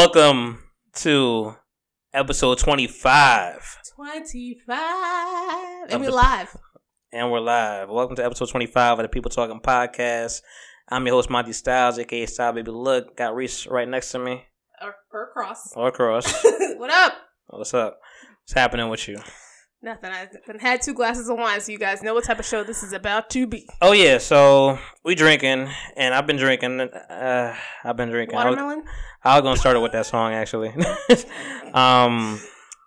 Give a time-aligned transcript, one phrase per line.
[0.00, 0.58] Welcome
[0.96, 1.54] to
[2.12, 3.78] episode 25.
[3.94, 4.78] 25.
[5.88, 6.54] And we the- live.
[7.14, 7.88] And we're live.
[7.88, 10.42] Welcome to episode 25 of the People Talking Podcast.
[10.90, 13.16] I'm your host, Monty Styles, aka Style Baby Look.
[13.16, 14.44] Got Reese right next to me,
[14.82, 15.72] Or, or across.
[15.74, 16.44] or across.
[16.76, 17.14] what up?
[17.46, 17.98] What's up?
[18.42, 19.18] What's happening with you?
[19.82, 20.10] Nothing.
[20.10, 22.64] I done had two glasses of wine, so you guys know what type of show
[22.64, 23.68] this is about to be.
[23.82, 26.80] Oh, yeah, so we drinking, and I've been drinking.
[26.80, 28.36] Uh, I've been drinking.
[28.38, 28.84] I was, Watermelon?
[29.22, 30.70] I was going to start it with that song, actually.
[31.74, 32.40] um,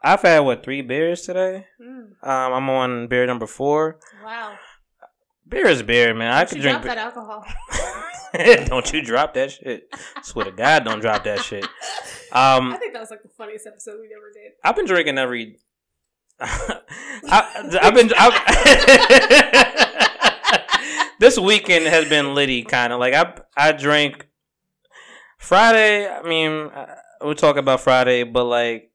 [0.03, 1.65] I've had, what, three beers today?
[1.81, 3.99] Mm, Um, I'm on beer number four.
[4.23, 4.55] wow.
[5.47, 6.31] Beer is beer, man.
[6.33, 6.81] I You could drink.
[6.81, 7.45] drop that alcohol.
[8.67, 9.89] don't you drop that shit.
[10.21, 11.65] Swear to God, don't drop that shit.
[12.31, 14.51] I Um, think that was like the funniest episode we ever did.
[14.63, 15.57] I've been drinking every.
[16.41, 18.11] I, I've been.
[18.17, 18.33] I've,
[21.19, 23.33] this weekend has been litty, kind of like I.
[23.57, 24.27] I drank
[25.37, 26.07] Friday.
[26.07, 28.91] I mean, uh, we'll talk about Friday, but like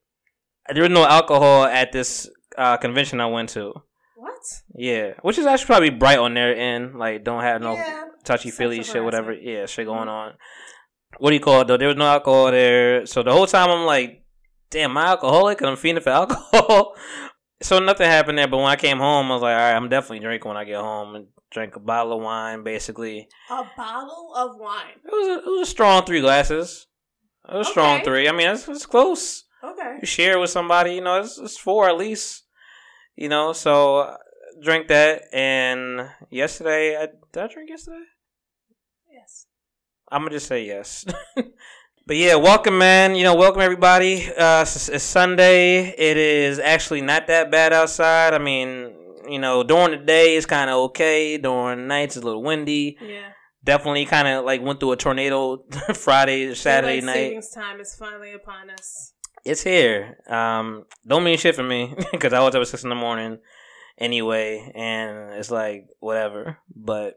[0.73, 3.75] there was no alcohol at this uh, convention I went to.
[4.17, 4.41] What?
[4.75, 6.99] Yeah, which is actually probably bright on their end.
[6.99, 8.05] Like, don't have no yeah.
[8.25, 9.33] touchy feely shit, whatever.
[9.33, 10.35] Yeah, shit going on.
[11.19, 11.77] What do you call it though?
[11.77, 14.25] There was no alcohol there, so the whole time I'm like,
[14.71, 15.61] "Damn, am I alcoholic?
[15.61, 16.97] And I'm feeding for alcohol."
[17.65, 18.49] so nothing happened there.
[18.49, 20.65] But when I came home, I was like, "All right, I'm definitely drinking when I
[20.65, 23.29] get home." And drank a bottle of wine, basically.
[23.49, 24.99] A bottle of wine.
[25.05, 26.89] It was a, it was a strong three glasses.
[27.49, 28.29] It was a strong three.
[28.29, 29.45] I mean, it's, it's close.
[29.63, 29.99] Okay.
[30.01, 32.43] You share with somebody, you know, it's, it's four at least.
[33.17, 34.17] You know, so uh,
[34.63, 35.23] drink that.
[35.33, 38.05] And yesterday, I, did I drink yesterday?
[39.11, 39.47] Yes.
[40.11, 41.07] I'm gonna just say yes.
[42.07, 43.15] but yeah, welcome, man.
[43.15, 44.31] You know, welcome everybody.
[44.31, 45.89] Uh, it's, it's Sunday.
[45.89, 48.35] It is actually not that bad outside.
[48.35, 48.95] I mean,
[49.29, 51.39] you know, during the day it's kind of okay.
[51.39, 52.99] During nights it's a little windy.
[53.01, 53.31] Yeah.
[53.63, 57.29] Definitely, kind of like went through a tornado Friday, or Saturday Daylight night.
[57.29, 59.15] savings time is finally upon us.
[59.43, 60.19] It's here.
[60.29, 63.39] Um, don't mean shit for me because I was up at six in the morning
[63.97, 66.59] anyway, and it's like whatever.
[66.77, 67.15] But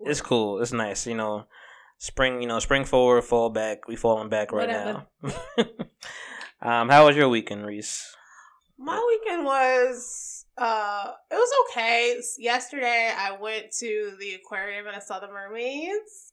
[0.00, 0.62] it's cool.
[0.62, 1.06] It's nice.
[1.06, 1.44] You know,
[2.04, 2.42] spring.
[2.42, 3.88] You know, spring forward, fall back.
[3.88, 5.06] We falling back right Whatever.
[5.22, 5.32] now.
[6.82, 8.14] um, how was your weekend, Reese?
[8.78, 12.20] My weekend was uh it was okay.
[12.38, 16.32] Yesterday I went to the aquarium and I saw the mermaids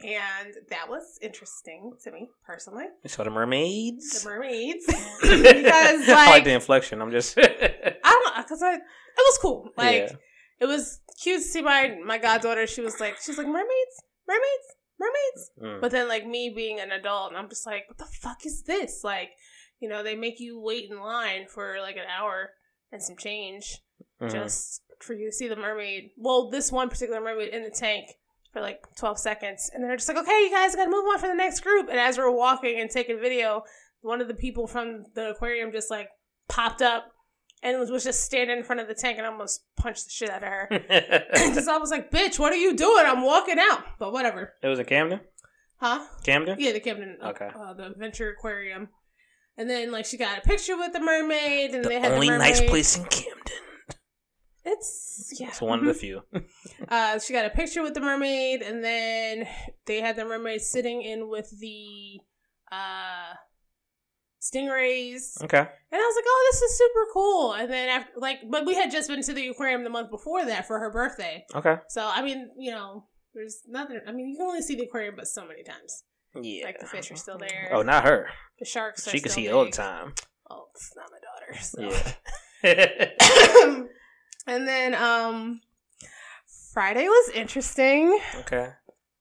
[0.00, 2.86] and that was interesting to me personally.
[3.02, 4.22] You saw the mermaids.
[4.22, 7.00] The mermaids because because I like like the inflection.
[7.00, 7.38] I'm just.
[7.38, 8.82] I don't know cuz I it
[9.16, 9.70] was cool.
[9.76, 10.16] Like yeah.
[10.60, 12.66] it was cute to see my my goddaughter.
[12.66, 15.50] She was like she was like mermaids, mermaids, mermaids.
[15.60, 15.80] Mm.
[15.80, 18.62] But then, like me being an adult, and I'm just like, what the fuck is
[18.62, 19.02] this?
[19.04, 19.30] Like,
[19.80, 22.50] you know, they make you wait in line for like an hour
[22.92, 23.78] and some change
[24.20, 24.30] Mhm.
[24.30, 26.10] just for you to see the mermaid.
[26.16, 28.06] Well, this one particular mermaid in the tank
[28.52, 31.18] for like 12 seconds, and they're just like, okay, you guys got to move on
[31.18, 31.88] for the next group.
[31.88, 33.64] And as we're walking and taking video,
[34.02, 36.08] one of the people from the aquarium just like
[36.48, 37.11] popped up
[37.62, 40.30] and was, was just standing in front of the tank, and almost punched the shit
[40.30, 40.68] out of her.
[41.32, 43.04] Because I was like, bitch, what are you doing?
[43.06, 43.84] I'm walking out.
[43.98, 44.52] But whatever.
[44.62, 45.20] it was in Camden.
[45.78, 46.04] Huh?
[46.24, 46.56] Camden.
[46.60, 47.18] Yeah, the Camden.
[47.22, 47.48] uh, Okay.
[47.54, 48.88] Uh, the Adventure Aquarium.
[49.56, 52.26] And then like she got a picture with the mermaid, and The they had only
[52.28, 52.48] the mermaid.
[52.50, 53.36] nice place in Camden.
[54.64, 55.48] It's yeah.
[55.48, 56.22] It's one of the few.
[56.88, 59.46] Uh, she got a picture with the mermaid, and then
[59.86, 62.20] they had the mermaid sitting in with the
[62.70, 63.34] uh
[64.42, 65.58] stingrays, Okay.
[65.58, 68.74] and I was like, "Oh, this is super cool." And then after, like, but we
[68.74, 71.76] had just been to the aquarium the month before that for her birthday, Okay.
[71.88, 74.00] so I mean, you know, there's nothing.
[74.06, 76.04] I mean, you can only see the aquarium but so many times.
[76.34, 76.64] Yeah.
[76.64, 77.70] Like the fish are still there.
[77.72, 78.28] Oh, not her.
[78.58, 79.06] The sharks.
[79.06, 80.14] Are She can see it all the time.
[80.50, 81.60] Oh, it's not my daughter.
[81.62, 81.82] So.
[81.82, 82.12] Yeah.
[84.46, 85.60] and then um
[86.72, 88.18] Friday was interesting.
[88.40, 88.68] okay.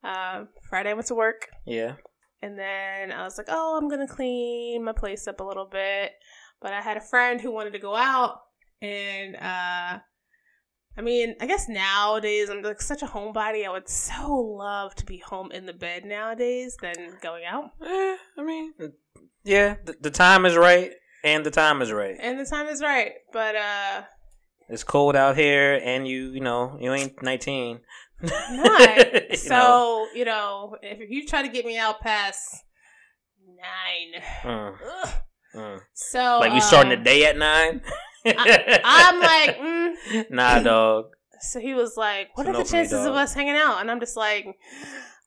[0.04, 1.96] Uh, Friday I went to work Yeah.
[2.42, 5.66] And then I was like, "Oh, I'm going to clean my place up a little
[5.66, 6.14] bit."
[6.62, 8.42] But I had a friend who wanted to go out
[8.82, 10.00] and uh
[10.98, 13.66] I mean, I guess nowadays I'm like such a homebody.
[13.66, 17.72] I would so love to be home in the bed nowadays than going out.
[17.82, 18.74] Eh, I mean,
[19.46, 20.92] yeah, the, the time is right,
[21.24, 22.18] and the time is right.
[22.20, 23.14] And the time is right.
[23.32, 24.02] But uh
[24.68, 27.24] It's cold out here, and you, you know, you ain't
[28.22, 28.64] nineteen.
[28.64, 29.24] not.
[29.32, 30.08] You so, know.
[30.14, 32.64] you know, if you try to get me out past
[33.46, 35.10] nine, ugh.
[35.56, 35.80] mm.
[35.94, 37.82] so like we starting uh, the day at nine.
[38.26, 40.26] I'm like, mm.
[40.30, 41.06] nah, dog.
[41.40, 43.80] so he was like, "What It's are the for me, chances of us hanging out?"
[43.80, 44.46] And I'm just like,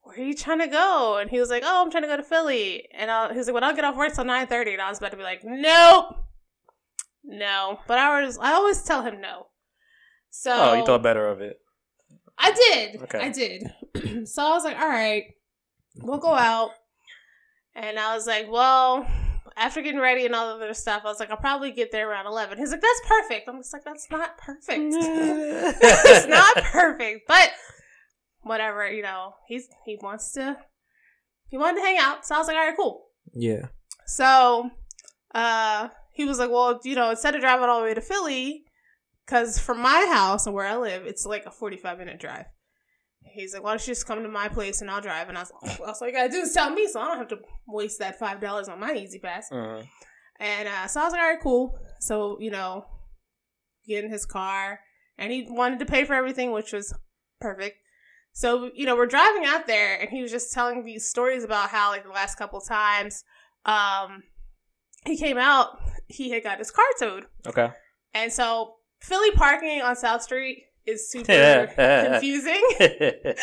[0.03, 2.17] "Where are you trying to go?" And he was like, "Oh, I'm trying to go
[2.17, 4.83] to Philly." And I, he was like, "Well, I'll get off work till 9:30." And
[4.83, 6.17] I was about to be like, "Nope,
[7.25, 9.47] no." But I was, I always tell him no.
[10.31, 11.59] So Oh, you thought better of it.
[12.39, 13.03] I did.
[13.03, 13.19] Okay.
[13.19, 14.27] I did.
[14.29, 15.25] so I was like, all right,
[15.97, 16.71] we'll go out.
[17.75, 19.07] And I was like, well,
[19.57, 22.09] after getting ready and all the other stuff, I was like, I'll probably get there
[22.09, 22.59] around 11.
[22.59, 23.49] He's like, that's perfect.
[23.49, 24.69] I'm just like, that's not perfect.
[24.71, 27.27] it's not perfect.
[27.29, 27.53] But
[28.43, 30.57] whatever, you know, he's he wants to,
[31.49, 32.27] he wanted to hang out.
[32.27, 33.07] So I was like, all right, cool.
[33.33, 33.67] Yeah.
[34.07, 34.71] So
[35.35, 38.64] uh, he was like, well, you know, instead of driving all the way to Philly,
[39.27, 42.47] because from my house and where I live, it's like a 45 minute drive.
[43.27, 45.29] He's like, why don't you just come to my place and I'll drive?
[45.29, 47.07] And I was like, oh, that's all you gotta do is tell me, so I
[47.09, 49.45] don't have to waste that five dollars on my E-ZPass.
[49.51, 49.83] Uh-huh.
[50.41, 51.79] And uh, so I was like, all right, cool.
[52.01, 52.85] So you know,
[53.87, 54.81] get in his car,
[55.19, 56.95] and he wanted to pay for everything, which was
[57.41, 57.79] perfect.
[58.35, 61.71] So you know, we're driving out there, and he was just telling these stories about
[61.71, 63.25] how like the last couple times,
[63.65, 64.23] um,
[65.07, 65.79] he came out,
[66.09, 67.71] he had got his car towed, Okay.
[68.13, 68.75] and so
[69.07, 72.63] Philly parking on South Street is super confusing.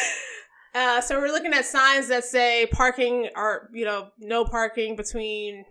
[0.73, 5.65] Uh, so we're looking at signs that say parking or you know no parking between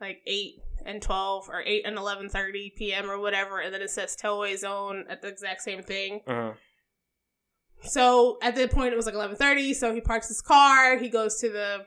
[0.00, 3.10] like eight and twelve or eight and eleven thirty p.m.
[3.10, 6.20] or whatever, and then it says towaway zone at the exact same thing.
[6.28, 6.52] uh-huh.
[7.82, 9.74] So at that point it was like eleven thirty.
[9.74, 10.98] So he parks his car.
[10.98, 11.86] He goes to the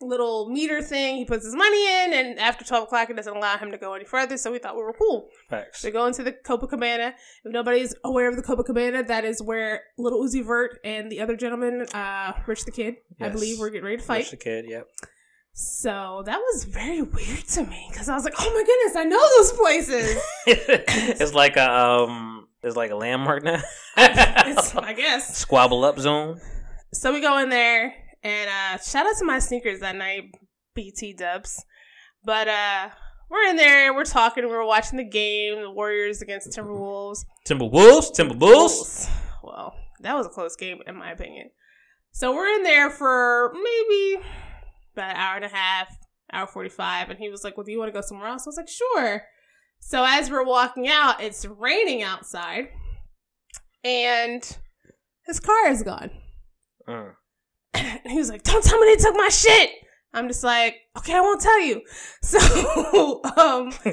[0.00, 1.16] little meter thing.
[1.16, 3.94] He puts his money in, and after twelve o'clock, it doesn't allow him to go
[3.94, 4.36] any further.
[4.36, 5.28] So we thought we were cool.
[5.48, 5.80] Facts.
[5.80, 7.12] So go into the Copacabana.
[7.44, 11.36] If nobody's aware of the Copacabana, that is where Lil Uzi Vert and the other
[11.36, 13.32] gentleman, uh, Rich the Kid, I Yes.
[13.32, 14.18] believe, were getting ready to fight.
[14.18, 14.64] Rich the kid.
[14.68, 14.86] Yep.
[15.56, 19.04] So that was very weird to me because I was like, oh my goodness, I
[19.04, 20.20] know those places.
[20.46, 22.48] it's like a um.
[22.62, 23.60] It's like a landmark now.
[23.98, 25.36] It's- I guess.
[25.36, 26.40] Squabble up zone.
[26.94, 27.92] So we go in there
[28.24, 30.24] and uh, shout out to my sneakers that night,
[30.74, 31.64] BT Dubs.
[32.24, 32.88] But uh,
[33.30, 37.24] we're in there, we're talking, we're watching the game, the Warriors against Timberwolves.
[37.46, 38.16] Timberwolves.
[38.16, 39.10] Timberwolves.
[39.42, 41.50] Well, that was a close game in my opinion.
[42.12, 44.24] So we're in there for maybe
[44.94, 45.88] about an hour and a half,
[46.32, 48.46] hour forty five, and he was like, "Well, do you want to go somewhere else?"
[48.46, 49.22] I was like, "Sure."
[49.80, 52.68] So as we're walking out, it's raining outside,
[53.82, 54.56] and
[55.26, 56.10] his car is gone.
[56.86, 57.10] Uh.
[57.74, 59.70] And he was like, "Don't tell me they took my shit."
[60.12, 61.82] I'm just like, "Okay, I won't tell you."
[62.22, 62.38] So,
[63.36, 63.70] um,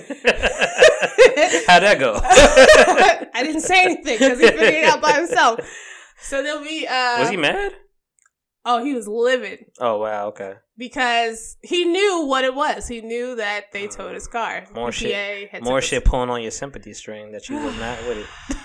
[1.67, 2.19] How'd that go?
[3.33, 5.59] I didn't say anything because he figured it out by himself.
[6.21, 7.73] So then we uh Was he mad?
[8.63, 10.27] Oh, he was livid Oh wow.
[10.27, 10.53] Okay.
[10.77, 12.87] because he knew what it was.
[12.87, 14.65] He knew that they towed his car.
[14.73, 15.63] More PPA shit.
[15.63, 18.57] More shit pulling on your sympathy string that you was not with it.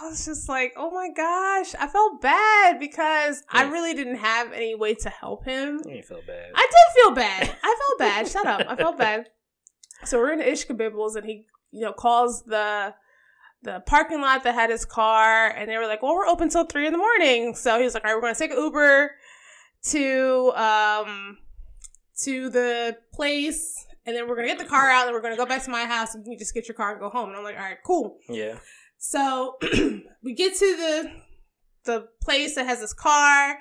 [0.00, 4.52] I was just like, oh my gosh, I felt bad because I really didn't have
[4.52, 5.80] any way to help him.
[5.86, 6.50] You feel bad.
[6.54, 7.56] I did feel bad.
[7.62, 8.28] I felt bad.
[8.28, 8.62] Shut up.
[8.68, 9.28] I felt bad.
[10.04, 12.94] So we're in Ishkabibble's and he, you know, calls the
[13.62, 16.64] the parking lot that had his car and they were like, Well, we're open till
[16.66, 17.54] three in the morning.
[17.54, 19.12] So he was like, All right, we're gonna take an Uber
[19.90, 21.38] to um
[22.22, 25.46] to the place and then we're gonna get the car out and we're gonna go
[25.46, 27.28] back to my house and you just get your car and go home.
[27.30, 28.18] And I'm like, All right, cool.
[28.28, 28.58] yeah.
[29.08, 29.56] So
[30.24, 31.10] we get to the
[31.84, 33.58] the place that has this car.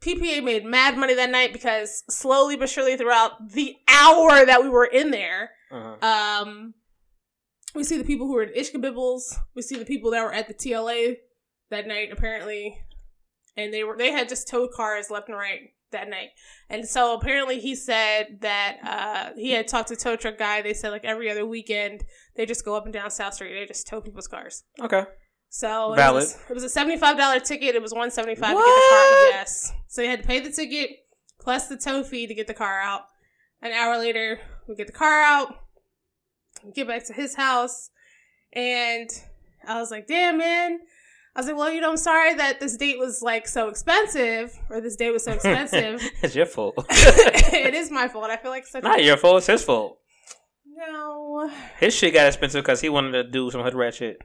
[0.00, 4.68] PPA made mad money that night because slowly but surely throughout the hour that we
[4.68, 6.06] were in there, Uh-huh.
[6.06, 6.74] um,
[7.74, 9.36] we see the people who were at Ishkabibble's.
[9.56, 11.16] We see the people that were at the TLA
[11.70, 12.78] that night apparently,
[13.56, 16.28] and they were they had just towed cars left and right that night.
[16.68, 20.60] And so apparently he said that uh, he had talked to tow truck guy.
[20.62, 22.04] They said like every other weekend
[22.36, 23.54] they just go up and down South Street.
[23.54, 24.64] They just tow people's cars.
[24.80, 25.04] Okay.
[25.48, 26.22] So it Valid.
[26.22, 27.74] was, it was a seventy five dollar ticket.
[27.74, 29.28] It was one seventy five to get the car.
[29.30, 29.72] Yes.
[29.88, 30.90] So you had to pay the ticket
[31.40, 33.02] plus the tow fee to get the car out.
[33.62, 35.54] An hour later, we get the car out.
[36.64, 37.90] We get back to his house,
[38.52, 39.08] and
[39.66, 40.80] I was like, "Damn, man."
[41.36, 44.56] I was like, "Well, you know, I'm sorry that this date was like so expensive,
[44.70, 46.74] or this date was so expensive." it's your fault.
[46.90, 48.30] it is my fault.
[48.30, 48.82] I feel like such.
[48.84, 49.38] Not your fault.
[49.38, 49.98] It's his fault.
[50.76, 51.50] no.
[51.80, 54.18] His shit got expensive because he wanted to do some hood rat shit.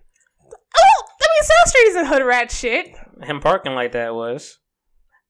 [0.52, 4.60] Oh, I mean, South Street isn't hood rat shit, Him parking like that was.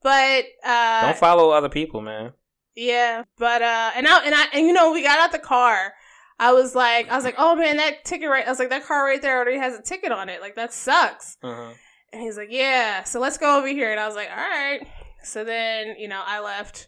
[0.03, 2.33] but uh, Don't follow other people, man.
[2.75, 5.93] Yeah, but uh, and I and I and you know we got out the car.
[6.39, 8.45] I was like, I was like, oh man, that ticket right.
[8.45, 10.41] I was like, that car right there already has a ticket on it.
[10.41, 11.37] Like that sucks.
[11.43, 11.73] Uh-huh.
[12.13, 13.03] And he's like, yeah.
[13.03, 13.91] So let's go over here.
[13.91, 14.79] And I was like, all right.
[15.23, 16.87] So then you know I left.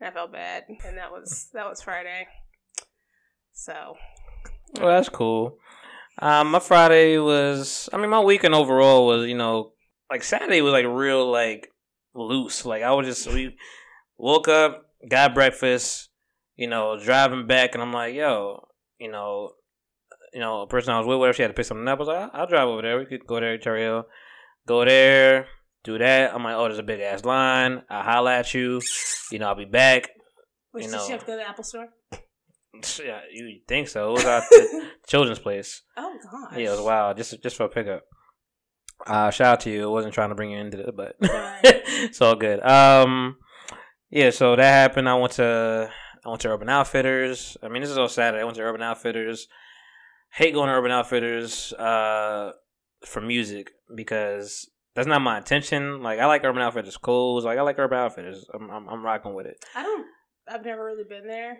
[0.00, 2.26] And I felt bad, and that was that was Friday.
[3.54, 3.96] So
[4.78, 5.58] Well, that's cool.
[6.18, 9.72] Um, my Friday was, I mean, my weekend overall was, you know,
[10.10, 11.68] like Saturday was like real, like
[12.14, 12.64] loose.
[12.64, 13.56] Like I was just, we
[14.16, 16.08] woke up, got breakfast,
[16.56, 18.66] you know, driving back, and I'm like, yo,
[18.98, 19.52] you know,
[20.32, 21.98] you know, a person I was with, whatever, she had to pick something up.
[21.98, 22.98] I was like, I'll, drive over there.
[22.98, 24.04] We could go there, Terrell.
[24.66, 25.46] Go there,
[25.84, 26.34] do that.
[26.34, 27.82] I'm like, oh, there's a big ass line.
[27.88, 28.80] I'll holla at you.
[29.30, 30.10] You know, I'll be back.
[30.72, 31.06] Which You did know.
[31.06, 31.88] she have to go to the Apple store?
[33.02, 34.10] Yeah, you think so?
[34.10, 35.80] It was at the children's place.
[35.96, 36.58] Oh gosh.
[36.58, 37.16] Yeah, it was wild.
[37.16, 38.02] Just just for a pickup.
[39.06, 39.84] Uh, shout out to you.
[39.84, 42.60] I wasn't trying to bring you into it, but it's all good.
[42.62, 43.38] Um,
[44.10, 44.28] yeah.
[44.28, 45.08] So that happened.
[45.08, 45.90] I went to
[46.26, 47.56] I went to Urban Outfitters.
[47.62, 48.42] I mean, this is all Saturday.
[48.42, 49.46] I went to Urban Outfitters.
[50.32, 52.50] Hate going to Urban Outfitters uh,
[53.04, 56.02] for music because that's not my intention.
[56.02, 57.44] Like, I like Urban Outfitters clothes.
[57.44, 58.44] Like, I like Urban Outfitters.
[58.52, 59.64] I'm I'm, I'm rocking with it.
[59.76, 60.06] I don't.
[60.48, 61.58] I've never really been there.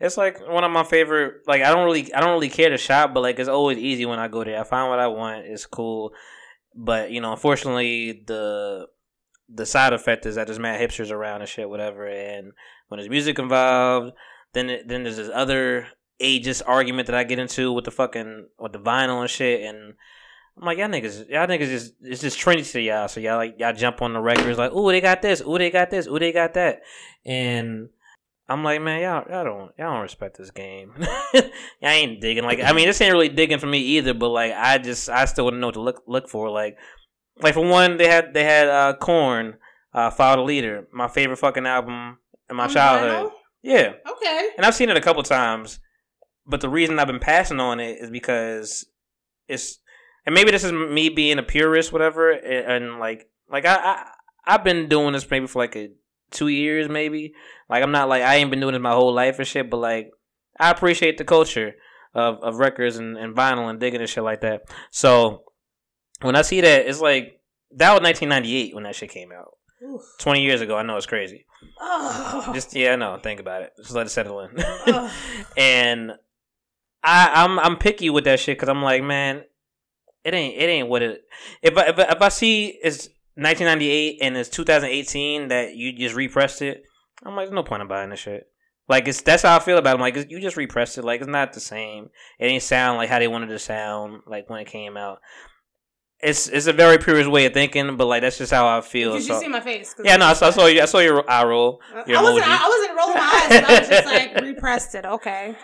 [0.00, 1.42] It's like one of my favorite.
[1.46, 4.06] Like I don't really, I don't really care to shop, but like it's always easy
[4.06, 4.58] when I go there.
[4.58, 5.44] I find what I want.
[5.44, 6.12] It's cool,
[6.74, 8.88] but you know, unfortunately, the
[9.48, 12.06] the side effect is that there's mad hipsters around and shit, whatever.
[12.06, 12.52] And
[12.88, 14.12] when there's music involved,
[14.52, 15.88] then then there's this other
[16.20, 19.62] ageist argument that I get into with the fucking with the vinyl and shit.
[19.62, 19.94] And
[20.56, 23.08] I'm like, y'all niggas, y'all niggas just it's just trendy to y'all.
[23.08, 25.70] So y'all like y'all jump on the records like, ooh, they got this, ooh, they
[25.70, 26.82] got this, ooh, they got that,
[27.24, 27.90] and
[28.48, 30.92] I'm like, man, y'all, y'all don't, y'all don't respect this game.
[31.34, 31.42] y'all
[31.82, 32.44] ain't digging.
[32.44, 34.14] Like, I mean, this ain't really digging for me either.
[34.14, 36.48] But like, I just, I still wouldn't know what to look look for.
[36.48, 36.76] Like,
[37.40, 39.56] like for one, they had they had uh Korn,
[39.92, 42.18] uh, Follow the Leader, my favorite fucking album
[42.50, 43.32] in my On childhood.
[43.62, 43.92] Yeah.
[44.08, 44.48] Okay.
[44.56, 45.80] and I've seen it a couple times.
[46.46, 48.86] But the reason I've been passing on it is because
[49.48, 49.80] it's,
[50.24, 54.04] and maybe this is me being a purist, whatever, and, and like, like I, I,
[54.46, 55.90] I've been doing this maybe for like a
[56.30, 57.34] two years, maybe.
[57.68, 59.78] Like I'm not like I ain't been doing this my whole life and shit, but
[59.78, 60.10] like
[60.58, 61.74] I appreciate the culture
[62.14, 64.62] of, of records and, and vinyl and digging and shit like that.
[64.90, 65.42] So
[66.22, 67.40] when I see that, it's like
[67.72, 69.52] that was 1998 when that shit came out.
[69.82, 70.00] Oof.
[70.20, 70.76] 20 years ago.
[70.76, 71.45] I know it's crazy.
[71.80, 72.50] Oh.
[72.54, 73.18] Just yeah, no.
[73.18, 73.72] Think about it.
[73.76, 74.56] Just let it settle in.
[75.56, 76.12] And
[77.02, 79.44] I, I'm I'm picky with that shit because I'm like, man,
[80.24, 81.22] it ain't it ain't what it.
[81.62, 86.14] If I, if I, if I see it's 1998 and it's 2018 that you just
[86.14, 86.82] repressed it,
[87.24, 88.48] I'm like, there's no point in buying this shit.
[88.88, 89.94] Like it's that's how I feel about it.
[89.94, 91.04] I'm like, you just repressed it.
[91.04, 92.10] Like it's not the same.
[92.38, 95.20] It ain't sound like how they wanted to sound like when it came out.
[96.26, 99.12] It's it's a very purist way of thinking, but like that's just how I feel.
[99.12, 99.94] Did you see my face?
[100.02, 100.82] yeah, no, I saw, I saw you.
[100.82, 101.80] I saw your eye roll.
[101.94, 102.44] Uh, your I wasn't.
[102.44, 102.48] emoji.
[102.48, 103.64] I, wasn't rolling my eyes.
[103.64, 105.04] I was just like repressed it.
[105.04, 105.54] Okay.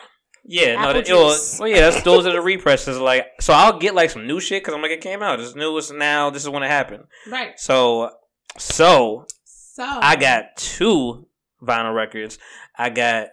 [0.45, 1.59] Yeah, no, Apple that, well, juice.
[1.59, 2.97] well, yeah, that's those are the represses.
[3.00, 5.40] Like, so I'll get like some new shit because I'm like, it came out.
[5.40, 5.76] It's new.
[5.78, 6.31] It's now.
[6.31, 7.07] This is when it happened.
[7.28, 7.59] Right.
[7.59, 8.11] So,
[8.57, 11.26] so So I got two
[11.61, 12.38] vinyl records.
[12.78, 13.31] I got,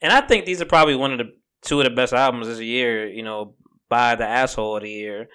[0.00, 2.60] and I think these are probably one of the two of the best albums this
[2.60, 3.06] year.
[3.06, 3.54] You know,
[3.90, 5.28] by the asshole of the year.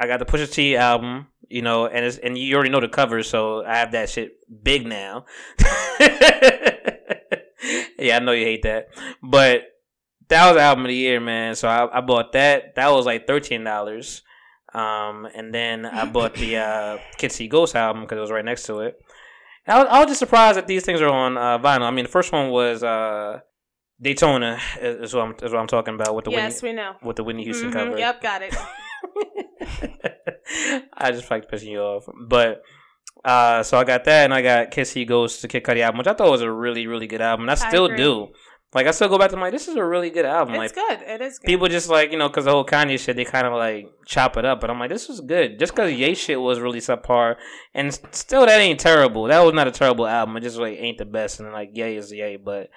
[0.00, 1.28] I got the Pusha T album.
[1.52, 4.34] You know, and it's and you already know the cover, so I have that shit
[4.62, 5.24] big now.
[7.98, 8.88] yeah, I know you hate that,
[9.20, 9.62] but
[10.28, 11.56] that was the album of the year, man.
[11.56, 12.76] So I, I bought that.
[12.76, 14.22] That was like thirteen dollars.
[14.72, 16.98] Um, and then I bought the uh,
[17.48, 18.96] Ghost album because it was right next to it.
[19.66, 21.82] I was, I was just surprised that these things are on uh, vinyl.
[21.82, 23.40] I mean, the first one was uh,
[24.00, 26.76] Daytona, is, is what I'm is what I'm talking about with the yes, Whitney, we
[26.76, 26.94] know.
[27.02, 27.98] with the Whitney Houston Mhm, cover.
[27.98, 28.54] Yep, got it.
[30.94, 32.62] I just like pissing you off, but
[33.24, 35.98] uh, so I got that, and I got Kids See Ghosts to Kid Cudi album,
[35.98, 37.48] which I thought was a really really good album.
[37.48, 37.98] And I I still agree.
[37.98, 38.28] do.
[38.72, 40.54] Like I still go back to my, this is a really good album.
[40.54, 41.02] It's like good.
[41.08, 41.46] It is good.
[41.46, 44.36] people just like you know because the whole Kanye shit, they kind of like chop
[44.36, 45.58] it up, but I'm like this was good.
[45.58, 47.34] Just because Ye shit was really subpar,
[47.74, 49.24] and still that ain't terrible.
[49.24, 50.36] That was not a terrible album.
[50.36, 52.70] It just like ain't the best, and like Ye is Ye, but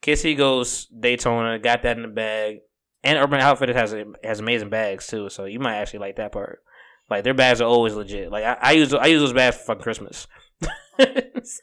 [0.00, 2.60] Kids See Ghosts Daytona got that in the bag,
[3.06, 3.94] and Urban Outfitters has
[4.24, 6.62] has amazing bags too, so you might actually like that part.
[7.08, 8.32] Like their bags are always legit.
[8.32, 10.26] Like I, I use I use those bags for fucking Christmas.
[10.98, 11.60] Cause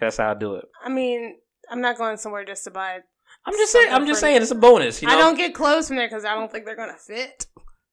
[0.00, 0.64] that's how I do it.
[0.84, 1.36] I mean,
[1.68, 2.98] I'm not going somewhere just to buy.
[3.44, 3.92] I'm just saying.
[3.92, 4.40] I'm just saying.
[4.40, 5.02] It's a bonus.
[5.02, 5.14] You know?
[5.14, 7.46] I don't get clothes from there because I don't think they're gonna fit.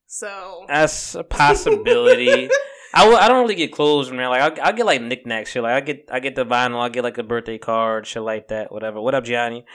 [0.05, 2.49] So That's a possibility.
[2.93, 4.29] I w- I don't really get clothes from there.
[4.29, 5.63] Like I I get like knickknacks shit.
[5.63, 6.79] Like I get I get the vinyl.
[6.79, 8.71] I get like a birthday card, shit like that.
[8.71, 9.01] Whatever.
[9.01, 9.65] What up, Gianni?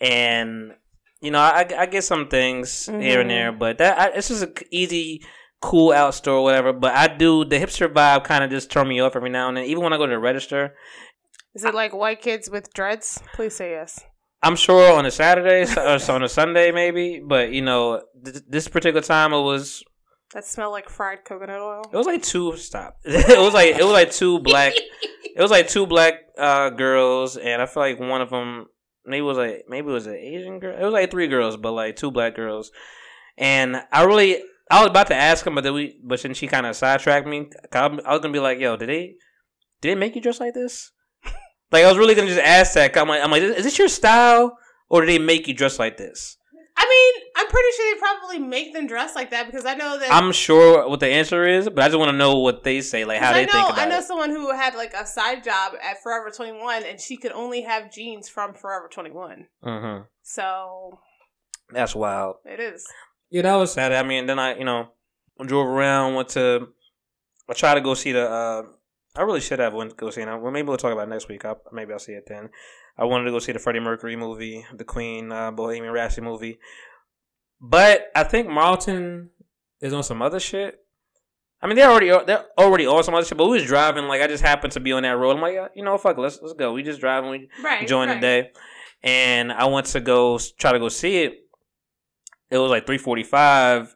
[0.00, 0.72] And
[1.20, 4.42] you know I, I get some things here and there, but that I, it's just
[4.42, 5.22] a c- easy,
[5.60, 6.72] cool out store, or whatever.
[6.72, 9.56] But I do the hipster vibe kind of just turn me off every now and
[9.56, 9.64] then.
[9.64, 10.74] Even when I go to the register,
[11.54, 13.20] is it like white kids with dreads?
[13.34, 14.00] Please say yes.
[14.42, 18.68] I'm sure on a Saturday or on a Sunday maybe, but you know th- this
[18.68, 19.82] particular time it was
[20.34, 21.82] That smell like fried coconut oil.
[21.92, 22.56] It was like two.
[22.56, 22.98] Stop.
[23.04, 24.74] it was like it was like two black.
[24.76, 28.66] It was like two black uh, girls, and I feel like one of them
[29.08, 30.76] maybe it was like maybe it was an Asian girl.
[30.76, 32.70] It was like three girls, but like two black girls.
[33.36, 36.46] And I really, I was about to ask him, but then we, but then she
[36.46, 37.50] kind of sidetracked me.
[37.72, 39.14] I'm- was gonna be like, "Yo, did they,
[39.80, 40.90] did they make you dress like this?"
[41.72, 42.96] like I was really gonna just ask that.
[42.96, 44.56] I'm like, I'm like, is this your style,
[44.88, 46.37] or did they make you dress like this?
[46.80, 49.98] I mean, I'm pretty sure they probably make them dress like that because I know
[49.98, 50.12] that.
[50.12, 53.04] I'm sure what the answer is, but I just want to know what they say,
[53.04, 53.80] like how they know, think about it.
[53.82, 54.04] I know it.
[54.04, 57.92] someone who had like a side job at Forever 21 and she could only have
[57.92, 59.46] jeans from Forever 21.
[59.62, 61.00] hmm So
[61.72, 62.36] That's wild.
[62.44, 62.86] it is.
[63.30, 63.92] Yeah, that was sad.
[63.92, 64.88] I mean, then I, you know,
[65.44, 66.68] drove around, went to,
[67.50, 68.62] I tried to go see the, uh,
[69.16, 70.26] I really should have went to go see it.
[70.26, 71.44] Well, maybe we'll talk about it next week.
[71.44, 72.50] I'll, maybe I'll see it then.
[72.98, 76.58] I wanted to go see the Freddie Mercury movie, the Queen, uh, Bohemian Rhapsody movie.
[77.60, 79.30] But I think Marlton
[79.80, 80.78] is on some other shit.
[81.60, 83.38] I mean, they're already they're already on some other shit.
[83.38, 85.36] But we was driving, like I just happened to be on that road.
[85.36, 86.72] I'm like, yeah, you know, fuck, it, let's let's go.
[86.72, 87.82] We just driving, we Right.
[87.82, 88.14] enjoying right.
[88.16, 88.50] the day,
[89.02, 91.34] and I went to go try to go see it.
[92.50, 93.94] It was like three forty five.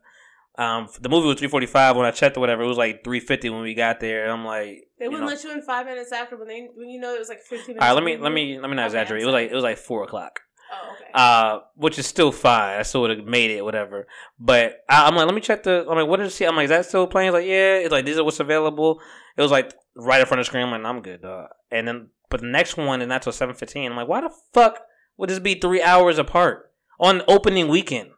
[0.58, 2.62] Um, the movie was three forty five when I checked or whatever.
[2.62, 4.30] It was like three fifty when we got there.
[4.30, 7.00] I'm like, They wouldn't know- let you in five minutes after when they when you
[7.00, 7.82] know it was like 15 minutes.
[7.82, 9.22] all right, let me let me let me not Okay, exaggerate.
[9.22, 10.40] It was like it was like four o'clock.
[10.74, 11.10] Oh, okay.
[11.14, 12.78] Uh, which is still fine.
[12.78, 14.06] I still would have made it, whatever.
[14.38, 15.80] But I, I'm like, let me check the.
[15.82, 16.44] I'm like, what what is he?
[16.46, 17.28] I'm like, is that still playing?
[17.28, 17.76] He's like, yeah.
[17.76, 19.00] It's like these are what's available.
[19.36, 20.64] It was like right in front of the screen.
[20.64, 21.48] I'm like, I'm good, dog.
[21.70, 23.90] And then, but the next one is not till seven fifteen.
[23.90, 24.80] I'm like, why the fuck
[25.16, 28.10] would this be three hours apart on opening weekend?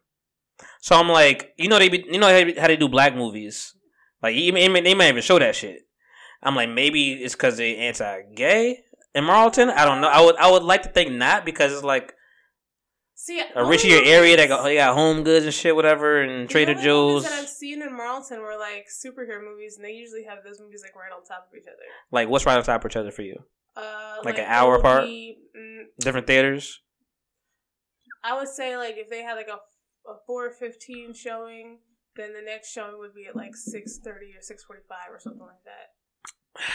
[0.80, 2.26] So I'm like, you know they be, you know
[2.60, 3.74] how they- do black movies,
[4.22, 5.82] like even they might even show that shit.
[6.42, 8.84] I'm like, maybe it's because they anti-gay
[9.14, 9.70] in Marlton.
[9.70, 10.08] I don't know.
[10.08, 12.14] I would I would like to think not because it's like
[13.16, 16.48] See, a only richier area that got, they got home goods and shit, whatever, and
[16.50, 17.22] Trader Joe's.
[17.22, 20.82] that I've seen in Marlton were like superhero movies, and they usually have those movies
[20.82, 21.78] like right on top of each other.
[22.10, 23.36] Like, what's right on top of each other for you?
[23.76, 25.04] Uh, Like an hour apart?
[25.06, 26.80] mm, Different theaters.
[28.22, 29.58] I would say like if they had like a,
[30.06, 31.78] a four fifteen showing,
[32.16, 35.18] then the next showing would be at like six thirty or six forty five or
[35.18, 36.62] something like that.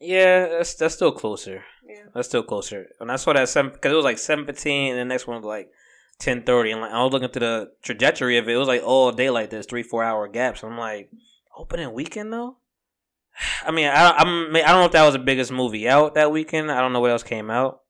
[0.00, 1.64] Yeah, that's that's still closer.
[1.84, 2.04] Yeah.
[2.14, 2.86] That's still closer.
[3.00, 5.38] And I saw that seven because it was like seven fifteen, and the next one
[5.38, 5.72] was like
[6.20, 6.70] ten thirty.
[6.70, 9.28] And like I was looking through the trajectory of it, it was like all day
[9.28, 10.62] like this, three four hour gaps.
[10.62, 11.10] I'm like,
[11.56, 12.58] opening weekend though.
[13.66, 16.30] I mean, I I'm I don't know if that was the biggest movie out that
[16.30, 16.70] weekend.
[16.70, 17.80] I don't know what else came out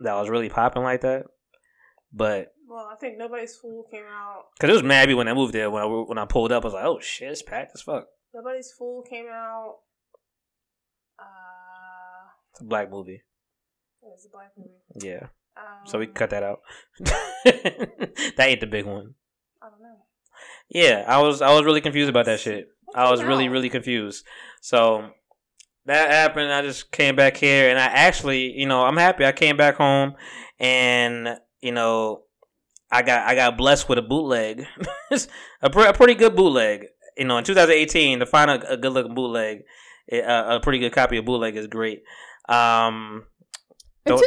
[0.00, 1.26] that was really popping like that,
[2.12, 4.48] but Well, I think Nobody's Fool came out.
[4.54, 6.66] because it was mad when I moved there when I when I pulled up, I
[6.66, 8.04] was like, oh shit, it's packed as fuck.
[8.34, 9.76] Nobody's Fool came out.
[11.18, 13.22] Uh, It's a black movie.
[13.22, 13.22] it
[14.02, 14.74] was a black movie.
[14.94, 16.58] Yeah, Um, so we cut that out.
[17.44, 19.14] that ain't the big one.
[19.62, 19.96] I don't know.
[20.68, 22.68] Yeah, I was I was really confused about that shit.
[22.94, 24.22] I was really really confused.
[24.60, 25.12] So
[25.86, 26.52] that happened.
[26.52, 29.24] I just came back here, and I actually, you know, I'm happy.
[29.24, 30.14] I came back home,
[30.60, 32.24] and you know,
[32.90, 34.64] I got I got blessed with a bootleg,
[35.62, 36.86] a, pre- a pretty good bootleg.
[37.16, 39.62] You know, in 2018, to find a, a good looking bootleg,
[40.12, 42.02] uh, a pretty good copy of bootleg is great.
[42.48, 43.24] Um,
[44.04, 44.20] In Don't-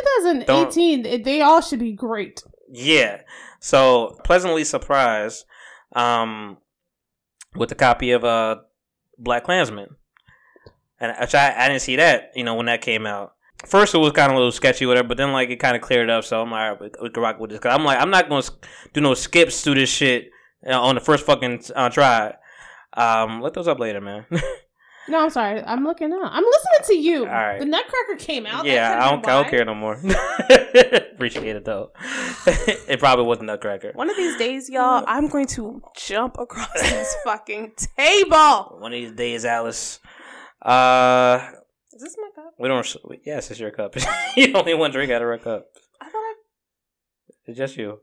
[0.71, 2.43] 2018, they all should be great.
[2.71, 3.21] Yeah.
[3.61, 5.45] So pleasantly surprised
[5.95, 6.57] um,
[7.55, 8.57] with the copy of uh,
[9.21, 9.87] BlacKkKlansman,
[10.99, 13.33] and I, I didn't see that you know when that came out.
[13.65, 15.81] First, it was kind of a little sketchy, whatever, but then like it kind of
[15.81, 16.23] cleared up.
[16.23, 17.59] So I'm like, all right, we, we can rock with this.
[17.59, 18.43] Cause I'm like, I'm not gonna
[18.93, 20.31] do no skips through this shit
[20.65, 22.33] uh, on the first fucking uh, try.
[22.93, 24.25] Um, let those up later, man.
[25.09, 25.63] No, I'm sorry.
[25.63, 26.21] I'm looking up.
[26.23, 27.19] I'm listening to you.
[27.21, 27.59] All right.
[27.59, 28.65] The Nutcracker came out.
[28.65, 29.93] Yeah, I don't, I don't care no more.
[31.13, 31.91] Appreciate it though.
[32.45, 33.91] it probably was Nutcracker.
[33.95, 38.77] One of these days, y'all, I'm going to jump across this fucking table.
[38.77, 39.99] One of these days, Alice.
[40.61, 41.53] Uh,
[41.99, 42.53] Is this my cup?
[42.57, 42.95] we don't.
[43.25, 43.93] Yes, it's your cup.
[44.37, 45.67] you only one drink out of her cup.
[45.99, 46.35] I thought I,
[47.45, 47.99] It's just you.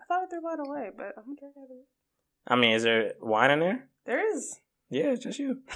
[0.00, 1.86] I thought I threw mine away, but I'm gonna drink out of it.
[2.46, 3.88] I mean, is there wine in there?
[4.06, 4.60] There is.
[4.88, 5.62] Yeah, it's just you.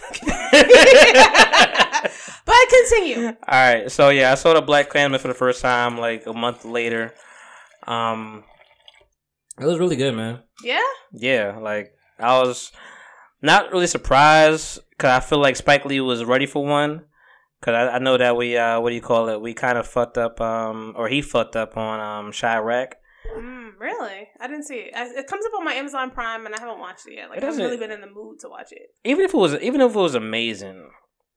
[2.44, 3.26] but continue.
[3.26, 6.64] All right, so yeah, I saw the BlacKkKlansman for the first time like a month
[6.64, 7.12] later.
[7.88, 8.44] Um,
[9.60, 10.44] it was really good, man.
[10.62, 10.78] Yeah.
[11.12, 12.70] Yeah, like I was
[13.42, 17.06] not really surprised because I feel like Spike Lee was ready for one.
[17.60, 19.40] Cause I, I know that we uh what do you call it?
[19.40, 22.92] We kind of fucked up um or he fucked up on um Chi-Raq.
[23.36, 24.28] Mm, really?
[24.40, 24.94] I didn't see it.
[24.94, 27.28] I, it comes up on my Amazon Prime, and I haven't watched it yet.
[27.28, 28.94] Like It I haven't really been in the mood to watch it.
[29.04, 30.90] Even if it was even if it was amazing,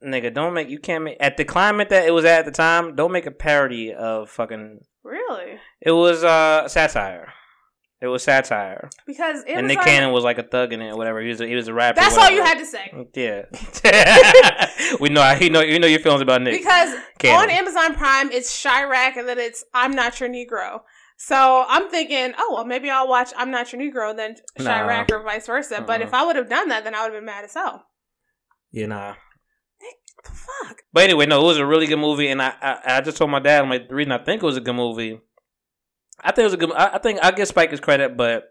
[0.05, 2.51] nigga, don't make you can't make at the climate that it was at, at the
[2.51, 2.95] time.
[2.95, 4.79] Don't make a parody of fucking.
[5.03, 5.59] Really?
[5.81, 7.33] It was uh satire.
[8.01, 11.21] It was satire, Because and Nick Cannon was like a thug in it or whatever.
[11.21, 12.01] He was a, he was a rapper.
[12.01, 12.91] That's all you had to say.
[13.13, 13.45] Yeah.
[14.99, 16.59] we know you know you know your feelings about Nick.
[16.59, 17.43] Because Cannon.
[17.43, 20.81] on Amazon Prime, it's Chi-Raq, and then it's I'm Not Your Negro.
[21.17, 24.65] So I'm thinking, oh well, maybe I'll watch I'm Not Your Negro, and then Nah.
[24.65, 25.83] Chi-Raq, or vice versa.
[25.85, 26.07] But Uh-uh.
[26.07, 27.85] if I would have done that, then I would have been mad as hell.
[28.71, 29.09] Yeah, nah.
[29.09, 30.77] What the fuck?
[30.91, 33.29] But anyway, no, it was a really good movie, and I I, I just told
[33.29, 35.19] my dad, I'm like, the reason I think it was a good movie,
[36.23, 36.71] I think it was a good.
[36.73, 38.43] I, I think I give Spike his credit, but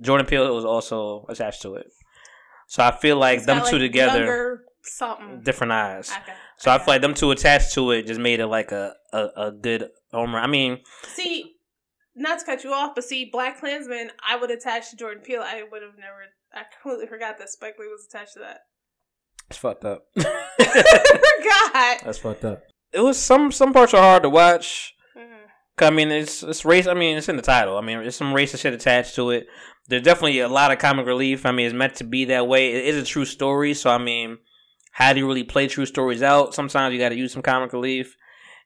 [0.00, 1.86] Jordan Peele was also attached to it.
[2.68, 5.40] So I feel like It's them got, two together, something.
[5.42, 6.10] different eyes.
[6.10, 6.32] Okay.
[6.58, 9.28] So I feel like them two attached to it just made it like a a,
[9.36, 10.38] a good homer.
[10.38, 11.54] I mean, See,
[12.14, 15.42] not to cut you off, but see, BlacKkKlansman, I would attach to Jordan Peele.
[15.42, 16.26] I would have never.
[16.52, 18.60] I completely forgot that Spike Lee was attached to that.
[19.48, 20.06] it's fucked up.
[20.16, 22.00] forgot.
[22.04, 22.62] That's fucked up.
[22.92, 24.94] It was some some parts are hard to watch.
[25.82, 26.86] I mean, it's it's race.
[26.86, 27.76] I mean, it's in the title.
[27.76, 29.46] I mean, there's some racist shit attached to it.
[29.88, 31.46] There's definitely a lot of comic relief.
[31.46, 32.72] I mean, it's meant to be that way.
[32.72, 33.74] It is a true story.
[33.74, 34.38] So I mean,
[34.92, 36.54] how do you really play true stories out?
[36.54, 38.16] Sometimes you got to use some comic relief,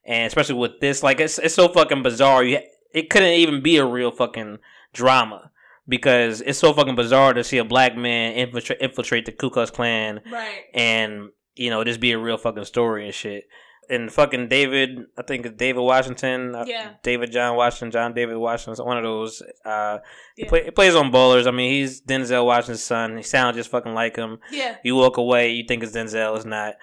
[0.04, 2.42] and especially with this, like it's it's so fucking bizarre.
[2.44, 2.58] You
[2.92, 4.58] it couldn't even be a real fucking
[4.92, 5.50] drama
[5.88, 9.70] because it's so fucking bizarre to see a black man infiltrate infiltrate the Ku Klux
[9.70, 10.62] Klan Right.
[10.74, 13.44] and you know just be a real fucking story and shit.
[13.90, 16.92] And fucking David, I think it's David Washington, uh, Yeah.
[17.02, 19.42] David John Washington, John David Washington, one of those.
[19.64, 19.98] Uh,
[20.36, 21.46] he, play, he plays on Ballers.
[21.46, 23.16] I mean, he's Denzel Washington's son.
[23.16, 24.38] He sounds just fucking like him.
[24.50, 24.76] Yeah.
[24.84, 26.74] You walk away, you think it's Denzel, it's not.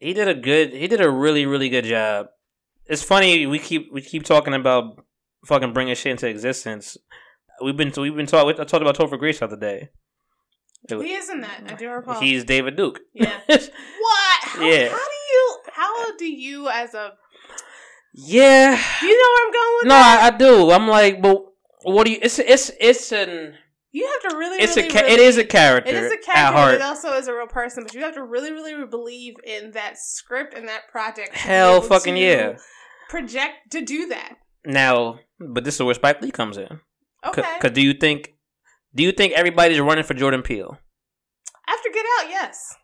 [0.00, 0.72] He did a good.
[0.72, 2.26] He did a really, really good job.
[2.86, 5.04] It's funny we keep we keep talking about
[5.46, 6.96] fucking bringing shit into existence.
[7.62, 8.60] We've been we've been talking.
[8.60, 9.88] I talked about Topher Grace the other day.
[10.88, 11.62] He is in that.
[11.66, 12.20] I do recall.
[12.20, 13.00] He's David Duke.
[13.12, 13.38] Yeah.
[13.48, 13.68] what?
[14.42, 14.88] How, Yeah.
[14.88, 15.17] How do you?
[15.78, 17.12] How do you, as a?
[18.12, 18.70] yeah.
[19.02, 20.32] You know where I'm going with No, that?
[20.32, 20.70] I, I do.
[20.70, 21.44] I'm like, but
[21.84, 22.18] what do you?
[22.20, 23.54] It's it's it's an
[23.92, 24.58] You have to really.
[24.60, 25.90] it's really, a really, it is a character.
[25.90, 26.74] It is a at character, but heart.
[26.74, 27.84] it also is a real person.
[27.84, 31.34] But you have to really, really believe in that script and that project.
[31.36, 32.56] Hell, fucking to yeah.
[33.08, 34.34] Project to do that.
[34.66, 36.80] Now, but this is where Spike Lee comes in.
[37.26, 37.42] Okay.
[37.58, 38.34] Because do you think
[38.94, 40.78] do you think everybody's running for Jordan Peele?
[41.68, 42.74] After Get Out, yes.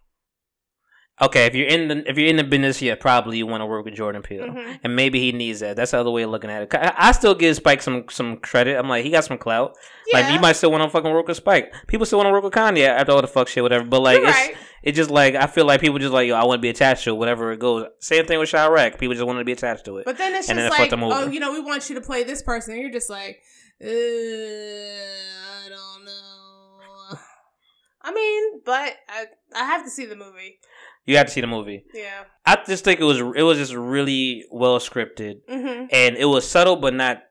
[1.26, 3.66] Okay, if you're in the if you're in the business, yeah, probably you want to
[3.66, 4.80] work with Jordan Peele, Mhm.
[4.82, 5.76] and maybe he needs that.
[5.76, 6.74] That's the other way of looking at it.
[6.74, 8.76] I, I still give Spike some some credit.
[8.78, 9.76] I'm like, he got some clout.
[10.12, 10.20] Yeah.
[10.20, 11.72] Like, you might still want to fucking work with Spike.
[11.86, 13.84] People still want to work with Kanye after all the fuck shit, whatever.
[13.84, 14.56] But like, You're it's right.
[14.82, 17.04] it's just like I feel like people just like, yo, I want to be attached
[17.04, 17.86] to it, whatever it goes.
[18.00, 18.98] Same thing with Chi-Raq.
[18.98, 20.04] People just want to be attached to it.
[20.04, 21.14] But then it's And just then like, them over.
[21.14, 22.74] oh, you know, we want you to play this person.
[22.74, 23.40] And you're just like,
[23.82, 27.18] uh, I don't know.
[28.02, 29.24] I mean, but I,
[29.56, 30.58] I have to see the movie.
[31.06, 31.84] You have to see the movie.
[31.92, 32.24] Yeah.
[32.46, 35.40] I just think it was it was just really well scripted.
[35.48, 35.86] Mm-hmm.
[35.92, 37.22] and it was subtle, but not.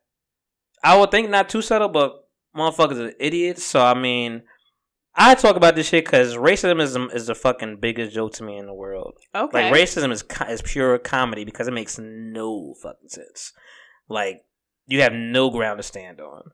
[0.84, 3.64] I would think not too subtle, but motherfuckers are idiots.
[3.64, 4.44] So I mean,
[5.16, 8.58] I talk about this shit because racism is is the fucking biggest joke to me
[8.58, 9.18] in the world.
[9.34, 9.72] Okay.
[9.72, 13.54] Like racism is is pure comedy because it makes no fucking sense.
[14.10, 14.44] Like
[14.86, 16.52] you have no ground to stand on.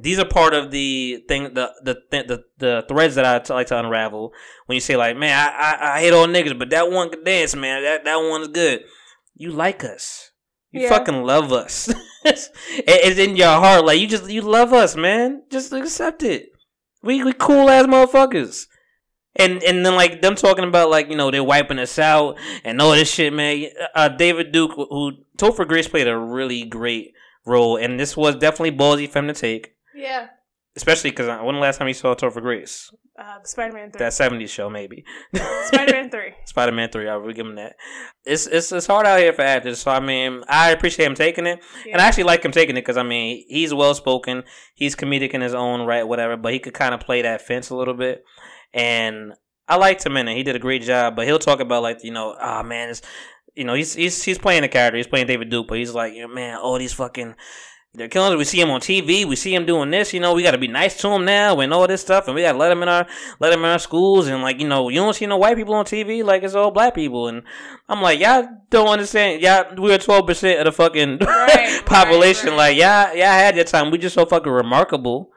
[0.00, 3.66] These are part of the thing, the the the, the threads that I t- like
[3.68, 4.32] to unravel.
[4.66, 7.24] When you say like, man, I, I I hate all niggas, but that one can
[7.24, 7.82] dance, man.
[7.82, 8.82] That that one's good.
[9.34, 10.30] You like us.
[10.72, 10.88] You Yeah.
[10.90, 11.88] fucking love us.
[12.24, 12.50] It-
[12.86, 13.84] it's in your heart.
[13.84, 15.42] Like you just you love us, man.
[15.50, 16.50] Just accept it.
[17.02, 18.66] We we cool ass motherfuckers.
[19.36, 22.80] And and then like them talking about like you know they're wiping us out and
[22.82, 23.66] all this shit, man.
[23.94, 27.14] Uh, David Duke, who Topher Grace played a really great
[27.46, 30.28] role, and this was definitely ballsy for him to take, yeah.
[30.76, 32.90] especially because when the last time you saw Topher Grace?
[33.18, 33.98] Uh, Spider Man 3.
[33.98, 35.04] That '70s show, maybe.
[35.66, 36.34] Spider Man 3.
[36.44, 37.08] Spider Man Three.
[37.08, 37.74] I will give him that.
[38.24, 41.46] It's it's it's hard out here for actors, so I mean I appreciate him taking
[41.46, 44.94] it, and I actually like him taking it because I mean he's well spoken, he's
[44.94, 46.36] comedic in his own right, whatever.
[46.36, 48.22] But he could kind of play that fence a little bit,
[48.72, 49.32] and
[49.66, 50.36] I liked him in it.
[50.36, 51.16] He did a great job.
[51.16, 53.02] But he'll talk about like you know, oh man, it's
[53.54, 54.96] you know he's he's he's playing a character.
[54.96, 57.34] He's playing David Duke, but he's like, you know, man, all these fucking.
[57.94, 58.38] They're killing us.
[58.38, 59.24] We see him on TV.
[59.24, 60.12] We see him doing this.
[60.12, 62.26] You know, we got to be nice to him now and all this stuff.
[62.28, 63.06] And we got to let him in our
[63.40, 64.28] let him in our schools.
[64.28, 66.22] And like, you know, you don't see no white people on TV.
[66.22, 67.28] Like it's all black people.
[67.28, 67.42] And
[67.88, 69.40] I'm like, y'all don't understand.
[69.42, 72.50] Y'all, we're 12 percent of the fucking Right, population.
[72.50, 72.56] right, right.
[72.56, 73.90] Like y'all, y'all had your time.
[73.90, 75.30] We just so fucking remarkable.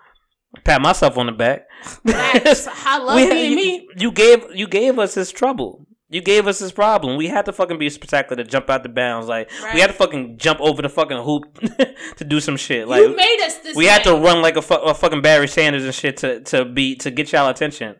[0.65, 1.63] Pat myself on the back.
[2.03, 3.87] That's, I love We- you, me.
[3.97, 5.87] you gave you gave us this trouble.
[6.11, 7.15] You gave us this problem.
[7.15, 9.27] We had to fucking be spectacular to jump out the bounds.
[9.29, 9.73] Like Right.
[9.75, 11.57] we had to fucking jump over the fucking hoop
[12.17, 12.87] to do some shit.
[12.87, 13.91] Like you made us this we way.
[13.91, 16.95] had to run like a, fu- a fucking Barry Sanders and shit to to be
[16.97, 17.95] to get y'all attention.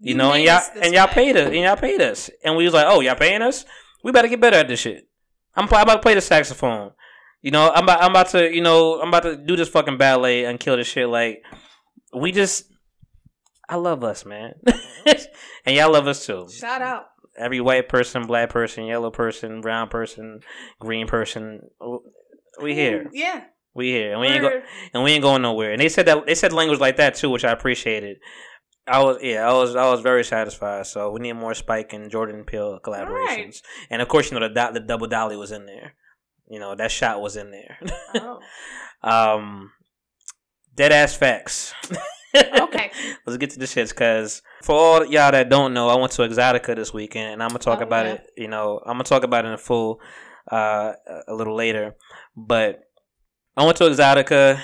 [0.00, 1.12] You, You know, and y'all and y'all way.
[1.12, 3.64] paid us and y'all paid us, and we was like, oh, y'all paying us?
[4.02, 5.08] We better get better at this shit.
[5.54, 6.90] I'm, I'm about to play the saxophone.
[7.42, 9.98] You know, I'm about, I'm about to, you know, I'm about to do this fucking
[9.98, 11.08] ballet and kill this shit.
[11.08, 11.42] Like,
[12.12, 12.64] we just,
[13.68, 14.54] I love us, man,
[15.06, 16.48] and y'all love us too.
[16.50, 17.04] Shout out.
[17.42, 20.40] Every white person, black person, yellow person, brown person,
[20.80, 21.60] green person,
[22.60, 23.44] we here, Yeah.
[23.74, 24.60] we here, and we ain't go,
[24.94, 25.72] and we ain't going nowhere.
[25.72, 28.18] And they said that they said language like that too, which I appreciated.
[28.86, 30.86] I was yeah, I was I was very satisfied.
[30.86, 34.54] So we need more Spike and Jordan Peele collaborations, and of course you know the
[34.54, 35.94] do- the double dolly was in there.
[36.48, 37.78] You know that shot was in there.
[38.16, 38.40] oh.
[39.08, 39.70] um,
[40.74, 41.74] dead ass facts.
[42.34, 42.90] Okay.
[43.26, 46.22] Let's get to the shits, cause for all y'all that don't know, I went to
[46.22, 48.12] Exxxotica this weekend, and I'm gonna talk Oh, about yeah.
[48.14, 48.26] it.
[48.36, 50.00] You know, I'm gonna talk about it in full
[50.50, 50.92] uh,
[51.28, 51.94] a little later.
[52.36, 52.80] But
[53.56, 54.60] I went to Exxxotica,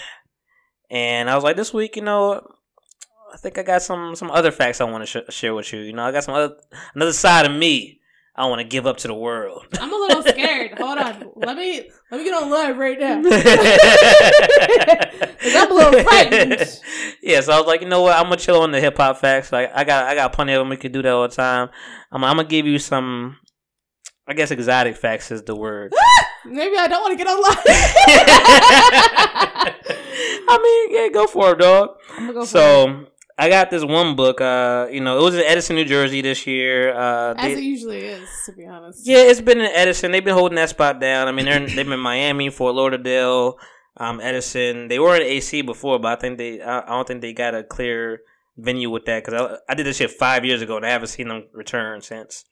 [0.90, 2.40] and I was like, this week, you know,
[3.32, 5.80] I think I got some some other facts I want to sh- share with you.
[5.80, 6.56] You know, I got some other
[6.94, 7.97] another side of me
[8.38, 9.66] I don't want to give up to the world.
[9.80, 10.70] I'm a little scared.
[10.78, 11.32] Hold on.
[11.34, 13.16] Let me let me get on live right now.
[15.42, 16.80] I'm a little frightened.
[17.20, 18.16] Yeah, so I was like, you know what?
[18.16, 19.50] I'm gonna chill on the hip hop facts.
[19.50, 20.68] Like, I got, I got plenty of them.
[20.68, 21.70] We could do that all the time.
[22.12, 23.38] I'm, I'm gonna give you some.
[24.28, 25.92] I guess exotic facts is the word.
[26.46, 27.58] Maybe I don't want to get on live.
[30.48, 31.96] I mean, yeah, go for it, dog.
[32.10, 32.58] I'm gonna go for
[33.02, 33.08] it.
[33.40, 34.40] I got this one book.
[34.40, 36.92] Uh, you know, it was in Edison, New Jersey this year.
[36.94, 39.06] Uh, as they- it usually is, to be honest.
[39.06, 40.10] yeah, it's been in Edison.
[40.10, 41.28] They've been holding that spot down.
[41.28, 43.58] I mean, they're in, they've been in Miami, Fort Lauderdale,
[43.96, 44.88] um, Edison.
[44.88, 47.54] They were in AC before, but I think they I, I don't think they got
[47.54, 48.20] a clear
[48.56, 51.08] venue with that because I, I did this shit five years ago and I haven't
[51.08, 52.44] seen them return since.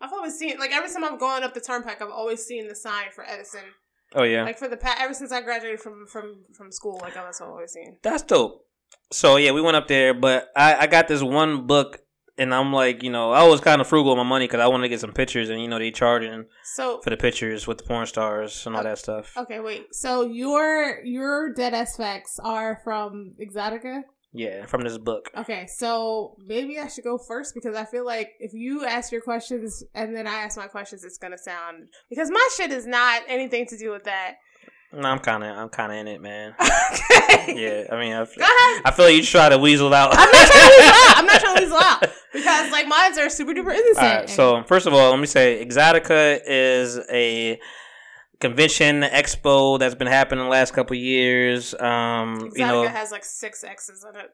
[0.00, 2.76] I've always seen like every time I'm going up the turnpike, I've always seen the
[2.76, 3.62] sign for Edison.
[4.14, 7.14] Oh yeah, Like for the past, ever since I graduated from from from school, like
[7.14, 7.96] that's what I've always seen.
[8.02, 8.65] that's dope.
[9.12, 12.00] So yeah, we went up there, but I, I got this one book.
[12.38, 14.66] And I'm like, you know, I was kind of frugal with my money because I
[14.66, 16.44] wanted to get some pictures, and you know, they charging
[16.74, 19.34] So for the pictures with the porn stars and all that stuff.
[19.38, 19.86] okay, wait.
[19.92, 24.02] So your your dead ass facts are from Exxxotica.
[24.34, 25.30] Yeah, from this book.
[25.34, 29.22] Okay, so maybe I should go first because I feel like if you ask your
[29.22, 33.22] questions and then I ask my questions, it's gonna sound because my shit is not
[33.28, 34.34] anything to do with that.
[34.96, 36.54] No, I'm kind of, I'm kind of in it, man.
[36.60, 37.54] okay.
[37.54, 38.82] Yeah, I mean, I, Go ahead.
[38.84, 40.10] I feel like you try to weasel out.
[40.12, 41.16] I'm not trying to weasel out.
[41.18, 42.00] I'm not trying to weasel out
[42.32, 43.98] because like mines are super duper innocent.
[43.98, 47.60] All right, so first of all, let me say Exxxotica is a
[48.40, 51.74] convention expo that's been happening the last couple of years.
[51.74, 54.30] Um, Exxxotica you know, has like six X's in it.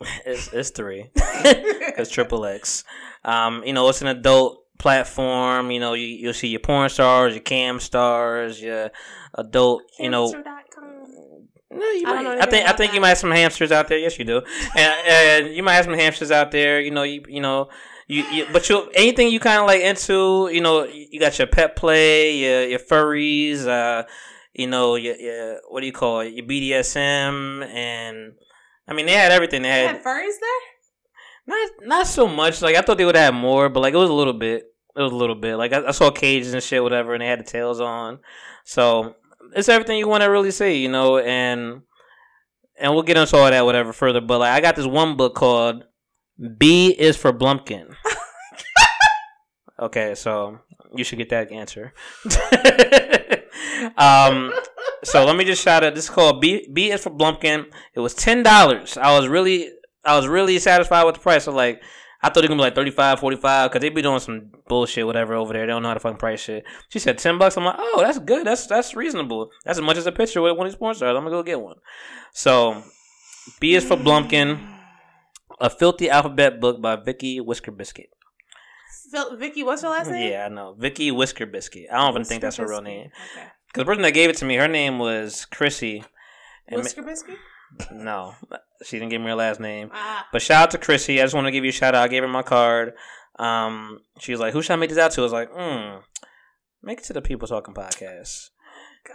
[0.26, 1.10] it's, it's three.
[1.14, 2.84] It's triple X.
[3.22, 5.70] Um, you know, it's an adult platform.
[5.70, 8.90] You know, you you'll see your porn stars, your cam stars, your
[9.36, 9.82] adult.
[9.98, 10.26] You know,
[11.70, 12.34] No, you I don't might.
[12.36, 13.98] know I, think I think you might have some hamsters out there.
[13.98, 14.42] Yes, you do,
[14.76, 16.80] and, and you might have some hamsters out there.
[16.80, 17.68] You know, you you know,
[18.06, 20.48] you, you but you anything you kind of like into.
[20.52, 24.04] You know, you you got your pet play, your your furries, uh,
[24.52, 28.34] you know, your, your what do you call it, your BDSM, and
[28.86, 29.62] I mean they had everything.
[29.62, 30.60] They They had had furries there.
[31.48, 32.62] not not so much.
[32.62, 34.64] Like I thought they would have more, but like it was a little bit.
[34.96, 35.56] It was a little bit.
[35.56, 38.20] Like I, I saw cages and shit, whatever, and they had the tails on.
[38.64, 39.16] So
[39.54, 41.18] it's everything you want to really see, you know.
[41.18, 41.82] And
[42.78, 44.20] and we'll get into all that whatever further.
[44.20, 45.84] But like I got this one book called
[46.58, 47.94] B is for Blumpkin.
[49.80, 50.58] okay, so
[50.94, 51.92] you should get that answer.
[53.96, 54.52] um.
[55.04, 55.94] So let me just shout out.
[55.94, 56.66] This is called B.
[56.72, 57.66] B is for Blumpkin.
[57.94, 58.96] It was ten dollars.
[58.96, 59.68] I was really,
[60.04, 61.44] I was really satisfied with the price.
[61.44, 61.82] So like,
[62.24, 65.04] I thought it was gonna be like 35 45 because they be doing some bullshit,
[65.04, 65.66] whatever over there.
[65.66, 66.64] They don't know how to fucking price shit.
[66.88, 67.58] She said ten bucks.
[67.58, 68.46] I'm like, oh, that's good.
[68.46, 69.50] That's that's reasonable.
[69.66, 71.14] That's as much as a picture with one of these porn stars.
[71.14, 71.76] I'm gonna go get one.
[72.32, 72.82] So,
[73.60, 74.58] B is for Blumpkin.
[75.60, 78.08] A filthy alphabet book by Vicky Whisker Biscuit.
[79.10, 80.32] Phil, Vicky, what's her last name?
[80.32, 80.74] Yeah, I know.
[80.78, 81.88] Vicky Whisker Biscuit.
[81.92, 83.10] I don't even think that's her real Whisker name.
[83.36, 83.46] Okay.
[83.68, 86.04] Because the person that gave it to me, her name was Chrissy.
[86.66, 87.36] And ma- Whisker Biscuit?
[87.92, 88.34] no,
[88.84, 89.90] she didn't give me her last name.
[89.92, 90.26] Ah.
[90.32, 91.20] But shout out to Chrissy.
[91.20, 92.04] I just want to give you a shout out.
[92.04, 92.92] I gave her my card.
[93.38, 95.98] Um, she was like, "Who should I make this out to?" I was like, "Hmm,
[96.82, 98.50] make it to the People Talking podcast."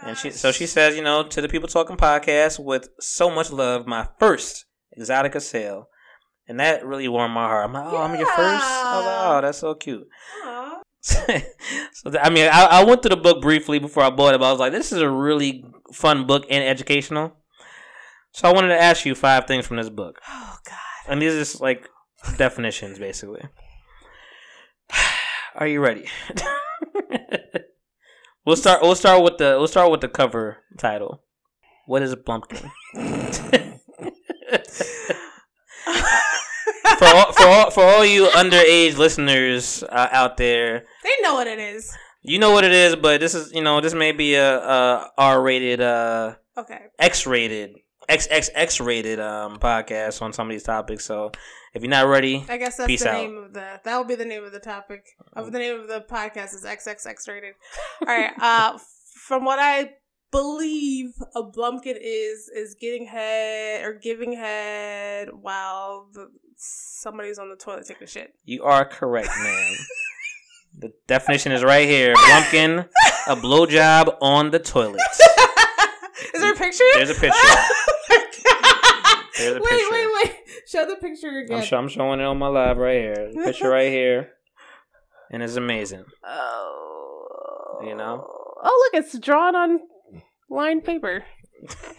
[0.06, 3.50] And she, so she says, you know, to the People Talking podcast with so much
[3.50, 4.66] love, my first
[4.98, 5.88] Exxxotica sale,
[6.46, 7.64] and that really warmed my heart.
[7.64, 9.36] I'm like, "Oh, I'm your first." I was like, Yeah.
[9.36, 10.06] "Oh, that's so cute."
[11.92, 14.46] So I mean, I, I went through the book briefly before I bought it, but
[14.48, 17.32] I was like, "This is a really fun book and educational."
[18.32, 20.20] So I wanted to ask you five things from this book.
[20.28, 20.78] Oh God.
[21.08, 21.88] And these are just like
[22.36, 23.42] definitions, basically.
[25.56, 26.06] Are you ready?
[28.46, 28.82] we'll start.
[28.82, 29.56] We'll start with the.
[29.58, 31.22] We'll start with the cover title.
[31.86, 32.70] What is Blumpkin?
[36.98, 41.46] for all, for all, for all you underage listeners uh, out there, They know what
[41.46, 41.92] it is.
[42.22, 45.10] you know what it is, but this is you know this may be a, a
[45.18, 46.78] R rated, uh, Okay.
[46.98, 47.76] X rated,
[48.08, 51.04] X X X rated um podcast on some of these topics.
[51.04, 51.32] So
[51.74, 53.14] if you're not ready, I guess that's Peace the out.
[53.22, 53.80] name of the.
[53.84, 56.64] That will be the name of the topic of the name of the podcast is
[56.64, 57.54] XXX rated.
[58.00, 58.32] All right.
[58.40, 58.78] Uh,
[59.14, 59.92] from what I
[60.32, 67.56] believe a blumpkin is is getting head or giving head while the, somebody's on the
[67.56, 68.34] toilet taking a shit.
[68.44, 69.74] You are correct, man.
[70.78, 72.14] the definition is right here.
[72.14, 72.88] Blumpkin,
[73.28, 75.00] a blowjob on the toilet.
[76.78, 77.06] is there a picture?
[77.06, 78.48] There's a picture.
[79.38, 79.90] There's a wait, picture.
[79.90, 80.34] wait, wait.
[80.66, 81.58] Show the picture again.
[81.58, 83.30] I'm, sure, I'm showing it on my live right here.
[83.32, 84.30] The picture right here,
[85.30, 86.04] and it's amazing.
[86.24, 87.80] Oh.
[87.82, 88.26] You know?
[88.62, 89.80] Oh, look, it's drawn on
[90.50, 91.24] lined paper.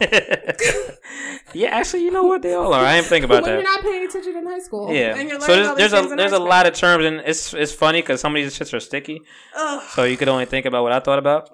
[1.54, 2.84] yeah, actually, you know what they all are.
[2.84, 3.62] I didn't think about when that.
[3.62, 4.92] you're not paying attention in high school.
[4.92, 5.14] Yeah.
[5.38, 6.48] So there's, there's a there's a school.
[6.48, 9.20] lot of terms, and it's it's funny because some of these shits are sticky,
[9.56, 9.82] Ugh.
[9.90, 11.50] so you could only think about what I thought about.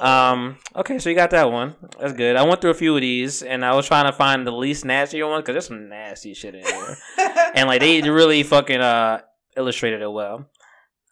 [0.00, 0.58] Um.
[0.76, 1.74] Okay, so you got that one.
[1.98, 2.36] That's good.
[2.36, 4.84] I went through a few of these, and I was trying to find the least
[4.84, 6.96] nasty one because there's some nasty shit in here,
[7.54, 9.20] and like they really fucking uh
[9.56, 10.32] illustrated it well.
[10.34, 10.46] All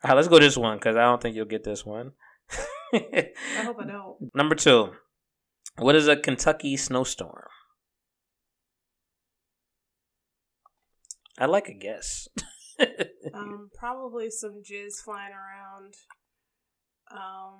[0.04, 2.12] right, let's go this one because I don't think you'll get this one.
[2.92, 4.16] I hope I don't.
[4.34, 4.92] Number two.
[5.76, 7.48] What is a Kentucky snowstorm?
[11.38, 12.28] I'd like a guess.
[13.34, 15.94] Um, probably some jizz flying around.
[17.10, 17.58] Um,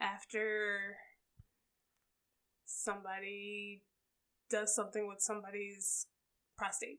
[0.00, 0.96] after
[2.64, 3.82] somebody
[4.50, 6.06] does something with somebody's
[6.56, 6.98] prostate.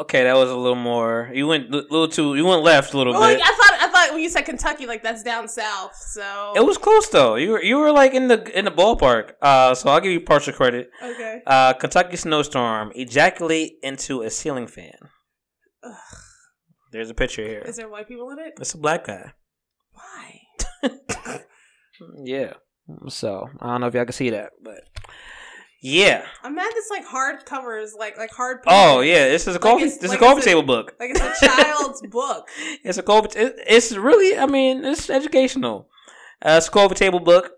[0.00, 1.30] okay, that was a little more.
[1.32, 2.34] You went a little too.
[2.34, 3.46] You went left a little Well, like, bit.
[3.46, 5.94] I thought, I thought when you said Kentucky, like that's down south.
[5.96, 7.34] So It was close though.
[7.36, 9.32] You were you were like in the in the ballpark.
[9.42, 10.90] Uh, so I'll give you partial credit.
[11.02, 11.42] okay.
[11.46, 14.94] Uh, Kentucky snowstorm ejaculate into a ceiling fan.
[15.82, 15.92] Ugh.
[16.92, 17.62] There's a picture here.
[17.66, 18.54] Is there white people in it?
[18.60, 19.32] It's a black guy.
[19.92, 20.40] Why?
[22.22, 22.54] Yeah.
[23.08, 24.80] So I don't know if y'all can see that, but
[25.82, 26.24] yeah.
[26.42, 26.70] I'm mad.
[26.74, 28.58] This like hard covers, like like hard.
[28.66, 29.84] Oh yeah, this is a coffee.
[29.84, 30.94] it's- this is like a coffee table book.
[31.00, 32.48] Like it's a child's book.
[32.84, 33.38] It's a coffee.
[33.38, 34.38] It, it's really.
[34.38, 35.88] I mean, it's educational.
[36.42, 37.52] Uh, it's a coffee table book.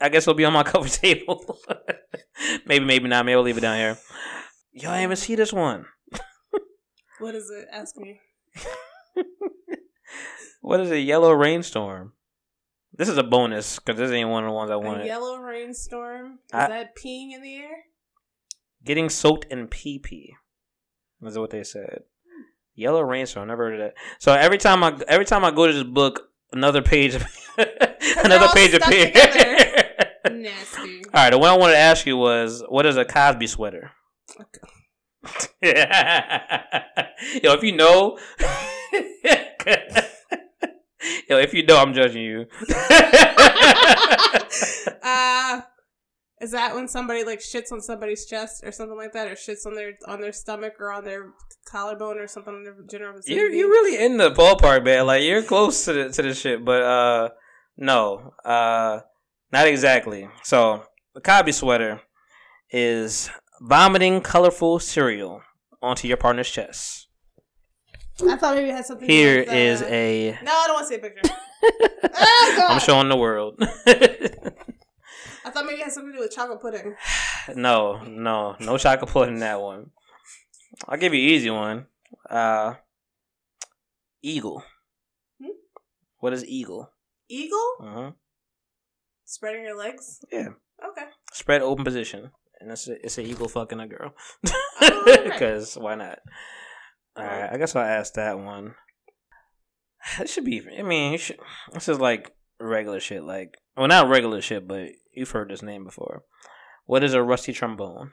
[0.00, 1.58] I guess it'll be on my coffee table.
[2.66, 3.24] maybe, maybe not.
[3.24, 3.98] Maybe I'll leave it down here.
[4.72, 5.86] Y'all even see this one.
[7.20, 7.66] What is it?
[7.72, 8.20] Ask me.
[10.60, 12.12] What is a yellow rainstorm?
[12.98, 15.06] This is a bonus because this ain't one of the ones I wanted.
[15.06, 16.40] yellow rainstorm.
[16.48, 17.84] Is I- that peeing in the air?
[18.84, 20.34] Getting soaked in pee pee.
[21.22, 22.02] Is what they said.
[22.74, 23.44] Yellow rainstorm.
[23.44, 23.94] I never heard of that.
[24.20, 27.14] So every time I every time I go to this book, another page,
[28.24, 29.12] another page appears.
[30.30, 31.02] Nasty.
[31.12, 33.90] All right, the one I wanted to ask you was, what is a Cosby sweater?
[35.62, 38.18] Yo, if you know,
[41.28, 42.46] yo, if you know, I'm judging you.
[45.02, 45.60] uh
[46.40, 49.66] is that when somebody like shits on somebody's chest or something like that, or shits
[49.66, 51.32] on their on their stomach or on their
[51.68, 53.40] collarbone or something in their general vicinity?
[53.40, 55.06] you're you're really in the ballpark, man.
[55.06, 57.28] Like you're close to the to the shit, but uh,
[57.76, 59.00] no, uh,
[59.52, 60.28] not exactly.
[60.44, 60.84] So
[61.14, 62.02] the Cosby sweater
[62.70, 63.30] is
[63.60, 65.42] vomiting colorful cereal
[65.82, 67.07] onto your partner's chest.
[68.26, 69.08] I thought maybe it had something.
[69.08, 70.38] Here to do with, is uh, a.
[70.42, 71.22] No, I don't want to see a picture.
[72.60, 73.56] Oh, I'm showing the world.
[73.86, 76.94] I thought maybe it had something to do with chocolate pudding.
[77.56, 79.90] no, no, no chocolate pudding in that one.
[80.88, 81.86] I'll give you an easy one.
[82.28, 82.74] Uh,
[84.22, 84.62] eagle.
[85.42, 85.48] Hmm?
[86.20, 86.90] What is eagle?
[87.28, 88.10] Eagle Uh-huh.
[89.24, 90.20] spreading your legs.
[90.30, 90.48] Yeah.
[90.90, 91.06] Okay.
[91.32, 94.14] Spread open position, and it's a, it's an eagle fucking a girl.
[94.80, 95.24] Oh, okay.
[95.30, 96.20] Because why not?
[97.18, 98.74] All right, I guess I'll ask that one.
[100.20, 100.62] It should be.
[100.78, 101.38] I mean, you should,
[101.72, 103.24] this is like regular shit.
[103.24, 106.22] Like, well, not regular shit, but you've heard this name before.
[106.86, 108.12] What is a rusty trombone?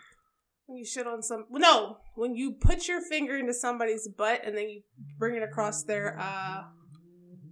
[0.65, 4.57] When you shit on some no, when you put your finger into somebody's butt and
[4.57, 4.81] then you
[5.19, 6.63] bring it across their uh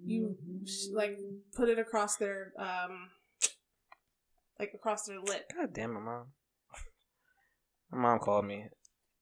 [0.04, 0.36] you
[0.66, 1.20] sh- like
[1.56, 3.10] put it across their um
[4.60, 5.44] like across their lip.
[5.56, 6.26] God damn, my mom.
[7.92, 8.66] My mom called me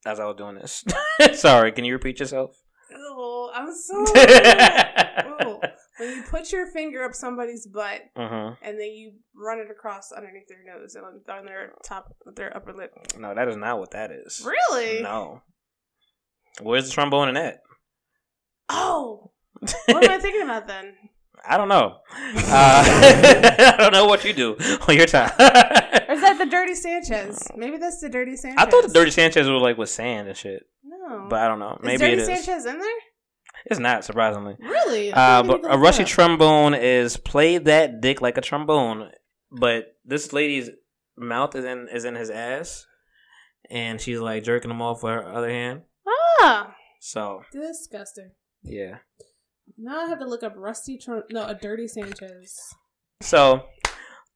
[0.05, 0.83] as I was doing this.
[1.39, 2.57] Sorry, can you repeat yourself?
[2.93, 4.05] Oh, I'm so
[5.45, 5.59] oh.
[5.97, 8.55] When you put your finger up somebody's butt huh.
[8.61, 12.55] and then you run it across underneath their nose and on, on their top their
[12.55, 12.91] upper lip.
[13.17, 14.45] No, that is not what that is.
[14.45, 15.01] Really?
[15.01, 15.41] No.
[16.61, 17.61] Where's the trombone in that?
[18.69, 19.31] Oh.
[19.85, 20.95] What am I thinking about then?
[21.47, 21.97] I don't know.
[22.13, 24.55] Uh, I don't know what you do
[24.87, 25.31] on your time.
[26.41, 27.47] Is the Dirty Sanchez?
[27.55, 28.57] Maybe that's the Dirty Sanchez.
[28.57, 31.27] I thought the Dirty Sanchez was like with sand and shit, No.
[31.29, 31.73] but I don't know.
[31.73, 32.25] is Maybe Dirty it is.
[32.27, 32.89] Sanchez in there?
[33.67, 34.55] It's not surprisingly.
[34.59, 35.11] Really?
[35.13, 39.11] Uh, but a rusty trombone is play that dick like a trombone,
[39.51, 40.69] but this lady's
[41.15, 42.87] mouth is in is in his ass,
[43.69, 45.81] and she's like jerking him off with her other hand.
[46.41, 48.31] Ah, So disgusting.
[48.63, 48.97] yeah.
[49.77, 51.21] Now I have to look up Rusty Trom.
[51.31, 52.57] No, a Dirty Sanchez.
[53.21, 53.65] So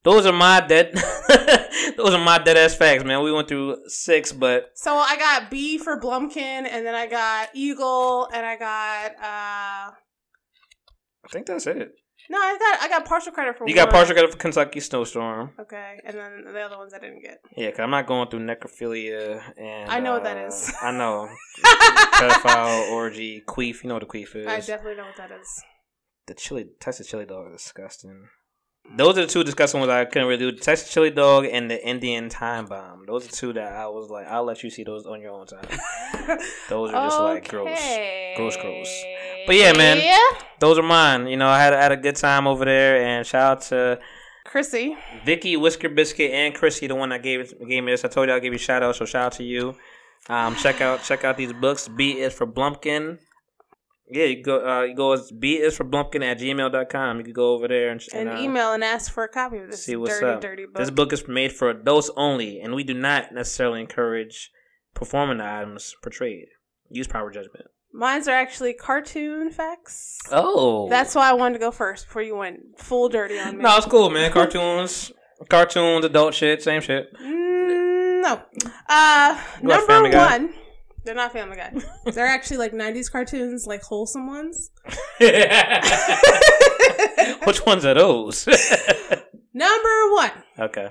[0.05, 0.93] those are my dead.
[1.97, 3.21] those are my dead ass facts, man.
[3.23, 6.37] We went through six, but So I got B for Blumpkin,
[6.69, 11.91] and then I got Eagle, and I got uh, I think that's it.
[12.27, 13.93] No, I got I got partial credit for You got one.
[13.97, 15.51] partial credit for Kentucky Snowstorm.
[15.59, 17.37] Okay, and then the other ones I didn't get.
[17.55, 20.73] Yeah, cause I'm not going through necrophilia and I know what that uh, is.
[20.81, 21.29] I know
[22.15, 23.83] pedophile orgy queef.
[23.83, 24.47] You know what a queef is?
[24.47, 25.47] I definitely know what that is.
[26.27, 28.27] the chili Texas chili dog is disgusting.
[28.95, 30.57] Those are the two disgusting ones I couldn't really do.
[30.57, 33.05] Texas chili dog and the Indian time bomb.
[33.05, 35.47] Those are two that I was like, I'll let you see those on your own
[35.47, 35.65] time.
[36.69, 37.79] Those are just like gross.
[38.37, 39.03] Gross, gross.
[39.45, 39.99] But yeah, man.
[40.01, 40.17] Yeah.
[40.59, 41.27] Those are mine.
[41.27, 43.99] You know, I had I had a good time over there, and shout out to
[44.45, 44.97] Chrissy.
[45.25, 48.05] Vicky, Whisker Biscuit, and Chrissy, the one that gave gave me this.
[48.05, 49.75] I told you I'll give you a shout out, so shout out to you.
[50.29, 51.87] Um, check out check out these books.
[51.87, 53.19] B is for Blumpkin.
[54.07, 57.17] Yeah, you go uh, you go as B is for Blumpkin at gmail.com.
[57.17, 59.71] You can go over there and, And uh, email and ask for a copy of
[59.71, 60.41] this see what's dirty, up.
[60.41, 60.75] dirty book.
[60.75, 64.51] This book is made for adults only, and we do not necessarily encourage
[64.93, 66.47] performing the items portrayed.
[66.89, 67.65] Use proper judgment.
[67.91, 70.19] Mine's are actually cartoon facts.
[70.31, 73.63] Oh, That's why I wanted to go first before you went full dirty on me.
[73.63, 74.31] no, it's cool, man.
[74.31, 75.11] Cartoons,
[75.49, 77.11] cartoons, adult shit, same shit.
[77.15, 78.41] Mm, no.
[78.87, 80.11] Uh, number one.
[80.11, 80.49] Guy?
[81.05, 81.15] One.
[81.15, 81.73] They're not Family Guy.
[82.11, 84.71] They're actually like '90s cartoons, like wholesome ones.
[87.45, 88.47] Which ones are those?
[89.53, 90.31] Number one.
[90.59, 90.89] okay.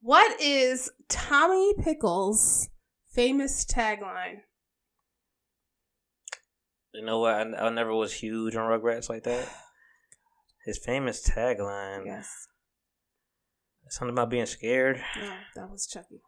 [0.00, 2.68] What is Tommy Pickles'
[3.12, 4.42] famous tagline?
[6.94, 7.34] You know what?
[7.34, 9.48] I, I never was huge on Rugrats like that.
[10.64, 12.06] His famous tagline.
[12.06, 12.30] Yes.
[13.88, 15.00] Something about being scared.
[15.16, 16.20] No, that was Chucky.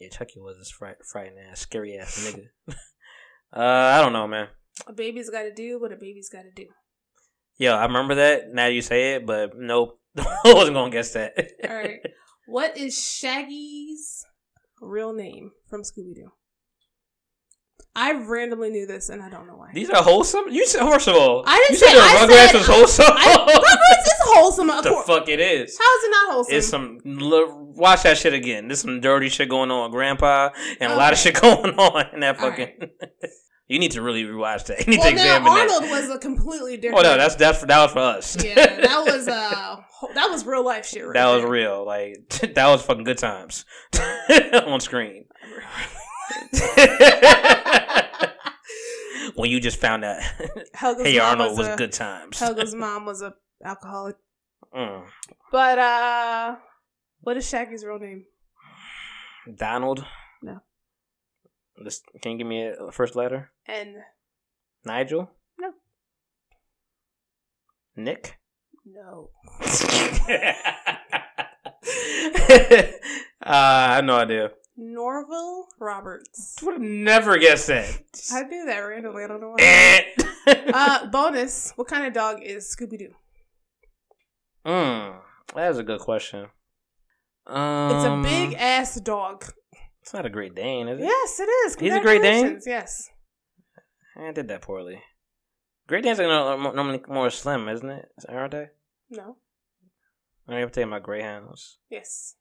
[0.00, 2.46] Yeah, Chucky was this fright, frightening ass, scary ass nigga.
[3.54, 4.48] uh, I don't know, man.
[4.86, 6.66] A baby's got to do what a baby's got to do.
[7.58, 8.54] Yo, I remember that.
[8.54, 10.00] Now you say it, but nope.
[10.18, 11.34] I wasn't gonna guess that.
[11.68, 12.00] All right.
[12.46, 14.24] what is Shaggy's
[14.80, 16.32] real name from Scooby Doo?
[17.96, 19.70] I randomly knew this, and I don't know why.
[19.74, 20.44] These are wholesome.
[20.48, 21.42] You said first of all.
[21.46, 23.04] I didn't you say- said the I Rugrats was wholesome.
[23.08, 24.70] I, Rugrats is wholesome.
[24.70, 25.06] Of the course.
[25.06, 25.76] fuck it is.
[25.76, 26.56] How is it not wholesome?
[26.56, 26.98] It's some
[27.76, 28.68] watch that shit again.
[28.68, 32.20] There's some dirty shit going on Grandpa, and a lot of shit going on in
[32.20, 32.90] that fucking.
[33.66, 34.86] you need to really rewatch that.
[34.86, 35.70] You need well, to now examine that.
[35.70, 37.04] Arnold was a completely different.
[37.04, 38.44] Oh no, that's that's that was for us.
[38.44, 39.76] yeah, that was uh,
[40.14, 41.04] that was real life shit.
[41.04, 41.84] Right that was real.
[41.84, 43.64] Like that was fucking good times
[44.64, 45.24] on screen.
[49.34, 50.20] when you just found out,
[50.74, 52.38] Helga's hey Arnold was a, good times.
[52.38, 54.16] Helga's mom was a alcoholic.
[54.74, 55.04] Mm.
[55.50, 56.56] But uh,
[57.20, 58.24] what is Shaggy's real name?
[59.56, 60.04] Donald.
[60.42, 60.60] No.
[61.84, 63.50] This, can you give me a first letter?
[63.66, 63.96] And
[64.84, 65.30] Nigel.
[65.58, 65.72] No.
[67.96, 68.38] Nick.
[68.84, 69.30] no,
[73.42, 74.50] uh, I have no idea.
[74.76, 76.56] Norville Roberts.
[76.62, 78.02] Would have never guessed that.
[78.32, 79.24] I do that randomly.
[79.24, 80.04] I don't know why.
[80.46, 80.70] Eh.
[80.72, 81.72] uh, bonus.
[81.76, 83.12] What kind of dog is Scooby Doo?
[84.66, 85.18] mm,
[85.54, 86.46] that is a good question.
[87.46, 89.44] Um, It's a big ass dog.
[90.02, 91.04] It's not a Great Dane, is it?
[91.04, 91.76] Yes, it is.
[91.76, 92.60] He's a Great Dane?
[92.66, 93.08] Yes.
[94.16, 95.02] I did that poorly.
[95.86, 98.08] Great Danes are normally more slim, isn't it?
[98.28, 98.68] Aren't they?
[99.10, 99.36] No.
[100.48, 101.78] I have to take my Greyhounds.
[101.90, 102.34] Yes.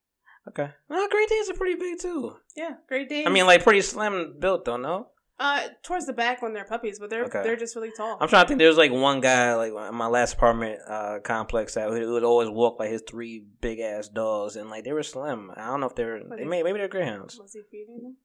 [0.48, 0.70] Okay.
[0.90, 2.36] No, Great Danes are pretty big too.
[2.56, 2.76] Yeah.
[2.88, 3.28] Great Dane.
[3.28, 4.78] I mean, like pretty slim built though.
[4.78, 5.10] No,
[5.40, 7.44] uh, towards the back when they're puppies, but they're Okay.
[7.44, 8.18] they're just really tall.
[8.20, 8.58] I'm trying to think.
[8.60, 12.24] There was like one guy, like in my last apartment uh, complex, that would, would
[12.24, 15.52] always walk like his three big ass dogs, and like they were slim.
[15.56, 16.22] I don't know if they were.
[16.28, 17.38] But They he- may, maybe they're greyhounds.
[17.40, 18.18] Was he feeding them?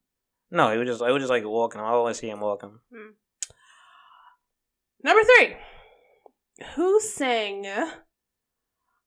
[0.51, 1.03] No, he was just.
[1.03, 1.81] I was just like walking.
[1.81, 2.79] I always see him walking.
[5.03, 5.57] Number three.
[6.77, 7.63] Who sang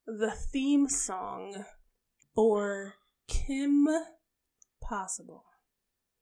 [0.05, 1.65] the theme song
[2.37, 2.93] for
[3.27, 3.87] Kim
[4.79, 5.43] Possible?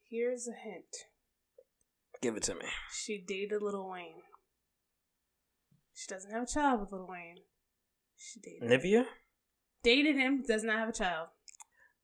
[0.10, 0.86] Here's a hint.
[2.22, 2.68] Give it to me.
[2.90, 4.22] She dated Lil Wayne.
[5.94, 7.40] She doesn't have a child with Lil Wayne.
[8.16, 9.04] She dated Nivea.
[9.84, 11.28] dated him, does not have a child.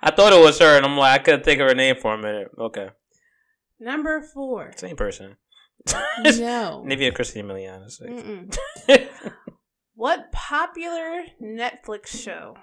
[0.00, 2.14] I thought it was her, and I'm like, I couldn't think of her name for
[2.14, 2.52] a minute.
[2.56, 2.90] Okay.
[3.82, 4.72] Number four.
[4.76, 5.36] same person.
[6.38, 6.82] No.
[6.86, 7.82] Maybe a Christina Milian.
[8.88, 9.08] like-
[9.94, 12.54] What popular Netflix show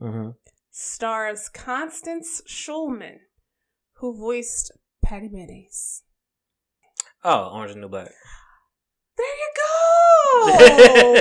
[0.00, 0.34] Mhm.
[0.70, 3.18] stars Constance Shulman,
[3.96, 4.70] who voiced
[5.04, 6.02] Patty Mayonnaise?
[7.24, 8.10] Oh, Orange is the New Black.
[9.18, 9.50] There you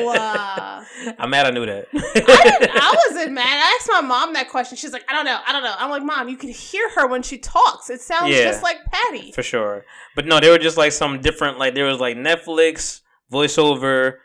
[0.02, 0.10] go.
[0.12, 0.84] Uh,
[1.20, 1.88] I'm mad I knew that.
[1.94, 3.46] I, I wasn't mad.
[3.46, 4.78] I asked my mom that question.
[4.78, 5.40] She's like, I don't know.
[5.46, 5.74] I don't know.
[5.78, 7.90] I'm like, Mom, you can hear her when she talks.
[7.90, 8.44] It sounds Yeah.
[8.44, 9.32] just like Patty.
[9.32, 9.84] For sure.
[10.16, 14.16] But no, they were just like some different, like, there was like Netflix, voiceover,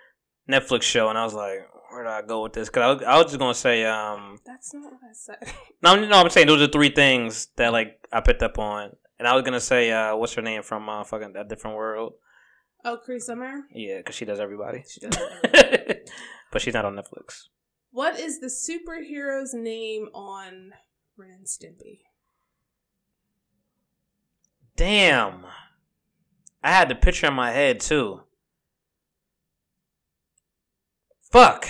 [0.50, 1.08] Netflix show.
[1.08, 1.58] And I was like,
[1.90, 2.68] where do I go with this?
[2.68, 5.36] Because I, was- I was just gonna say, um, That's not what I said.
[5.82, 9.28] no, no, I'm saying those are three things that like I picked up on, and
[9.28, 12.14] I was gonna say, uh, what's her name from uh, fucking a different world?
[12.84, 13.60] Oh, Cree Summer.
[13.72, 15.16] Yeah, because she does everybody, She does.
[15.44, 16.00] Everybody.
[16.52, 17.44] but she's not on Netflix.
[17.90, 20.72] what is the superhero's name on
[21.16, 22.00] Ren and Stimpy?
[24.76, 25.44] Damn,
[26.62, 28.22] I had the picture in my head too.
[31.30, 31.68] Fuck.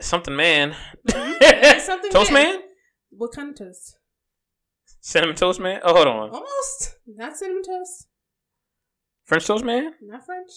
[0.00, 0.74] Something man.
[1.08, 1.80] Mm-hmm.
[1.80, 2.54] Something Toast man.
[2.54, 2.62] man?
[3.10, 3.98] What kind of toast?
[5.06, 5.78] Cinnamon toast man?
[5.84, 6.30] Oh, hold on.
[6.30, 6.96] Almost.
[7.06, 8.08] Not cinnamon toast.
[9.24, 9.92] French toast man?
[10.02, 10.50] Not French.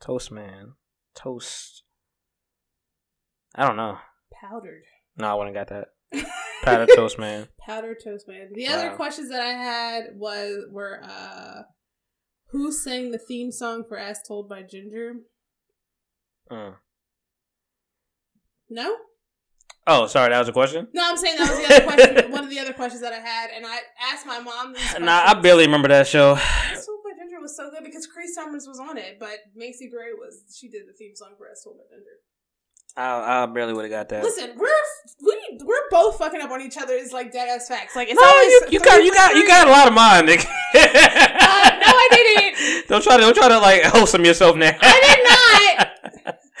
[0.00, 0.72] Toast man.
[1.14, 1.84] Toast.
[3.54, 3.98] I don't know.
[4.32, 4.82] Powdered.
[5.16, 5.90] No, I wouldn't got that.
[6.64, 7.46] Powdered toast man.
[7.64, 8.48] Powdered toast man.
[8.52, 11.62] The other questions that I had was were uh
[12.48, 15.12] who sang the theme song for As Told by Ginger?
[16.50, 16.74] Mm.
[18.68, 18.96] No?
[19.86, 20.86] Oh, sorry, that was a question?
[20.92, 23.18] No, I'm saying that was the other question one of the other questions that I
[23.18, 23.78] had and I
[24.12, 26.38] asked my mom these Nah, I barely remember that show.
[26.72, 29.88] As Told by Ginger was so good because Cree Summers was on it, but Macy
[29.88, 32.22] Gray was she did the theme song for As Told by Ginger.
[32.96, 34.22] I, I barely would have got that.
[34.22, 34.68] Listen, we're
[35.24, 37.96] we we're both fucking up on each other's like dead ass facts.
[37.96, 40.26] Like it's no, always you, you got you got you got a lot of mine,
[40.26, 40.40] Nick.
[40.40, 42.86] Uh, no, I didn't.
[42.88, 44.76] Don't try to don't try to like wholesome yourself now.
[44.80, 46.01] I did not.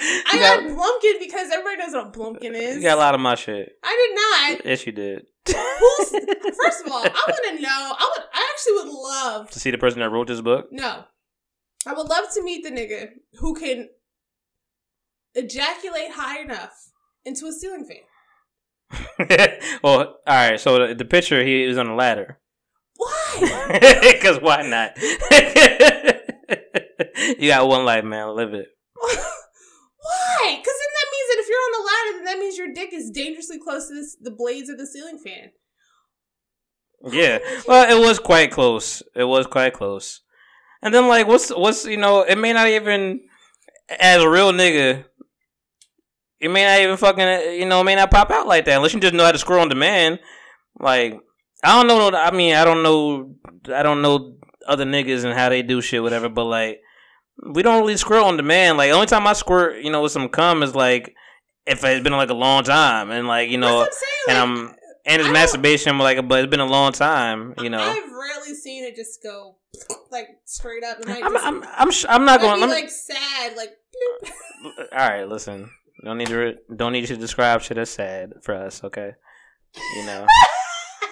[0.02, 2.76] I got, got- Blumpkin because everybody knows what a Blumpkin is.
[2.76, 3.70] You got a lot of my shit.
[3.82, 4.66] I did not.
[4.66, 5.26] Yes, you did.
[5.46, 7.68] Who's, first of all, I want to know.
[7.68, 8.24] I would.
[8.32, 9.50] I actually would love.
[9.50, 10.66] to see the person that wrote this book.
[10.70, 11.04] No,
[11.86, 13.08] I would love to meet the nigga
[13.40, 13.88] who can
[15.34, 16.90] ejaculate high enough
[17.24, 18.02] into a ceiling fan.
[19.82, 20.60] well, all right.
[20.60, 22.38] So the, the picture, he is on a ladder.
[22.96, 23.78] Why?
[24.12, 24.92] Because why not?
[27.38, 28.36] you got one life, man.
[28.36, 28.66] Live it.
[30.02, 30.56] Why?
[30.58, 32.92] Because then that means that if you're on a ladder, then that means your dick
[32.92, 35.50] is dangerously close to this, the blades of the ceiling fan.
[37.10, 37.38] Yeah.
[37.66, 39.02] Well, it was quite close.
[39.16, 40.20] It was quite close.
[40.82, 43.22] And then, like, what's what's you know, it may not even
[43.98, 45.04] as a real nigga.
[46.38, 48.94] It may not even fucking you know, it may not pop out like that unless
[48.94, 50.20] you just know how to scroll on demand.
[50.78, 51.18] Like,
[51.64, 52.16] I don't know.
[52.16, 53.34] I mean, I don't know.
[53.74, 54.36] I don't know
[54.66, 56.28] other niggas and how they do shit, whatever.
[56.28, 56.80] But like,
[57.52, 58.78] we don't really squirt on demand.
[58.78, 61.14] Like, only time I squirt, you know, with some cum is like
[61.66, 64.58] if it's been like a long time, and like you know, That's what I'm and
[64.58, 64.68] saying.
[64.68, 67.80] I'm and it's I masturbation, like, but it's been a long time, you know.
[67.80, 69.56] I've rarely seen it just go
[70.10, 71.00] like straight up.
[71.00, 72.60] And, I'm, just, I'm, I'm, sh- I'm not going.
[72.60, 73.70] be me, like sad, like.
[74.92, 75.70] all right, listen.
[76.04, 76.36] Don't need to.
[76.36, 79.12] Re- don't need you to describe shit as sad for us, okay?
[79.96, 80.26] You know,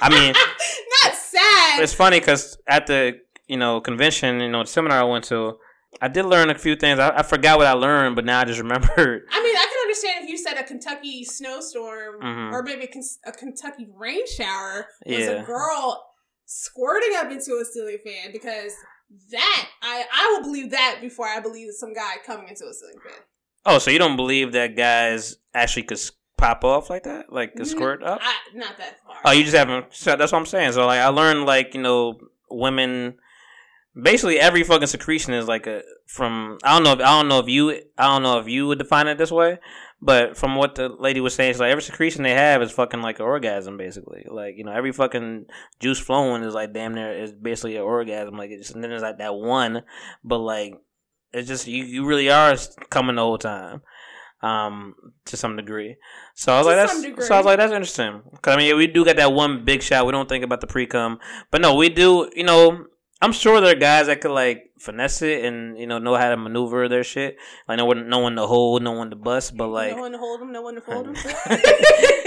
[0.01, 0.35] I mean,
[1.05, 1.81] not sad.
[1.81, 3.19] it's funny because at the
[3.49, 5.59] you know convention, you know, the seminar I went to,
[6.01, 6.99] I did learn a few things.
[6.99, 9.23] I, I forgot what I learned, but now I just remembered.
[9.31, 12.53] I mean, I can understand if you said a Kentucky snowstorm Mhm.
[12.53, 12.89] or maybe
[13.27, 15.31] a, Kentucky rain shower was Yeah.
[15.31, 16.05] a girl
[16.47, 18.73] squirting up into a ceiling fan because
[19.33, 22.99] that I I will believe that before I believe some guy coming into a ceiling
[23.05, 23.19] fan.
[23.67, 26.01] Oh, so you don't believe that guys actually could
[26.39, 28.21] pop off like that, like could squirt up?
[28.23, 29.17] I, not that far.
[29.25, 29.87] Oh, you just haven't.
[29.91, 30.73] So that's what I'm saying.
[30.73, 32.19] So like, I learned like you know,
[32.49, 33.17] women.
[34.01, 36.59] Basically, every fucking secretion is like a from.
[36.63, 36.93] I don't know.
[36.93, 37.71] If, I don't know if you.
[37.99, 39.59] I don't know if you would define it this way,
[40.01, 43.03] but from what the lady was saying, it's like every secretion they have is fucking
[43.03, 43.77] like an orgasm.
[43.77, 45.47] Basically, like you know, every fucking
[45.81, 48.37] juice flowing is like damn near is basically an orgasm.
[48.37, 49.83] Like it's and then there's like that one,
[50.23, 50.75] but like
[51.33, 51.83] it's just you.
[51.85, 52.57] You really are
[52.91, 53.83] coming the whole time.
[54.43, 54.95] Um,
[55.27, 55.97] to some degree.
[56.35, 58.23] So I was To like, that's so I was like, that's interesting.
[58.41, 60.07] Cause I mean, we do get that one big shot.
[60.07, 61.19] We don't think about the pre cum,
[61.51, 62.31] but no, we do.
[62.35, 62.87] You know,
[63.21, 66.31] I'm sure there are guys that could like finesse it and you know know how
[66.31, 67.37] to maneuver their shit.
[67.69, 70.13] Like no one, no one to hold, no one to bust, but like no one
[70.13, 71.15] to hold them, no one to fold them.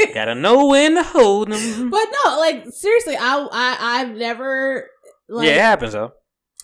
[0.13, 1.89] gotta know when to hold them.
[1.89, 4.89] but no, like seriously, I I I've never
[5.27, 6.13] like yeah, it happens though.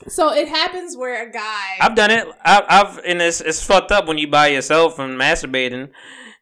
[0.08, 2.28] so it happens where a guy I've done it.
[2.46, 5.90] I've, I've and it's it's fucked up when you by yourself and masturbating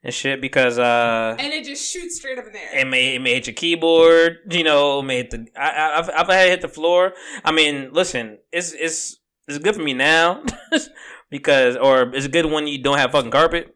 [0.07, 1.35] and shit because uh.
[1.37, 2.79] and it just shoots straight up in the air.
[2.79, 5.01] It may it may hit your keyboard, you know.
[5.01, 7.13] May hit the I, I, I've I've had it hit the floor.
[7.43, 10.43] I mean, listen, it's it's it's good for me now
[11.29, 13.75] because, or it's good when you don't have fucking carpet.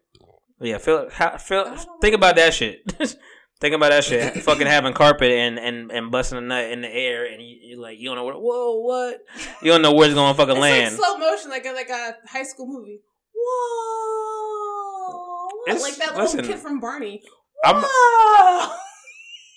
[0.61, 2.89] Yeah, feel how, feel think about that shit.
[3.59, 4.37] think about that shit.
[4.43, 7.81] fucking having carpet and and and busting a nut in the air and you, you
[7.81, 8.35] like you don't know where.
[8.35, 9.19] Whoa, what?
[9.61, 10.97] You don't know where it's gonna fucking It's land.
[10.97, 13.01] like slow motion, like a like a high school movie.
[13.35, 14.60] Whoa!
[15.67, 17.21] It's- like that little kid from Barney.
[17.63, 17.83] I'm-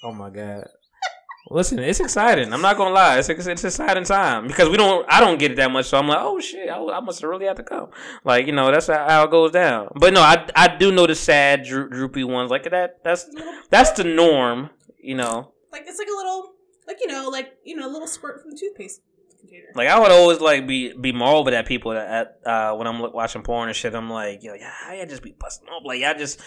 [0.02, 0.64] oh my god.
[1.50, 2.52] Listen, it's exciting.
[2.54, 3.18] I'm not gonna lie.
[3.18, 5.04] It's it's, it's exciting time because we don't.
[5.10, 7.44] I don't get it that much, so I'm like, oh shit, I, I must really
[7.44, 7.88] have to come.
[8.24, 9.88] Like you know, that's how, how it goes down.
[9.94, 13.04] But no, I I do know the sad dro- droopy ones like that.
[13.04, 13.28] That's
[13.70, 14.70] that's the norm.
[14.98, 16.52] You know, Like it's like a little,
[16.88, 19.02] like you know, like you know, a little squirt from the toothpaste
[19.46, 19.66] container.
[19.74, 22.08] like I would always like be be more over at people that
[22.44, 23.94] at, uh, when I'm watching porn and shit.
[23.94, 25.82] I'm like, yo, yeah, how y'all just be busting up?
[25.84, 26.40] Like y'all just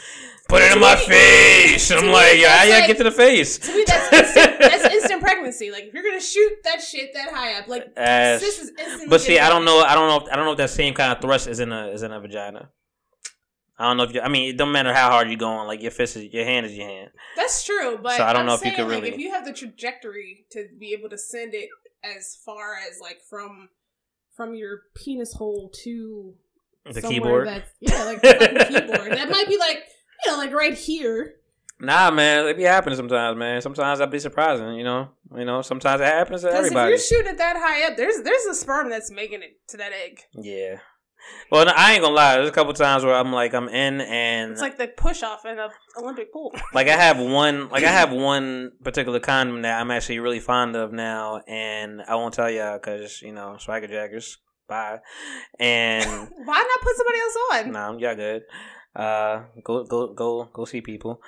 [0.49, 1.91] put it in my face.
[1.91, 3.57] I'm me, like, yo, how that's y'all like- get to the face?
[3.59, 5.71] To me, that's instant, that's instant pregnancy.
[5.71, 9.07] Like if you're gonna shoot that shit that high up, like As- sis is instantly.
[9.07, 9.81] But see, I don't know.
[9.81, 10.25] I don't know.
[10.27, 12.11] If, I don't know if that same kind of thrust is in a is in
[12.11, 12.69] a vagina.
[13.79, 14.21] I don't know if you.
[14.21, 15.67] I mean, it don't matter how hard you're going.
[15.67, 17.11] Like your fist is your hand is your hand.
[17.35, 19.19] That's true, but So I don't I'm know if you saying, could like, really- if
[19.19, 21.69] you have the trajectory to be able to send it
[22.17, 23.69] as far as like from
[24.35, 26.33] from your penis hole to
[26.91, 27.47] The keyboard.
[27.47, 29.11] That's, yeah, like the keyboard.
[29.13, 29.83] That might be like
[30.25, 31.35] you know, like right here.
[31.79, 33.61] Nah, man, it be happening sometimes, man.
[33.61, 34.73] Sometimes that'd be surprising.
[34.75, 35.61] You know, you know.
[35.61, 36.89] Sometimes it happens to Because if everybody.
[36.89, 39.91] you're shooting it that high up, there's there's a sperm that's making it to that
[39.93, 40.21] egg.
[40.33, 40.77] yeah.
[41.51, 42.35] Well, no, I ain't gonna lie.
[42.35, 45.45] There's a couple times where I'm like, I'm in, and It's like the push off
[45.45, 46.53] in a Olympic pool.
[46.73, 50.75] like I have one like I have one particular condom that I'm actually really fond
[50.75, 54.37] of now, and I won't tell y'all because you know swagger jackers.
[54.67, 54.99] Bye.
[55.59, 56.05] And
[56.45, 57.71] Why not put somebody else on?
[57.71, 58.43] nah, y'all good.
[58.93, 61.21] Uh, go go go go see people.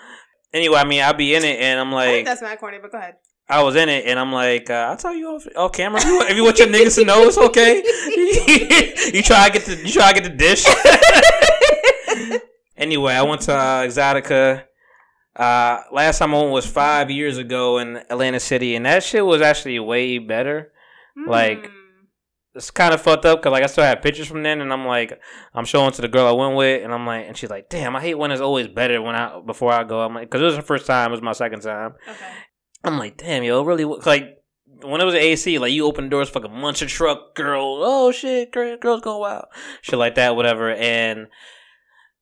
[0.54, 2.80] Anyway, I mean, I'll be in it, and I'm I think like, that's not corny,
[2.82, 3.16] but go ahead.
[3.50, 6.06] I was in it, and I'm like, uh, I'll tell you off, off camera if
[6.06, 7.78] you, want, if you want your niggas to know it's okay.
[9.14, 10.66] you try to get the you try to get the dish.
[12.78, 14.64] anyway, I went to uh, Exxxotica.
[15.36, 19.26] Uh, last time I went was five years ago in Atlanta City, and that shit
[19.26, 20.72] was actually way better.
[21.28, 21.74] Like, Hmm.
[22.56, 24.86] It's kind of fucked up because like I still have pictures from then, and I'm
[24.86, 25.18] like,
[25.54, 27.96] I'm showing to the girl I went with, and I'm like, and she's like, damn,
[27.96, 30.02] I hate when it's always better when I before I go.
[30.02, 31.94] I'm like, because it was the first time, it was my second time.
[32.10, 32.26] okay.
[32.84, 34.42] I'm like, damn, yo, really like
[34.82, 38.78] when it was AC, like you open doors, fucking muncher truck girl, oh shit, girl,
[38.78, 39.46] girls going wild,
[39.82, 41.28] shit like that, whatever, and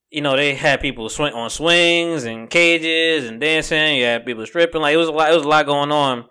[0.10, 3.97] you know they had people swing on swings and cages and dancing.
[3.97, 6.26] You had people stripping, like it was a lot, it was a lot going on,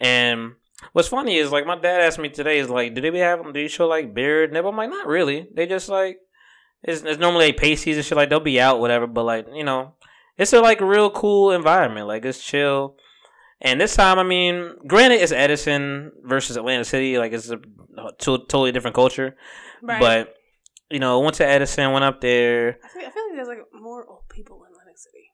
[0.00, 0.52] and.
[0.92, 3.52] What's funny is like my dad asked me today is like, do they be having
[3.52, 4.70] do you show like beard nipple?
[4.70, 5.46] I'm like, not really.
[5.54, 6.18] They just like
[6.82, 9.64] it's, it's normally like pasties and shit like they'll be out whatever, but like you
[9.64, 9.94] know,
[10.36, 12.06] it's a like real cool environment.
[12.06, 12.96] Like it's chill.
[13.60, 17.18] And this time, I mean, granted, it's Edison versus Atlanta City.
[17.18, 19.36] Like it's a to- totally different culture.
[19.82, 20.00] Right.
[20.00, 20.34] But
[20.90, 22.78] you know, went to Edison, went up there.
[22.84, 25.24] I feel, I feel like there's like more old people in Atlantic City.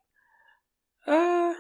[1.07, 1.55] Uh,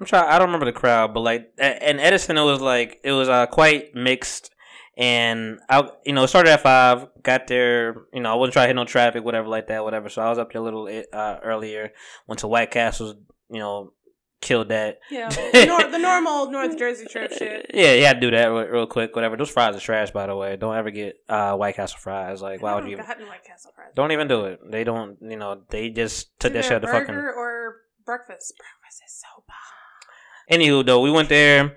[0.00, 0.28] I'm trying.
[0.28, 3.28] I don't remember the crowd, but like, a- in Edison, it was like it was
[3.28, 4.50] uh, quite mixed.
[4.98, 7.06] And I, you know, started at five.
[7.22, 8.06] Got there.
[8.14, 10.08] You know, I wasn't trying to hit no traffic, whatever, like that, whatever.
[10.08, 11.92] So I was up there a little uh, earlier.
[12.26, 13.14] Went to White Castles.
[13.50, 13.92] You know,
[14.40, 15.00] killed that.
[15.10, 17.70] Yeah, the, nor- the normal North Jersey trip shit.
[17.72, 19.14] Yeah, to do that real, real quick.
[19.14, 19.36] Whatever.
[19.36, 20.56] Those fries are trash, by the way.
[20.56, 22.42] Don't ever get uh, White Castle fries.
[22.42, 22.96] Like, why would you?
[22.96, 23.90] gotten White Castle fries.
[23.94, 24.60] Don't even do it.
[24.70, 25.16] They don't.
[25.20, 27.06] You know, they just took that shit out the fucking.
[27.06, 28.54] burger or breakfast.
[28.56, 30.58] Breakfast is so bomb.
[30.58, 31.76] Anywho, though, we went there.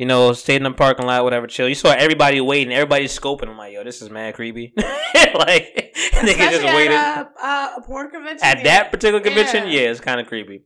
[0.00, 1.68] You know, stayed in the parking lot, whatever, chill.
[1.68, 3.48] You saw everybody waiting, everybody's scoping.
[3.50, 4.72] I'm like, yo, this is mad creepy.
[4.78, 6.92] like, niggas just waited.
[6.96, 8.40] at a, uh, a porn convention.
[8.42, 9.80] At that particular convention, Yeah.
[9.80, 10.62] yeah, it's kind of creepy.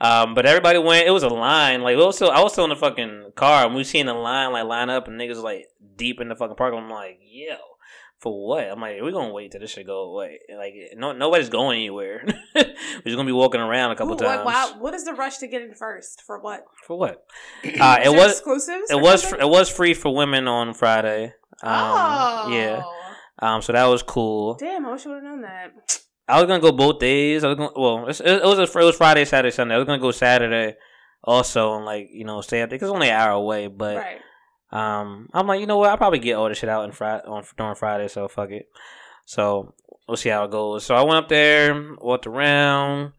[0.00, 1.04] Um, but everybody went.
[1.08, 1.82] It was a line.
[1.82, 4.14] Like, we was still, I was still in the fucking car, and we seen the
[4.14, 5.64] line like line up, and niggas like
[5.96, 6.78] deep in the fucking parking.
[6.78, 6.84] lot.
[6.84, 7.56] I'm like, yo,
[8.18, 8.64] for what?
[8.64, 10.38] I'm like, we're gonna wait till this shit go away.
[10.56, 12.24] Like, no, nobody's going anywhere.
[12.54, 12.64] we're
[13.04, 14.44] just gonna be walking around a couple Ooh, times.
[14.44, 16.22] what, wow, what is the rush to get in first?
[16.26, 16.64] For what?
[16.86, 17.24] For what?
[17.80, 18.90] Uh, it was exclusives.
[18.90, 19.38] it was something?
[19.38, 21.26] fr- it was free for women on Friday.
[21.62, 22.82] Um, oh, yeah.
[23.38, 24.54] Um, so that was cool.
[24.54, 25.72] Damn, I wish I would have known that.
[26.28, 27.44] I was gonna go both days.
[27.44, 29.74] I was gonna, well, it's, it, it was a, it was Friday, Saturday, Sunday.
[29.74, 30.74] I was gonna go Saturday
[31.22, 33.66] also and like you know stay up there because it's only an hour away.
[33.68, 34.20] But right.
[34.72, 35.90] Um, I'm like you know what?
[35.90, 38.08] I'll probably get all this shit out in Friday on during Friday.
[38.08, 38.68] So fuck it.
[39.24, 39.74] So
[40.08, 40.84] we'll see how it goes.
[40.84, 43.12] So I went up there, walked around.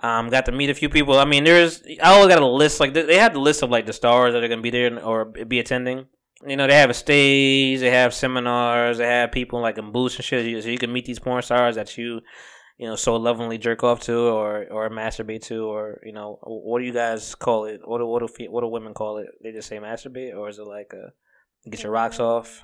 [0.00, 1.18] Um, got to meet a few people.
[1.18, 2.80] I mean, there's I always got a list.
[2.80, 5.24] Like they have the list of like the stars that are gonna be there or
[5.24, 6.06] be attending.
[6.46, 10.16] You know, they have a stage, they have seminars, they have people like in booths
[10.16, 12.20] and shit, so you can meet these porn stars that you,
[12.76, 16.80] you know, so lovingly jerk off to or or masturbate to, or you know, what
[16.80, 17.80] do you guys call it?
[17.84, 19.28] What do what do what do women call it?
[19.42, 21.12] They just say masturbate, or is it like a
[21.70, 22.62] get your rocks off?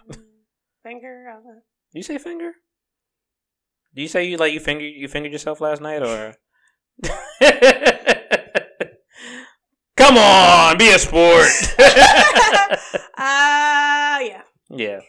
[0.83, 1.25] Finger.
[1.33, 1.61] Don't know.
[1.93, 2.53] Do you say finger?
[3.95, 6.35] Do you say you like you finger you fingered yourself last night or?
[9.97, 11.47] Come on, be a sport.
[13.19, 15.01] Ah, yeah, yeah.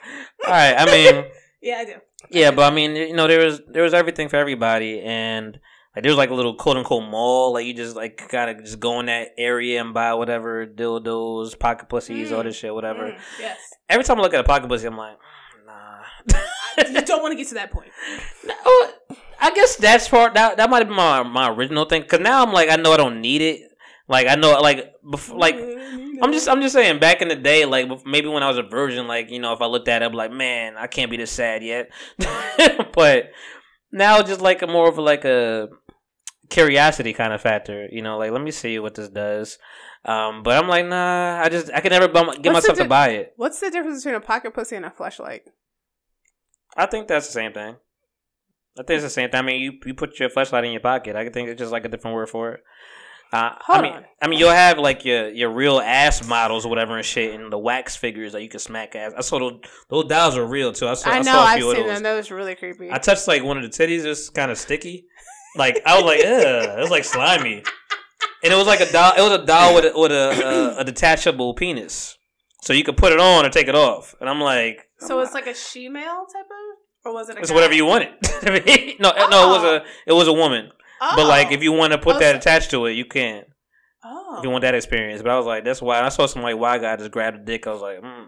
[0.45, 0.76] All right.
[0.78, 1.26] I mean,
[1.62, 1.93] yeah, I do.
[2.30, 5.60] Yeah, but I mean, you know, there was there was everything for everybody, and
[5.96, 7.54] Like there's like a little quote unquote mall.
[7.54, 11.90] Like you just like gotta just go in that area and buy whatever dildos, pocket
[11.90, 12.46] pussies, all Mm.
[12.46, 13.08] this shit, whatever.
[13.12, 13.60] Mm, yes.
[13.90, 15.18] Every time I look at a pocket pussy, I'm like,
[15.66, 16.00] nah.
[16.88, 17.92] you don't want to get to that point.
[18.46, 18.56] No,
[19.40, 22.04] I guess that's part that that might have been my my original thing.
[22.04, 23.60] Cause now I'm like I know I don't need it.
[24.08, 25.56] Like I know like before, like
[26.22, 28.64] I'm just I'm just saying back in the day like maybe when I was a
[28.64, 31.10] virgin like you know if I looked at it I'd be like man I can't
[31.10, 31.90] be this sad yet.
[32.94, 33.32] but
[33.92, 35.70] now just like a more of like a
[36.50, 37.88] curiosity kind of factor.
[37.92, 39.58] You know like let me see what this does.
[40.06, 42.86] Um, but I'm like nah I just I can never bum, get What's myself to
[42.86, 43.34] buy it.
[43.36, 45.44] What's the difference between a pocket pussy and a flashlight?
[46.76, 47.76] I think that's the same thing.
[48.80, 49.40] I think it's the same thing.
[49.40, 51.16] I mean, you you put your flashlight in your pocket.
[51.16, 52.64] I think it's just like a different word for it.
[53.34, 54.06] Uh, I mean, on.
[54.22, 57.52] I mean, you'll have like your your real ass models or whatever and shit, and
[57.52, 59.14] the wax figures that you can smack ass.
[59.18, 59.60] I saw those
[59.90, 60.88] those dolls are real too.
[60.88, 61.10] I saw.
[61.10, 61.94] I, I know, saw a I've few seen of those.
[61.96, 62.04] them.
[62.04, 62.92] Those are really creepy.
[62.92, 64.04] I touched like one of the titties.
[64.04, 65.06] It was kind of sticky.
[65.56, 67.64] Like I was like, ugh, it was like slimy,
[68.44, 69.14] and it was like a doll.
[69.18, 72.18] It was a doll with a, with a, a, a detachable penis,
[72.62, 74.14] so you could put it on or take it off.
[74.20, 77.38] And I'm like, So it's like a she-male type of, or was it?
[77.38, 77.56] A it's guy?
[77.56, 78.10] whatever you wanted.
[79.00, 80.72] no, no, it was a it was a woman.
[81.16, 83.43] But like, if you want to put Oh, that attached to it, you can.
[84.06, 85.22] oh, If you want that experience.
[85.22, 87.43] But I was like, that's why I saw some like white guy just grabbed a
[87.43, 87.68] dick.
[87.68, 88.26] I was like, mm,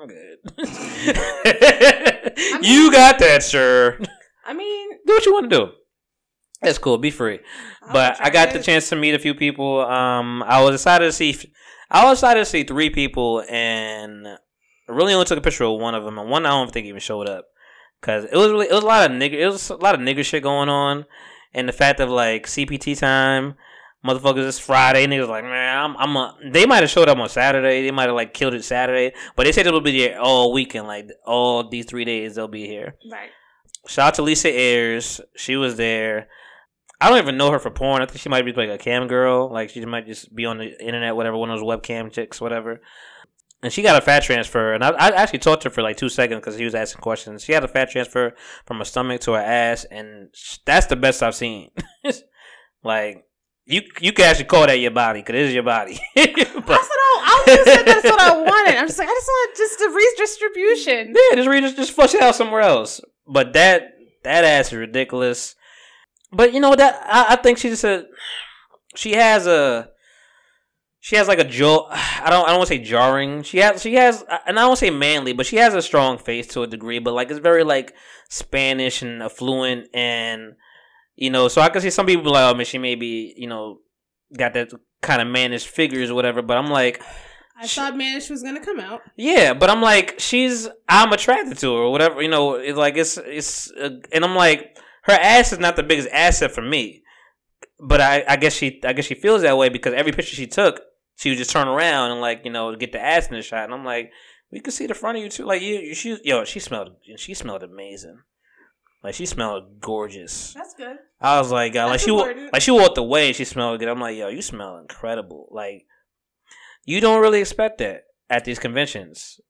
[0.00, 0.38] I'm good.
[2.62, 3.98] you got that, sir.
[4.46, 5.68] I mean, Do what you want to do.
[6.62, 6.98] That's cool.
[6.98, 7.40] Be free.
[7.82, 8.54] I'll But I got it.
[8.54, 9.80] the chance to meet a few people.
[9.80, 11.36] Um, I was excited to see.
[11.90, 14.36] I was excited to see three people, and I
[14.88, 17.00] really only took a picture of one of them, and one I don't think even
[17.00, 17.44] showed up
[18.00, 19.34] because it was really it was a lot of nigger.
[19.34, 21.04] It was a lot of nigger shit going on,
[21.56, 23.54] and the fact of like CPT time.
[24.06, 25.04] Motherfuckers, it's Friday.
[25.06, 26.36] Niggas like, man, I'm, I'm a.
[26.52, 27.82] They might have showed up on Saturday.
[27.82, 30.86] They might have like killed it Saturday, but they said it'll be there all weekend.
[30.86, 32.94] Like all these three days, they'll be here.
[33.10, 33.30] Right.
[33.88, 35.20] Shout out to Lisa Ayers.
[35.34, 36.28] She was there.
[37.00, 38.00] I don't even know her for porn.
[38.00, 39.50] I think she might be like a cam girl.
[39.52, 42.80] Like she might just be on the internet, whatever, one of those webcam chicks, whatever.
[43.62, 45.96] And she got a fat transfer, and I, I actually talked to her for like
[45.96, 47.42] two seconds because he was asking questions.
[47.42, 48.34] She had a fat transfer
[48.66, 50.28] from her stomach to her ass, and
[50.66, 51.70] that's the best I've seen.
[52.84, 53.24] like
[53.64, 55.98] you, you can actually call that your body because it is your body.
[56.14, 57.84] but, That's what I, I was gonna.
[57.84, 58.76] That's what I wanted.
[58.76, 61.14] I'm just like, I just want just a redistribution.
[61.16, 63.00] Yeah, just read just, just flush it out somewhere else.
[63.26, 65.56] But that that ass is ridiculous.
[66.30, 68.06] But you know that I, I think she just a
[68.94, 69.90] she has a
[71.06, 71.86] she has like a jaw.
[71.90, 73.44] I don't I don't want to say jarring.
[73.44, 75.80] She has she has and I don't want to say manly, but she has a
[75.80, 76.98] strong face to a degree.
[76.98, 77.94] But like it's very like
[78.28, 80.54] Spanish and affluent and
[81.14, 81.46] you know.
[81.46, 83.78] So I can see some people like, oh man, she may be you know
[84.36, 86.42] got that kind of mannish figures or whatever.
[86.42, 87.02] But I'm like.
[87.58, 89.00] I thought Manish was gonna come out.
[89.16, 92.20] Yeah, but I'm like, she's I'm attracted to her or whatever.
[92.20, 95.82] You know, it's like it's it's, uh, and I'm like, her ass is not the
[95.82, 97.02] biggest asset for me.
[97.80, 100.46] But I, I guess she I guess she feels that way because every picture she
[100.46, 100.82] took,
[101.16, 103.64] she would just turn around and like you know get the ass in the shot,
[103.64, 104.12] and I'm like,
[104.52, 105.44] we can see the front of you too.
[105.44, 108.18] Like you, you she yo, she smelled she smelled amazing.
[109.02, 110.52] Like she smelled gorgeous.
[110.54, 110.96] That's good.
[111.20, 112.52] I was like, uh, like she important.
[112.52, 113.88] like she walked away and she smelled good.
[113.88, 115.48] I'm like, yo, you smell incredible.
[115.52, 115.86] Like
[116.84, 119.40] you don't really expect that at these conventions.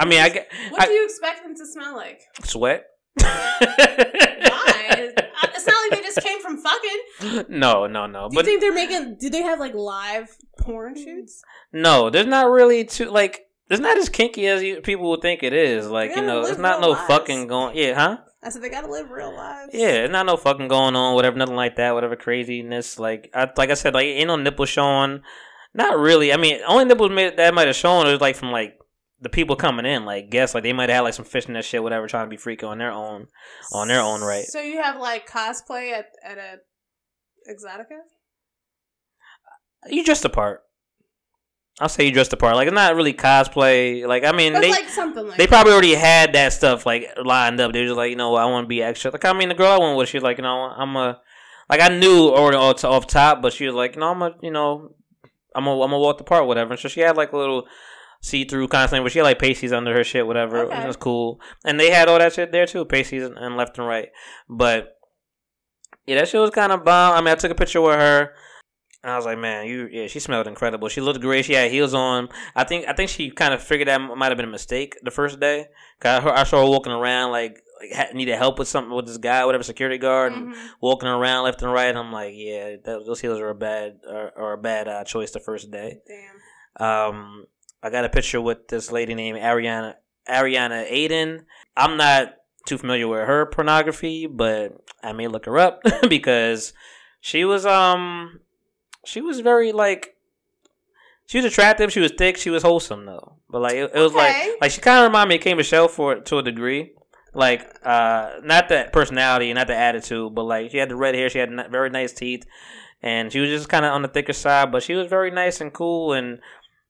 [0.00, 2.20] I mean, I get What I- do you expect them to smell like?
[2.44, 2.84] sweat.
[3.20, 5.12] Why?
[5.54, 7.44] it's not like they just came from fucking.
[7.58, 8.28] no, no, no.
[8.28, 9.16] Do you But think they're making?
[9.20, 10.36] Do they have like live
[10.68, 11.02] porn hmm.
[11.02, 11.42] shoots?
[11.72, 13.44] no, there's not really too like.
[13.70, 15.88] It's not as kinky as you, people would think it is.
[15.88, 17.06] Like you know, live it's not no lives.
[17.06, 17.76] fucking going.
[17.76, 18.18] Yeah, huh?
[18.42, 19.70] I said they gotta live real lives.
[19.74, 21.14] Yeah, it's not no fucking going on.
[21.14, 21.94] Whatever, nothing like that.
[21.94, 22.98] Whatever craziness.
[22.98, 25.22] Like, I, like I said, like ain't no nipple showing.
[25.74, 26.32] Not really.
[26.32, 28.78] I mean, only nipples made, that might have shown was like from like
[29.20, 30.04] the people coming in.
[30.04, 32.26] Like, guess like they might have had like some fish in that shit, whatever, trying
[32.26, 33.26] to be freaky on their own.
[33.72, 34.44] On their own right.
[34.44, 36.58] So you have like cosplay at at a
[37.50, 38.00] Exxxotica.
[39.86, 40.62] You dressed the part.
[41.80, 42.56] I'll say you dressed the part.
[42.56, 44.04] Like, it's not really cosplay.
[44.06, 45.50] Like, I mean, they like something like they that.
[45.50, 47.72] probably already had that stuff like lined up.
[47.72, 49.12] They was just like, you know, I want to be extra.
[49.12, 51.20] Like, I mean, the girl I went with, she's like, you know, I'm a,
[51.70, 54.34] like, I knew already off, off top, but she was like, you know, I'm a,
[54.42, 54.94] you know,
[55.54, 56.72] I'm a, I'm gonna walk the part, whatever.
[56.72, 57.68] And so she had like a little
[58.20, 60.64] see through kind of thing, but she had like pasties under her shit, whatever.
[60.64, 60.82] Okay.
[60.82, 63.78] It was cool, and they had all that shit there too, pasties and, and left
[63.78, 64.08] and right.
[64.48, 64.96] But
[66.06, 67.14] yeah, that shit was kind of bomb.
[67.14, 68.32] I mean, I took a picture with her.
[69.08, 70.88] And I was like, man, you yeah, she smelled incredible.
[70.90, 71.46] She looked great.
[71.46, 72.28] She had heels on.
[72.54, 75.10] I think I think she kind of figured that might have been a mistake the
[75.10, 75.68] first day.
[76.00, 79.16] Cause I, I saw her walking around like like needed help with something with this
[79.16, 80.52] guy, whatever security guard, Mhm.
[80.82, 81.88] walking around left and right.
[81.88, 85.04] And I'm like, yeah, that, those heels are a bad or, or a bad uh,
[85.04, 86.00] choice the first day.
[86.06, 86.86] Damn.
[86.86, 87.46] Um,
[87.82, 89.94] I got a picture with this lady named Ariana
[90.28, 91.44] Ariana Aiden.
[91.76, 92.34] I'm not
[92.66, 95.80] too familiar with her pornography, but I may look her up
[96.10, 96.72] because
[97.20, 98.40] she was um
[99.08, 100.14] she was very like
[101.26, 103.36] she was attractive, she was thick, she was wholesome though.
[103.50, 104.50] But like it, it was Okay.
[104.50, 106.92] like like she kind of reminded me of Kim Michelle for to a degree.
[107.34, 111.28] Like uh not that personality, not the attitude, but like she had the red hair,
[111.30, 112.44] she had n- very nice teeth,
[113.02, 115.60] and she was just kind of on the thicker side, but she was very nice
[115.60, 116.40] and cool and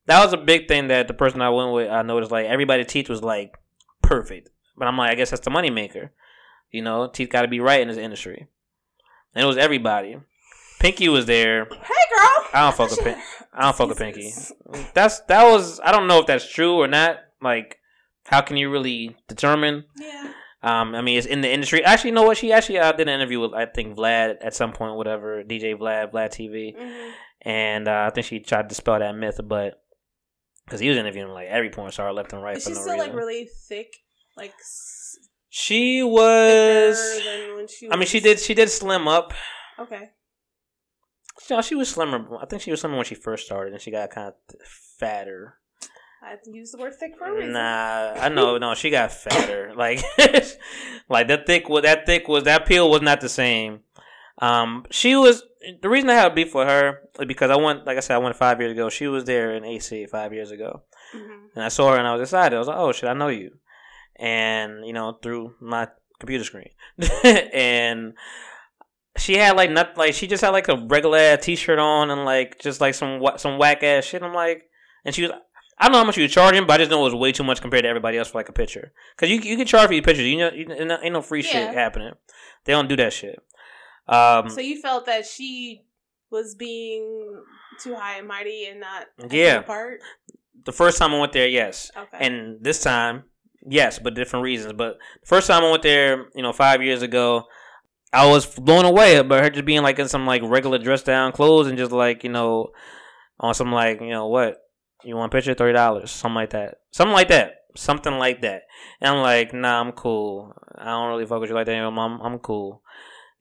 [0.05, 2.87] that was a big thing that the person I went with I noticed like everybody's
[2.87, 3.57] teeth was like
[4.01, 4.49] perfect.
[4.77, 6.09] But I'm like I guess that's the moneymaker.
[6.71, 8.47] You know, teeth got to be right in this industry.
[9.35, 10.17] And it was everybody.
[10.79, 11.65] Pinky was there.
[11.65, 12.47] Hey, girl.
[12.53, 13.21] I don't fuck with Pin-
[13.53, 14.31] I don't fuck with Pinky.
[14.93, 17.17] That's that was I don't know if that's true or not.
[17.41, 17.77] Like,
[18.25, 19.85] how can you really determine?
[19.97, 20.31] Yeah.
[20.61, 21.83] Um, I mean, it's in the industry.
[21.85, 22.37] Actually, you know what?
[22.37, 25.75] She actually uh, did an interview with I think Vlad at some point, whatever DJ
[25.77, 27.09] Vlad, Vlad TV, hmm
[27.41, 29.81] and uh, I think she tried to dispel that myth, but
[30.65, 32.93] because he was interviewing like every porn star left and right Is she no still
[32.95, 33.07] reason.
[33.07, 33.87] like really thick?
[34.35, 35.15] Like s-
[35.47, 37.21] she was.
[37.23, 38.39] than when she I mean, she did.
[38.39, 39.33] She did slim up.
[39.79, 40.09] Okay.
[41.47, 42.25] You know, she was slimmer.
[42.41, 44.33] I think she was slimmer when she first started, and she got kind of
[44.99, 45.55] fatter.
[46.21, 47.53] I use the word thick for a reason.
[47.53, 48.57] Nah, I know.
[48.57, 49.71] No, she got fatter.
[49.75, 50.03] Like,
[51.09, 53.81] like that thick was that thick was that peel was not the same.
[54.39, 55.43] Um, she was
[55.81, 58.15] the reason I had a beef with her is because I went, like I said,
[58.15, 58.89] I went five years ago.
[58.89, 60.83] She was there in AC five years ago,
[61.13, 62.55] hmm and I saw her and I was excited.
[62.55, 63.51] I was like, oh shit, I know you,
[64.15, 65.87] and you know through my
[66.19, 66.69] computer screen,
[67.53, 68.13] and
[69.17, 69.95] she had like nothing.
[69.97, 73.21] like she just had like a regular t shirt on and like just like some
[73.37, 74.21] some whack ass shit.
[74.23, 74.63] I'm like,
[75.05, 75.31] and she was.
[75.81, 77.31] I don't know how much you were charging, but I just know it was way
[77.31, 78.91] too much compared to everybody else for like a picture.
[79.17, 80.25] Cause you you can charge for your pictures.
[80.25, 81.51] You know, you, ain't no- ain't no free Yeah.
[81.51, 82.13] shit happening.
[82.65, 83.39] They don't do that shit.
[84.07, 85.83] Um, So you felt that she
[86.31, 87.41] was being
[87.81, 89.59] too high and mighty and not Yeah.
[89.59, 90.01] apart.
[90.65, 92.17] the first time I went there, yes, Okay.
[92.19, 93.23] and this time,
[93.65, 94.73] yes, but different reasons.
[94.73, 97.45] But the first time I went there, you know, five years ago,
[98.11, 101.31] I was blown away by her just being like in some like regular dress down
[101.31, 102.69] clothes and just like you know,
[103.39, 104.57] on some like you know what
[105.03, 108.63] you want a picture thirty dollars something like that, something like that, something like that.
[108.99, 110.53] And I'm like, nah, I'm cool.
[110.75, 111.75] I don't really fuck with you like that.
[111.75, 112.03] anymore.
[112.03, 112.81] I'm I'm cool.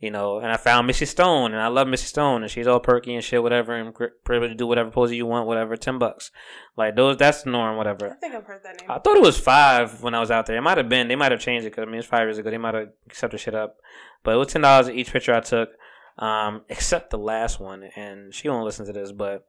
[0.00, 2.78] You know, and I found Misty Stone, and I love Misty Stone, and she's all
[2.78, 3.92] perky and shit, whatever, and
[4.22, 6.30] privileged to do whatever pose you want, whatever, ten bucks,
[6.76, 7.16] like those.
[7.16, 8.10] That's the norm, whatever.
[8.12, 8.88] I think I've heard that name.
[8.88, 10.56] I thought it was five when I was out there.
[10.56, 11.08] It might have been.
[11.08, 12.48] They might have changed it because I mean it's five years ago.
[12.48, 13.76] They might have accepted shit up,
[14.22, 15.70] but it was ten dollars each picture I took,
[16.18, 17.82] um, except the last one.
[17.96, 19.46] And she won't listen to this, but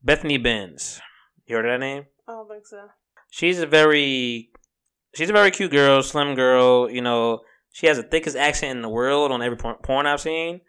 [0.00, 1.00] Bethany Benz.
[1.46, 2.04] You heard of that name?
[2.28, 2.86] I don't think so.
[3.30, 4.50] She's a very,
[5.14, 6.88] she's a very cute girl, slim girl.
[6.88, 7.40] You know,
[7.76, 10.62] she has the thickest accent in the world on every porn, porn I've seen.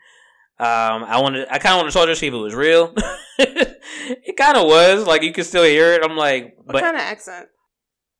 [0.59, 2.53] Um, I wanted, I kind of wanted to talk to her see if it was
[2.53, 2.93] real.
[3.39, 5.07] it kind of was.
[5.07, 6.03] Like you could still hear it.
[6.03, 7.47] I'm like, What but kind of accent?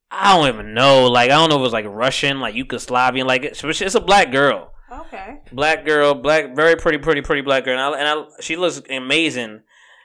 [0.10, 1.08] I don't even know.
[1.08, 3.26] Like I don't know if it was like Russian, like Yugoslavian.
[3.26, 5.40] Like it's, it's a black girl, Okay.
[5.52, 8.82] black girl, black, very pretty, pretty, pretty black girl, and I, and I she looks
[8.90, 9.64] amazing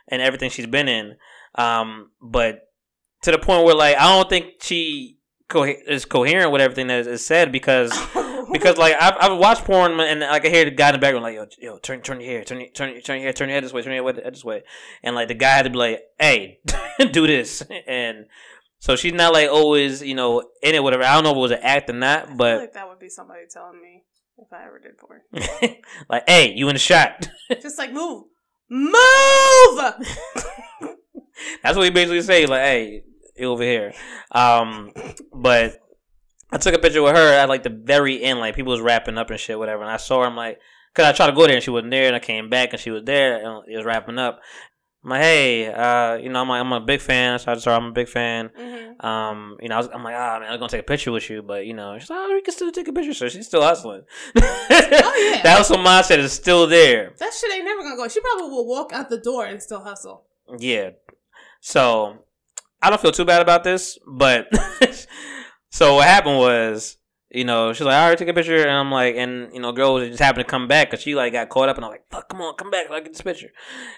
[0.09, 1.15] in everything she's been in.
[1.55, 2.63] Um, but
[3.23, 5.19] to the point where like I don't think she
[5.49, 7.93] co- is coherent with everything that is said because
[8.53, 11.25] because like I've, I've watched porn and like I hear the guy in the background
[11.25, 13.49] like yo yo turn turn your hair turn your- turn your- turn your hair turn
[13.49, 14.63] your head this way turn your head this way
[15.03, 16.61] and like the guy had to be like hey
[17.13, 18.27] do this and
[18.79, 21.41] so she's not like always you know in it whatever I don't know if it
[21.41, 24.05] was an act or not I feel but like that would be somebody telling me
[24.39, 25.21] if I ever did porn.
[26.09, 27.29] like hey you in the shot
[27.61, 28.25] Just like move,
[28.69, 29.95] move.
[31.63, 32.47] That's what he basically say.
[32.47, 33.03] Like, hey,
[33.37, 33.93] you over here.
[34.31, 34.93] Um,
[35.35, 35.82] but
[36.53, 39.17] I took a picture with her at like the very end, like people was wrapping
[39.19, 39.83] up and shit, whatever.
[39.83, 40.27] And I saw her.
[40.27, 40.61] I'm like,
[40.95, 42.81] cause I tried to go there and she wasn't there, and I came back and
[42.81, 44.41] she was there and it was wrapping up.
[45.05, 47.37] I'm like, hey, uh, you know, I'm like, I'm a big fan.
[47.41, 48.51] So I just, I'm a big fan.
[48.57, 51.11] hmm Um, you know, I was, I'm like, ah, man, I'm gonna take a picture
[51.11, 53.13] with you, but you know, she's like, oh, we can still take a picture.
[53.15, 54.03] So she's still hustling.
[54.37, 55.43] oh, yeah.
[55.43, 57.15] That some mindset is still there.
[57.19, 58.07] That shit ain't never gonna go.
[58.07, 60.25] She probably will walk out the door and still hustle.
[60.59, 60.91] Yeah.
[61.61, 62.19] So
[62.81, 64.49] I don't feel too bad about this, but
[65.73, 66.99] so what happened was,
[67.31, 69.73] you know, she's like, "All right, take a picture," and I'm like, and you know,
[69.73, 72.05] girl just happened to come back because she like got caught up, and I'm like,
[72.11, 73.49] "Fuck, come on, come back, so I get this picture."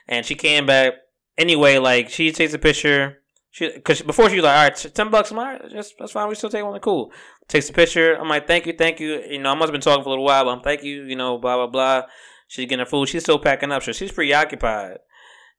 [0.07, 0.95] And she came back
[1.37, 1.79] anyway.
[1.79, 3.19] Like she takes a picture.
[3.51, 6.29] She because before she was like, "All right, ten bucks, all right, just that's fine.
[6.29, 6.79] We still take one.
[6.79, 7.11] Cool."
[7.49, 8.15] Takes the picture.
[8.15, 10.13] I'm like, "Thank you, thank you." You know, I must have been talking for a
[10.13, 11.03] little while, but I'm thank you.
[11.03, 12.03] You know, blah blah blah.
[12.47, 13.09] She's getting her food.
[13.09, 14.99] She's still packing up, so she's preoccupied.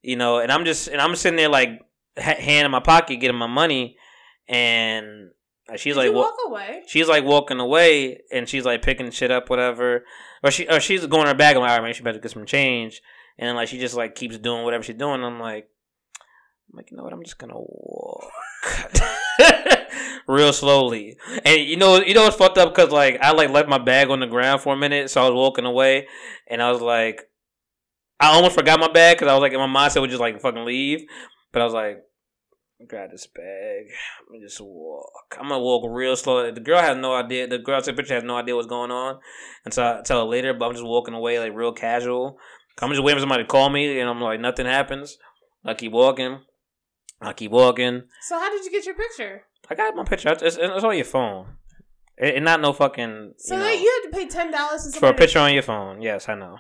[0.01, 1.81] You know, and I'm just and I'm sitting there like
[2.17, 3.97] ha- hand in my pocket, getting my money,
[4.47, 5.31] and
[5.75, 6.83] she's Did like, wa- walk away?
[6.87, 10.05] she's like walking away, and she's like picking shit up, whatever,
[10.43, 11.55] or she or she's going in her bag.
[11.55, 13.01] I'm like, all right, man, she better get some change,
[13.37, 15.23] and then like she just like keeps doing whatever she's doing.
[15.23, 15.67] I'm like,
[16.71, 17.13] I'm like, you know what?
[17.13, 18.31] I'm just gonna walk.
[20.27, 21.17] real slowly.
[21.43, 24.09] And you know, you know what's fucked up because like I like left my bag
[24.09, 26.07] on the ground for a minute, so I was walking away,
[26.47, 27.23] and I was like,
[28.19, 30.39] I almost forgot my bag because I was like in my mindset would just like
[30.41, 31.05] fucking leave,
[31.51, 32.03] but I was like.
[32.87, 33.85] Grab this bag.
[34.29, 35.37] Let me just walk.
[35.39, 36.51] I'm gonna walk real slow.
[36.51, 37.47] The girl has no idea.
[37.47, 39.19] The girl took the picture has no idea what's going on
[39.63, 40.53] until I tell her later.
[40.53, 42.37] But I'm just walking away like real casual.
[42.81, 45.17] I'm just waiting for somebody to call me, and I'm like nothing happens.
[45.63, 46.41] I keep walking.
[47.21, 48.03] I keep walking.
[48.21, 49.43] So how did you get your picture?
[49.69, 50.29] I got my picture.
[50.29, 51.55] It's, it's, it's on your phone.
[52.17, 53.35] It, it not no fucking.
[53.37, 56.01] So you know, you had to pay ten dollars for a picture on your phone.
[56.01, 56.57] Yes, I know.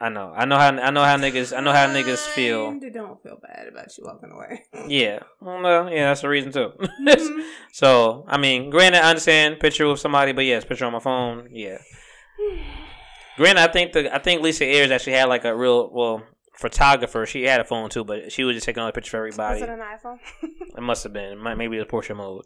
[0.00, 0.32] I know.
[0.34, 0.68] I know how.
[0.68, 1.56] I know how niggas.
[1.56, 2.68] I know how niggas feel.
[2.68, 4.62] And don't feel bad about you walking away.
[4.88, 5.20] Yeah.
[5.40, 6.72] Well, yeah, that's the reason too.
[6.78, 7.44] Mhm.
[7.72, 11.48] so, I mean, granted, I understand picture with somebody, but yes, picture on my phone.
[11.52, 11.78] Yeah.
[13.36, 16.22] Granted, I think the I think Lisa Ayres actually had like a real well
[16.56, 17.24] photographer.
[17.26, 19.60] She had a phone too, but she was just taking all the pictures for everybody.
[19.60, 20.18] Was it an iPhone?
[20.76, 21.42] It must have been.
[21.42, 22.44] Maybe it was portrait mode.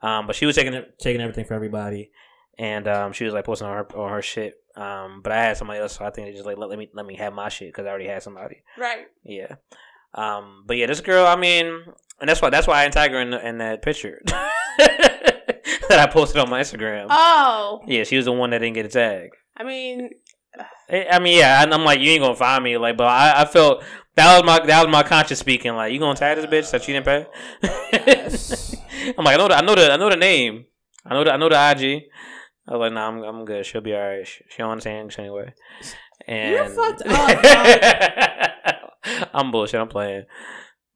[0.00, 2.10] Um, but she was taking taking everything for everybody,
[2.58, 4.54] and um, she was like posting on her on her shit.
[4.76, 6.88] Um, but I had somebody else, so I think they just like let, let me
[6.92, 8.62] let me have my shit because I already had somebody.
[8.78, 9.06] right.
[9.24, 9.56] Yeah.
[10.14, 11.66] Um, but yeah, this girl, I mean,
[12.20, 15.98] and that's why that's why I didn't tag her in, the- in that picture that
[15.98, 17.06] I posted on my Instagram.
[17.10, 19.30] Oh, yeah, she was the one that didn't get a tag.
[19.56, 20.10] I mean,
[20.90, 23.42] I I mean, yeah, and I'm like, you ain't gonna find me, like, but I,
[23.42, 23.82] I felt
[24.16, 26.82] that was my that was my conscience speaking, like, you gonna tag this bitch that
[26.82, 27.26] she didn't pay?
[27.92, 28.76] Yes.
[29.18, 30.66] I'm like, I know the I know the I know the name,
[31.04, 32.04] I know the I know the IG.
[32.66, 33.66] I was like, nah, I'm I'm good.
[33.66, 34.26] She'll be alright.
[34.26, 35.52] She, she don't anyway.
[36.26, 38.80] And You're fucked up,
[39.34, 39.80] I'm bullshit.
[39.80, 40.24] I'm playing.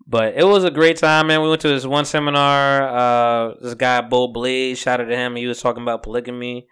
[0.06, 1.42] But it was a great time, man.
[1.42, 2.82] We went to this one seminar.
[2.82, 5.36] Uh, this guy Bo Blaze, shout out to him.
[5.36, 6.66] He was talking about polygamy.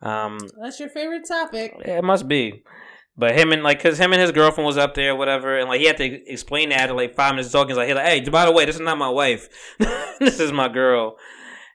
[0.00, 1.76] Um, that's your favorite topic.
[1.86, 2.64] yeah, it must be.
[3.16, 5.80] But him and like, cause him and his girlfriend was up there, whatever, and like
[5.80, 7.68] he had to explain that after like five minutes of talking.
[7.68, 9.48] He's like, hey, like, hey, by the way, this is not my wife.
[10.18, 11.16] this is my girl.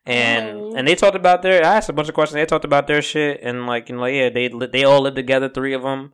[0.08, 0.74] And Oh.
[0.76, 1.64] and they talked about their.
[1.66, 2.36] I asked a bunch of questions.
[2.36, 5.50] They talked about their shit and like you know, yeah, they they all live together,
[5.50, 6.14] three of them.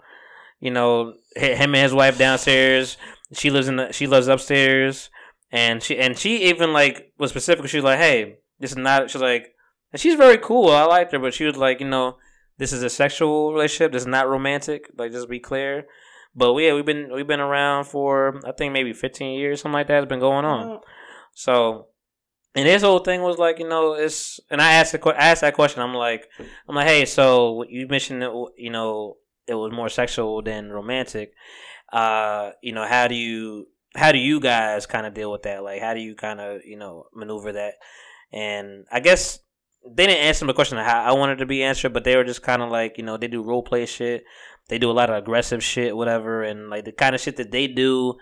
[0.60, 2.98] You know, him and his wife downstairs.
[3.34, 3.92] She lives in the.
[3.92, 5.10] She lives upstairs,
[5.52, 7.68] and she and she even like was specific.
[7.68, 9.10] She was like, hey, this is not.
[9.12, 9.54] She's like,
[9.92, 10.70] and she's very cool.
[10.72, 12.18] I liked her, but she was like, you know,
[12.58, 13.92] this is a sexual relationship.
[13.92, 14.90] This is not romantic.
[14.98, 15.86] Like, just be clear.
[16.36, 19.88] But yeah, we've been we've been around for I think maybe fifteen years, something like
[19.88, 19.96] that.
[19.96, 20.68] has been going on.
[20.68, 20.82] Oh,
[21.36, 21.88] So,
[22.56, 25.42] and his whole thing was like, you know, it's and I asked the I asked
[25.42, 25.82] that question.
[25.82, 26.30] I'm like,
[26.68, 31.34] I'm like, hey, so you mentioned that you know it was more sexual than romantic.
[31.92, 35.64] Uh, you know, how do you how do you guys kind of deal with that?
[35.64, 37.76] Like, how do you kind of you know maneuver that?
[38.32, 39.40] And I guess
[39.86, 42.42] they didn't answer the question how I wanted to be answered, but they were just
[42.42, 44.24] kind of like, you know, they do role play shit.
[44.70, 47.52] They do a lot of aggressive shit, whatever, and like the kind of shit that
[47.52, 48.16] they do,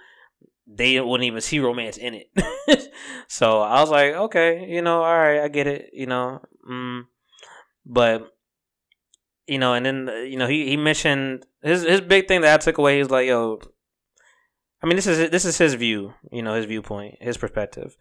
[0.68, 2.91] they wouldn't even see romance in it.
[3.28, 7.03] so I was like, okay, you know, all right, I get it, you know, mm.
[7.86, 8.28] but
[9.47, 12.64] you know, and then you know he he mentioned his his big thing that I
[12.64, 12.99] took away.
[12.99, 13.59] He's like, yo,
[14.82, 17.97] I mean, this is this is his view, you know, his viewpoint, his perspective.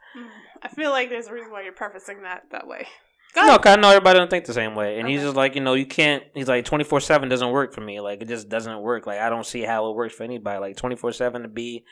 [0.62, 2.86] I feel like there's a reason why you're prefacing that that way.
[3.34, 3.58] Go No.
[3.58, 5.74] 'cause I know everybody don't think the same way, and he's just like, you know,
[5.74, 6.24] you can't.
[6.34, 8.00] He's like, twenty four seven doesn't work for me.
[8.00, 9.06] Like, it just doesn't work.
[9.06, 10.58] Like, I don't see how it works for anybody.
[10.58, 11.84] Like, twenty four seven to be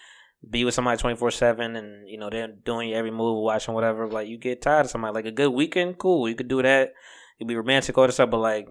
[0.48, 4.08] be with somebody twenty four seven, and you know, they're doing every move, watching whatever.
[4.08, 5.14] Like, you get tired of somebody.
[5.14, 6.92] Like a good weekend, cool, you could do that.
[7.38, 8.68] You'd be romantic, all this stuff, but like.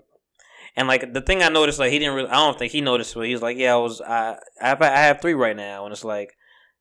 [0.76, 2.30] And like the thing I noticed, like he didn't really.
[2.30, 3.15] I don't think he noticed.
[3.15, 3.99] But he was like, "Yeah, I was.
[3.99, 6.38] I I have, I have three right now, and it's like,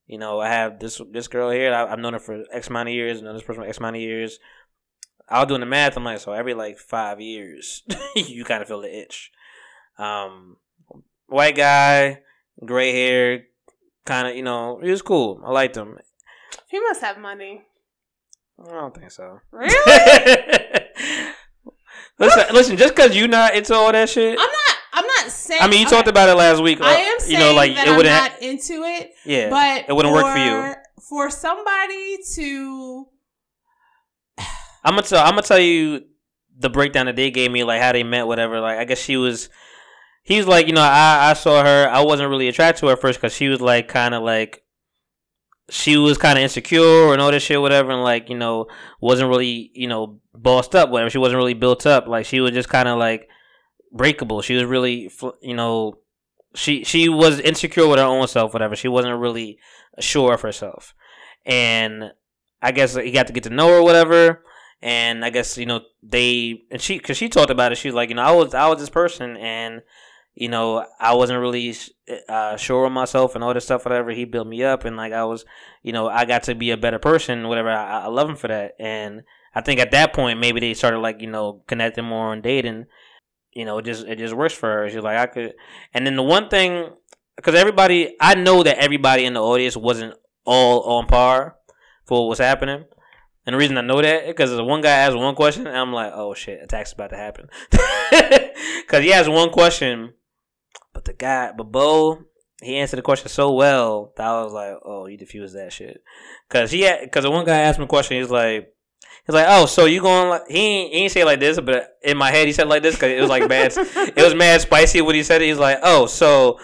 [0.07, 1.73] you know, I have this this girl here.
[1.73, 3.97] I, I've known her for X amount of years, and this person for X amount
[3.97, 4.39] of years.
[5.29, 5.97] I was doing the math.
[5.97, 7.83] I'm like, so every like five years,
[8.17, 9.33] you kind of feel the itch.
[9.99, 10.59] Um,
[11.27, 12.21] white guy,
[12.65, 13.45] gray hair,
[14.07, 15.41] kind of, you know, he was cool.
[15.45, 15.99] I liked him.
[16.69, 17.63] He must have money.
[18.59, 19.41] I don't think so.
[19.51, 19.73] Really?
[22.19, 22.77] listen, listen.
[22.77, 24.39] Just because you're not into all that shit.
[24.39, 24.77] I'm not.
[24.95, 25.61] I'm not saying.
[25.63, 26.81] I mean, you okay, talked about it last week.
[26.81, 28.15] I uh, am saying you know, like that it I'm wouldn't.
[28.15, 30.75] not into it, yeah, but it wouldn't work for you.
[31.07, 33.05] For somebody to,
[34.85, 35.23] I'm gonna tell.
[35.23, 36.05] I'm gonna tell you
[36.59, 38.59] the breakdown that they gave me, like how they met, whatever.
[38.61, 39.51] Like I guess she was.
[40.27, 41.89] He's like, you know, I I saw her.
[41.89, 44.63] I wasn't really attracted to her at first because she was like kind of like.
[45.69, 48.67] She was kind of insecure and all this shit, whatever, and like you know,
[49.01, 51.11] wasn't really you know bossed up, whatever.
[51.11, 52.09] She wasn't really built up.
[52.09, 53.29] Like she was just kind of like
[53.93, 54.43] breakable.
[54.43, 55.11] She was really,
[55.43, 55.99] you know,
[56.57, 58.75] she she was insecure with her own self, whatever.
[58.75, 59.59] She wasn't really
[60.01, 60.93] sure of herself,
[61.45, 62.13] and
[62.61, 64.43] I guess he got to get to know her, whatever.
[64.83, 67.79] And I guess you know they and she because she talked about it.
[67.79, 69.83] She was like, you know, I was I was this person, and
[70.37, 71.75] you know I wasn't really
[72.29, 74.11] uh, sure of myself and all this stuff, whatever.
[74.11, 75.45] He built me up, and like I was,
[75.83, 77.71] you know, I got to be a better person, whatever.
[77.71, 79.23] I, I love him for that, and
[79.55, 82.85] I think at that point maybe they started like you know connecting more on dating.
[83.53, 84.91] You know, it just it just works for her.
[84.91, 85.55] She's like I could,
[85.95, 86.91] and then the one thing
[87.37, 90.15] because everybody I know that everybody in the audience wasn't
[90.45, 91.57] all on par
[92.05, 92.85] for what was happening.
[93.47, 96.13] And the reason I know that because one guy asked one question, and I'm like,
[96.15, 97.49] "Oh shit, attack's about to happen."
[98.87, 100.13] Because he asked one question,
[100.97, 102.23] but the guy, but Bo,
[102.63, 106.03] he answered the question so well that I was like, "Oh, you diffused that shit."
[106.49, 108.73] Because he, had, because the one guy asked me a question, he's like,
[109.27, 111.61] he's like, "Oh, so you going?" Like, he ain't, he ain't say it like this,
[111.61, 113.75] but in my head he said it like this because it was like bad.
[113.77, 115.49] it was mad spicy when he said it.
[115.49, 116.59] He's like, "Oh, so."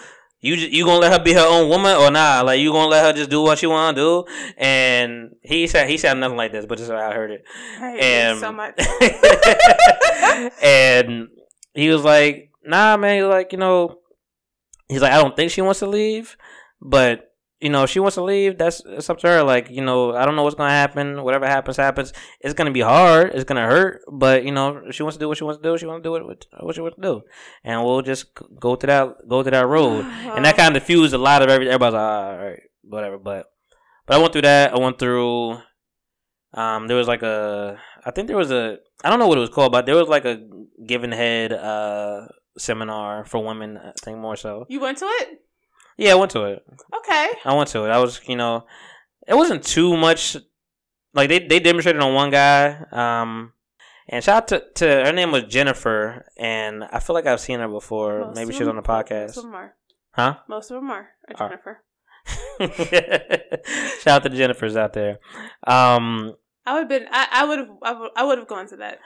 [0.45, 2.41] You you gonna let her be her own woman or nah?
[2.41, 4.25] Like you gonna let her just do what she wanna do?
[4.57, 7.45] And he said he said nothing like this, but just how I heard it.
[7.79, 8.77] I And you so much.
[10.61, 11.29] and
[11.73, 13.99] he was like, "Nah, man." He's like, you know,
[14.93, 16.37] he's like, I don't think she wants to leave,
[16.81, 17.33] but
[17.63, 19.41] you know, if she wants to leave, that's it's up to her.
[19.41, 21.23] Like, you know, I don't know what's gonna happen.
[21.23, 22.11] Whatever happens, happens.
[22.41, 23.31] It's gonna be hard.
[23.33, 25.63] It's gonna hurt, but you know, if she wants to do what she wants to
[25.63, 25.77] do.
[25.77, 27.21] She wants to do it what what she wants to do,
[27.63, 30.05] and we'll just go to that go to that road.
[30.35, 33.17] And that kind of diffused a lot of every, everybody's like, all right, whatever.
[33.17, 33.45] But
[34.05, 34.73] but I went through that.
[34.73, 35.59] I went through.
[36.53, 39.41] Um, there was like a, I think there was a, I don't know what it
[39.41, 40.39] was called, but there was like a
[40.85, 42.27] given head uh
[42.57, 43.77] seminar for women.
[43.77, 44.65] I think more so.
[44.69, 45.41] you went to it?
[45.97, 46.63] Yeah, I went to it.
[46.97, 47.29] Okay.
[47.45, 47.89] I went to it.
[47.89, 48.65] I was, you know,
[49.27, 50.37] it wasn't too much.
[51.13, 52.83] Like they they demonstrated on one guy.
[52.91, 53.53] Um,
[54.09, 57.59] and shout out to, to her name was Jennifer, and I feel like I've seen
[57.59, 58.25] her before.
[58.25, 59.27] Most Maybe she's on the podcast.
[59.27, 59.75] Most of them are.
[60.11, 60.37] Huh?
[60.47, 61.09] Most of them are.
[61.35, 61.49] Are.
[61.49, 61.83] Jennifer.
[64.01, 65.19] Shout out to the Jennifers out there.
[65.65, 66.35] Um,
[66.65, 67.05] I would have been.
[67.11, 67.69] I, I would have.
[68.15, 68.99] I would have gone to that.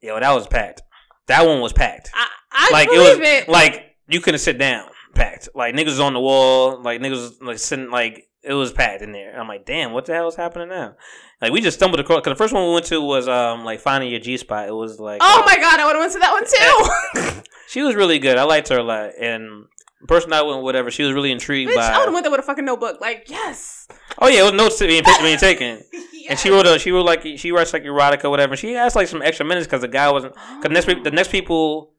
[0.00, 0.82] yo, that was packed.
[1.26, 2.10] That one was packed.
[2.14, 2.28] I.
[2.54, 3.48] I like it believe was it.
[3.48, 4.88] like you couldn't sit down.
[5.14, 5.48] Packed.
[5.54, 6.80] Like niggas was on the wall.
[6.80, 7.90] Like niggas was, like sitting.
[7.90, 9.38] Like it was packed in there.
[9.38, 10.94] I'm like, damn, what the hell is happening now?
[11.40, 12.22] Like we just stumbled across.
[12.22, 14.68] Cause the first one we went to was um like finding your G spot.
[14.68, 15.80] It was like oh uh, my god!
[15.80, 17.42] I would have went to that one too.
[17.68, 18.38] she was really good.
[18.38, 19.10] I liked her a lot.
[19.20, 19.66] And
[20.06, 22.12] person I went with, whatever, she was really intrigued Bitch, I would have by.
[22.12, 23.00] went there with a fucking notebook.
[23.00, 23.88] Like yes.
[24.18, 25.82] Oh yeah, it was notes being being taken.
[25.92, 26.02] yes.
[26.30, 28.56] And she wrote a, she wrote like she writes like erotica whatever.
[28.56, 30.34] She asked like some extra minutes because the guy wasn't.
[30.60, 31.92] Because next the next people,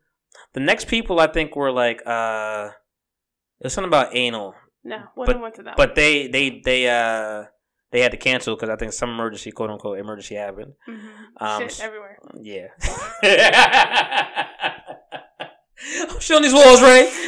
[0.53, 2.69] the next people I think were like uh,
[3.59, 5.77] it was something about anal, No, wouldn't went to that.
[5.77, 7.43] but they they they uh
[7.91, 10.73] they had to cancel because I think some emergency quote unquote emergency happened.
[10.85, 10.97] one.
[10.97, 12.17] hmm Um, Shit everywhere.
[12.41, 12.67] Yeah.
[16.09, 17.11] I'm showing these walls, Ray.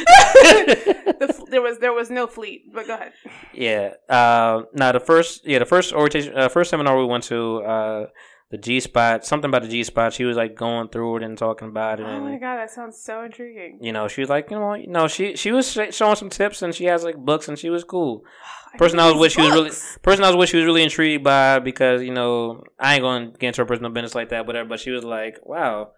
[1.18, 2.72] The f- there was there was no fleet.
[2.72, 3.12] But go ahead.
[3.52, 3.94] Yeah.
[4.08, 8.06] Uh, now the first, yeah, the first orientation, uh, first seminar we went to, uh,
[8.50, 10.12] the G spot, something about the G spot.
[10.12, 12.70] She was like going through it and talking about it, Oh and my god, that
[12.70, 13.78] sounds so intriguing.
[13.82, 16.30] you know, she was like, you know, you know, she she was sh- showing some
[16.30, 18.24] tips, and she has like books, and she was cool.
[18.74, 19.70] I Person I was these with, she was really,
[20.02, 23.32] person I was with, she was really intrigued by because you know, I ain't going
[23.32, 24.68] to get into her personal business like that, whatever.
[24.68, 25.92] But she was like, wow,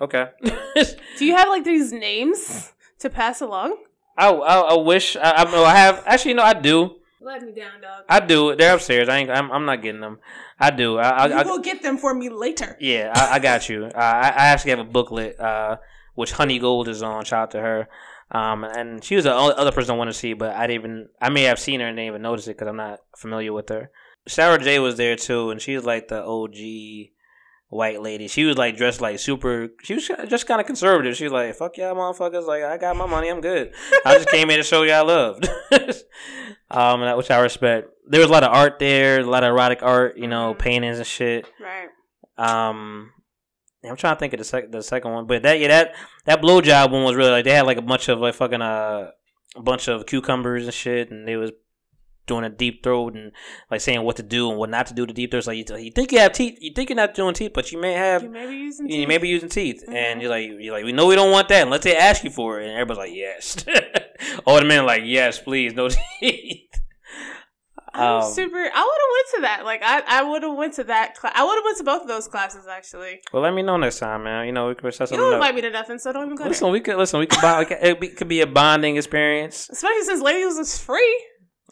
[0.00, 0.28] okay.
[1.18, 3.76] Do you have like these names to pass along?
[4.16, 7.80] I, I I wish I I, I have actually no I do Let me down,
[7.80, 8.04] dog.
[8.08, 10.18] I do they're upstairs I ain't I'm, I'm not getting them
[10.60, 12.76] I do I, I, you I will get them for me later.
[12.80, 13.86] Yeah, I, I got you.
[13.86, 15.78] Uh, I, I actually have a booklet, uh,
[16.14, 17.24] which Honey Gold is on.
[17.24, 17.88] Shout out to her.
[18.30, 20.84] Um, and she was the only other person I want to see, but I didn't
[20.84, 21.08] even.
[21.20, 23.68] I may have seen her and didn't even notice it because I'm not familiar with
[23.68, 23.90] her.
[24.26, 27.10] Sarah J was there too, and she's like the OG
[27.74, 28.28] white lady.
[28.28, 29.68] She was like dressed like super.
[29.82, 31.16] She was just kind of conservative.
[31.16, 32.46] She was like, "Fuck y'all, motherfuckers!
[32.46, 33.72] Like I got my money, I'm good.
[34.06, 35.36] I just came here to show y'all love."
[36.70, 37.88] um, that, which I respect.
[38.08, 40.58] There was a lot of art there, a lot of erotic art, you know, Mhm.
[40.58, 41.46] paintings and shit.
[41.60, 41.88] Right.
[42.36, 43.12] Um,
[43.84, 45.94] I'm trying to think of the second the second one, but that yeah that
[46.24, 49.10] that blowjob one was really like they had like a bunch of like fucking uh
[49.56, 51.52] a bunch of cucumbers and shit, and they was
[52.26, 53.32] doing a deep throat and
[53.70, 55.46] like saying what to do and what not to do to deep throats.
[55.46, 57.80] Like you, you think you have teeth, you think you're not doing teeth, but you
[57.80, 58.22] may have.
[58.22, 58.88] You may be using.
[58.88, 59.08] You teeth.
[59.08, 60.22] may be using teeth, and Mhm.
[60.22, 62.60] you're like, you're like, we know we don't want that unless they ask you for
[62.60, 63.64] it, and everybody's like, yes.
[64.46, 65.88] All the men are like, yes, please, no
[66.20, 66.60] teeth.
[67.96, 68.56] I'm Um, super.
[68.56, 69.64] I would have went to that.
[69.64, 71.14] Like I, I would have went to that.
[71.14, 73.20] Cla- I would have went to both of those classes actually.
[73.32, 74.46] Well, let me know next time, man.
[74.46, 75.34] You know, we could set You don't up.
[75.34, 76.72] invite me to nothing, so don't even go Listen, there.
[76.72, 77.20] we could listen.
[77.20, 77.62] We could buy.
[77.62, 79.68] It could, it be- could be a bonding experience.
[79.70, 81.24] Especially since Ladies is free.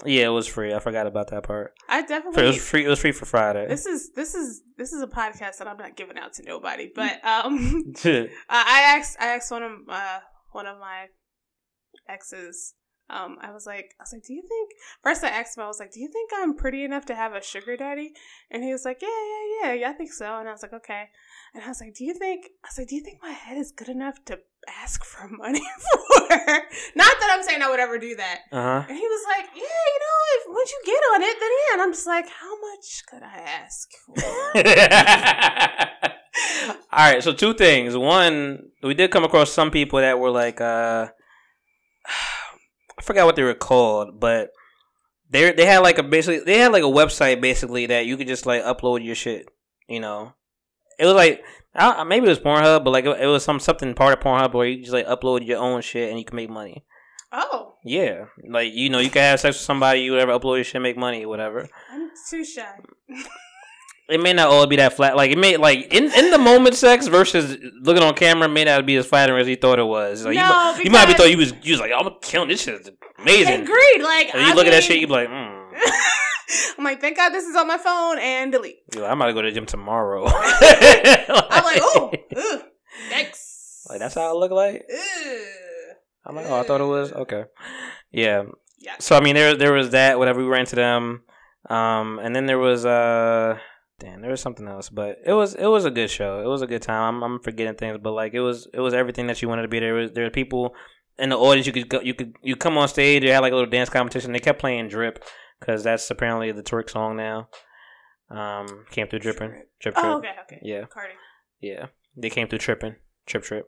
[0.05, 0.75] Yeah, it was free.
[0.75, 1.75] I forgot about that part.
[1.89, 2.85] I definitely It was free.
[2.85, 3.67] It was free for Friday.
[3.69, 6.91] This is this is this is a podcast that I'm not giving out to nobody.
[6.95, 10.21] But um, I I asked I asked one of uh
[10.53, 11.07] one of my
[12.09, 12.75] exes.
[13.11, 14.71] Um, I was like, I was like, do you think?
[15.03, 17.35] First, I asked him, I was like, do you think I'm pretty enough to have
[17.35, 18.13] a sugar daddy?
[18.51, 20.39] And he was like, yeah, yeah, yeah, yeah, I think so.
[20.39, 21.11] And I was like, okay.
[21.55, 22.47] And I was like, do you think?
[22.65, 24.39] I was like, do you think my head is good enough to
[24.83, 26.29] ask for money for?
[26.29, 28.39] Not that I'm saying I would ever do that.
[28.51, 28.85] uh huh.
[28.89, 31.73] And he was like, yeah, you know, if once you get on it, then yeah.
[31.75, 34.15] And I'm just like, how much much could I ask for?
[36.93, 37.97] All right, so two things.
[37.97, 41.09] One, we did come across some people that were like, uh,
[42.99, 44.51] I forgot what they were called, but
[45.31, 48.29] they they had like a basically they had like a website basically that you could
[48.29, 49.49] just like upload your shit.
[49.89, 50.35] You know,
[51.03, 51.43] it was like
[51.75, 54.55] I, maybe it was Pornhub, but like it, it was some something part of Pornhub
[54.55, 56.85] where you just like upload your own shit and you can make money.
[57.33, 60.65] oh, Yeah, like you know you can have sex with somebody, you whatever, upload your
[60.65, 61.69] shit, make money, whatever.
[61.91, 62.65] I'm too shy.
[64.09, 65.17] It may not all be that flat.
[65.17, 68.85] Like it may like in in the moment sex versus looking on camera may not
[68.85, 70.25] be as flattering as you thought it was.
[70.27, 72.49] Like, you, No, might, you might because- thought you was you was like I'm killing
[72.49, 73.63] this shit is amazing.
[73.63, 74.03] Agreed.
[74.03, 75.71] Like And you I look at that shit, you be like, mm.
[76.79, 78.79] I'm like, thank God this is on my phone and delete.
[78.95, 80.25] You're I'm about to go to the gym tomorrow.
[80.27, 82.63] I'm like, oh, ugh,
[83.11, 83.89] yikes.
[83.89, 84.85] like that's how I look like.
[84.93, 85.39] Ugh.
[86.25, 87.45] I'm like, oh, I thought it was okay.
[88.13, 88.45] Yeah.
[88.79, 88.95] Yeah.
[88.99, 90.19] So I mean, there there was that.
[90.19, 91.23] Whatever we ran to them,
[91.69, 93.59] um, and then there was uh,
[93.99, 96.41] damn, there was something else, but it was it was a good show.
[96.41, 97.17] It was a good time.
[97.17, 99.69] I'm, I'm forgetting things, but like it was it was everything that you wanted to
[99.69, 99.81] be.
[99.81, 100.75] There was there were people
[101.19, 101.67] in the audience.
[101.67, 103.23] You could go, you could you come on stage.
[103.23, 104.33] They had like a little dance competition.
[104.33, 105.25] They kept playing drip
[105.67, 107.49] because that's apparently the twerk song now.
[108.31, 109.95] Um, came through dripping, drip, trip.
[109.99, 110.59] Oh, okay, okay.
[110.63, 110.85] Yeah.
[110.87, 111.13] Cardi.
[111.61, 111.87] Yeah,
[112.17, 113.67] they came through tripping, trip, trip.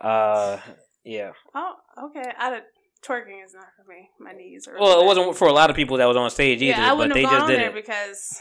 [0.00, 0.58] Uh,
[1.04, 1.30] yeah.
[1.54, 1.74] Oh,
[2.06, 2.30] okay.
[2.38, 2.62] I did,
[3.06, 4.08] twerking is not for me.
[4.18, 4.78] My knees are.
[4.80, 6.88] Well, it wasn't for a lot of people that was on stage either, Yeah, I
[6.90, 7.74] but wouldn't they have gone just did there it.
[7.74, 8.40] because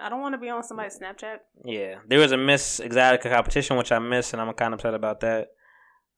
[0.00, 1.38] I don't want to be on somebody's Snapchat.
[1.64, 4.94] Yeah, there was a Miss Exxxotica competition which I missed, and I'm kind of upset
[4.94, 5.48] about that.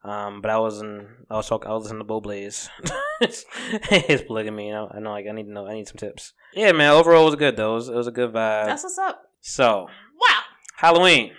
[0.05, 2.69] Um, but I was in, I was talking, I was listening to Bo Blaze.
[3.89, 6.35] His polygamy, you know, I know, like I need to know, I need some tips.
[6.53, 6.91] Yeah, man.
[6.91, 7.73] Overall, it was good though.
[7.73, 8.67] It was, it was a good vibe.
[8.67, 9.23] That's what's up.
[9.41, 9.87] so
[10.21, 10.41] Wow.
[10.77, 11.33] Halloween.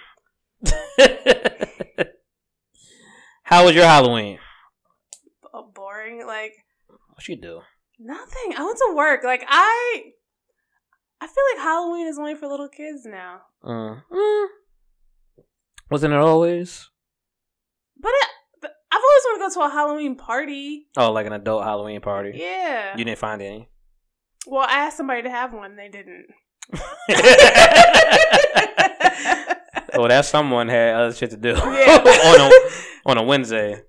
[3.44, 4.40] How was your Halloween?
[5.44, 6.26] B- boring.
[6.26, 6.54] Like
[6.88, 7.62] What should you do?
[8.00, 8.54] nothing.
[8.58, 9.24] I went to work.
[9.24, 10.04] Like I.
[11.22, 13.42] I feel like Halloween is only for little kids now.
[13.64, 14.46] Uh, mm.
[15.90, 16.90] Wasn't it always?
[17.98, 18.35] But it, but
[18.96, 20.88] I've always wanted to go to a Halloween party.
[20.96, 22.32] Oh, like an adult Halloween party.
[22.36, 22.96] Yeah.
[22.96, 23.70] You didn't find any.
[24.48, 25.72] well, I asked somebody to have one.
[25.72, 26.28] and They didn't.
[29.96, 31.58] well, that someone had other shit to do Yeah.
[31.66, 32.52] on a
[33.12, 33.82] on a Wednesday.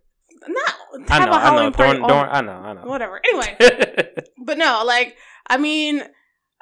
[0.48, 0.74] Not
[1.10, 1.38] I have know, a I know.
[1.38, 2.82] Halloween party During, on- during, I know, I know.
[2.84, 3.20] whatever.
[3.32, 3.56] Anyway,
[4.44, 5.16] but no, like
[5.48, 6.02] I mean,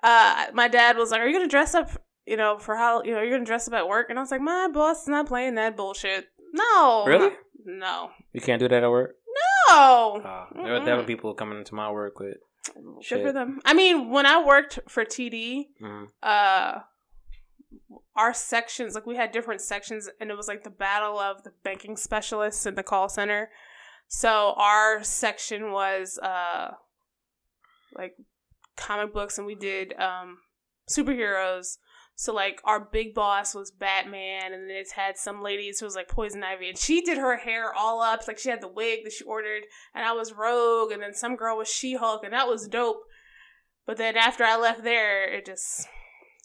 [0.02, 1.90] uh, my dad was like, "Are you gonna dress up?
[2.26, 4.30] You know, for how you know you're gonna dress up at work?" And I was
[4.30, 6.26] like, "My boss is not playing that bullshit.
[6.54, 7.30] No, Really?
[7.66, 9.16] No, you can't do that at work.
[9.68, 10.20] no.
[10.24, 12.36] Uh, there, were, were people coming into my work with.
[12.74, 13.22] Good shit.
[13.22, 13.60] for them.
[13.64, 16.80] I mean, when I worked for TD, Mm, uh
[18.16, 21.52] our sections like we had different sections and it was like the battle of the
[21.64, 23.50] banking specialists in the call center
[24.06, 26.70] so our section was uh
[27.96, 28.14] like
[28.76, 30.38] comic books and we did um
[30.88, 31.78] superheroes
[32.16, 35.96] so like our big boss was batman and then it's had some ladies who was
[35.96, 39.00] like poison ivy and she did her hair all up like she had the wig
[39.04, 39.62] that she ordered
[39.94, 43.02] and i was rogue and then some girl was she-hulk and that was dope
[43.86, 45.88] but then after i left there it just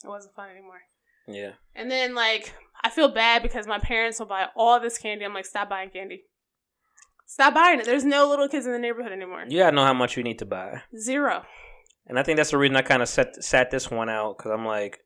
[0.04, 0.82] it wasn't fun anymore
[1.28, 1.52] yeah.
[1.76, 5.26] and then like I feel bad because my parents will buy all this candy.
[5.26, 6.24] I'm like, stop buying candy.
[7.26, 7.86] Stop buying it.
[7.86, 9.44] There's no little kids in the neighborhood anymore.
[9.48, 11.44] You gotta know how much you need to buy, Zero.
[12.08, 14.52] and I think that's the reason I kind of set sat this one out because
[14.52, 15.00] I'm like,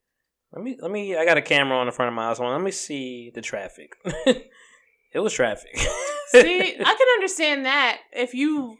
[0.53, 1.15] let me let me.
[1.17, 2.39] I got a camera on the front of my house.
[2.39, 3.93] Let me see the traffic.
[4.05, 5.75] it was traffic.
[6.27, 8.77] See, I can understand that if you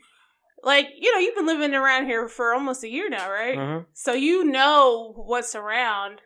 [0.63, 3.57] like, you know, you've been living around here for almost a year now, right?
[3.57, 3.85] Mhm.
[3.93, 6.21] So you know what's around.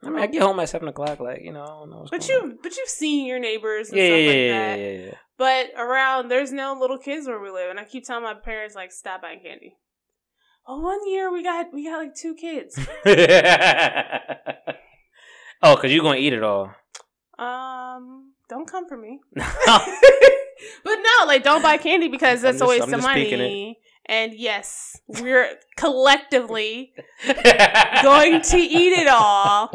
[0.00, 1.20] I mean, I get home at seven o'clock.
[1.20, 2.06] Like you know, I don't know.
[2.10, 2.50] But going on.
[2.50, 4.78] you but you've seen your neighbors and yeah, stuff yeah, like yeah, that.
[4.78, 8.22] yeah, yeah, But around there's no little kids where we live, and I keep telling
[8.22, 9.76] my parents like stop buying candy.
[10.68, 12.78] Well, one year we got we got like two kids.
[15.62, 16.70] oh, cause you're gonna eat it all.
[17.38, 19.20] Um, don't come for me.
[20.84, 23.78] But no, like don't buy candy because that's just- a waste of money.
[24.10, 26.92] And yes, we're collectively
[28.02, 29.70] going to eat it all.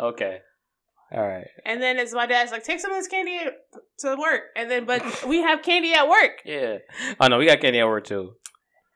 [0.00, 0.38] Okay.
[1.12, 1.46] All right.
[1.64, 3.38] And then it's my dad's like, take some of this candy
[4.00, 4.42] to work.
[4.56, 6.42] And then, but we have candy at work.
[6.44, 6.78] Yeah.
[7.20, 8.32] Oh no, we got candy at work too.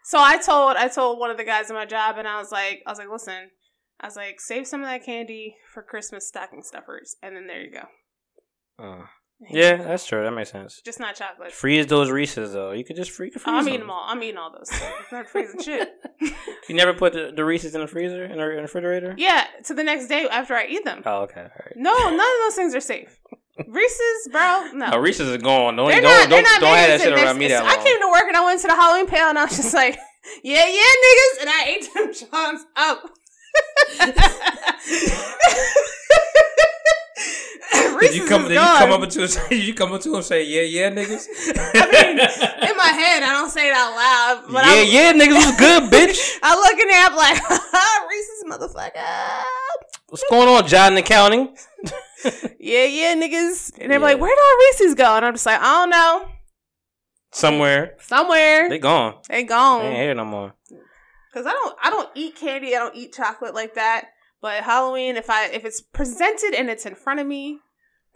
[0.09, 2.51] So I told I told one of the guys in my job, and I was
[2.51, 3.51] like, I was like, listen,
[4.01, 7.61] I was like, save some of that candy for Christmas stocking stuffers, and then there
[7.61, 8.83] you go.
[8.83, 9.05] Uh,
[9.51, 10.23] yeah, that's true.
[10.23, 10.81] That makes sense.
[10.83, 11.53] just not chocolate.
[11.53, 12.73] Freeze those Reese's though.
[12.73, 13.29] You could just free.
[13.33, 13.69] Freeze I'm them.
[13.69, 14.03] eating them all.
[14.07, 14.71] I'm eating all those.
[15.13, 15.91] Not freezing shit.
[16.69, 19.15] You never put the, the Reese's in the freezer in the, in the refrigerator.
[19.17, 21.03] Yeah, to the next day after I eat them.
[21.07, 21.41] Oh, okay.
[21.41, 21.73] All right.
[21.77, 23.19] No, none of those things are safe.
[23.67, 24.91] Reese's, bro, no.
[24.93, 25.77] Oh, Reese's is gone.
[25.77, 26.29] Don't they're don't not.
[26.31, 28.45] Don't, not don't have that shit around me that I came to work and I
[28.45, 29.99] went to the Halloween pail and I was just like,
[30.45, 33.03] yeah, yeah, niggas, and I ate them Johns up.
[38.01, 38.51] Did you come?
[38.51, 39.31] you come up to him?
[39.51, 41.27] You come up to him and say, "Yeah, yeah, niggas"?
[41.75, 42.19] I mean,
[42.71, 45.57] in my head, I don't say it out loud, but yeah, I'm, yeah, niggas was
[45.59, 46.39] good, bitch.
[46.43, 49.43] I look in there, I'm like, ah, Reese's motherfucker.
[50.09, 51.57] What's going on, John accounting?
[52.59, 53.79] Yeah, yeah, niggas.
[53.79, 54.05] And they're Yeah.
[54.05, 55.15] like, where'd all Reese's go?
[55.15, 56.29] And I'm just like, I don't know.
[57.31, 58.69] Somewhere Somewhere.
[58.69, 59.15] they gone.
[59.29, 59.93] They They ain't gone.
[59.93, 60.55] here no more.
[61.33, 64.09] Cause I don't I don't eat candy, I don't eat chocolate like that.
[64.43, 67.61] But Halloween, if I if it's presented and it's in front of me,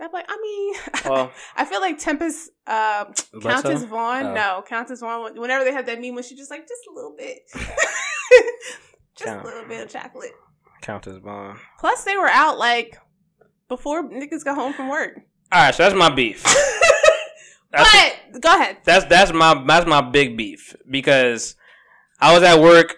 [0.01, 0.75] I'm like, I mean
[1.09, 3.05] Well, I feel like Tempest uh
[3.41, 4.27] Countess Vaughn.
[4.27, 4.35] Oh.
[4.35, 7.15] No, Countess Vaughn whenever they have that meme when she just like just a little
[7.17, 7.39] bit.
[9.17, 9.43] just Count.
[9.45, 10.33] a little bit of chocolate.
[10.83, 11.59] Countess Vaughn.
[11.79, 12.99] Plus they were out like
[13.69, 15.21] before niggas got home from work.
[15.51, 16.45] All right, so that's my beef.
[17.75, 17.91] That's,
[18.33, 18.77] but go ahead.
[18.85, 21.55] that's that's my that's my big beef because
[22.21, 22.97] I was at work.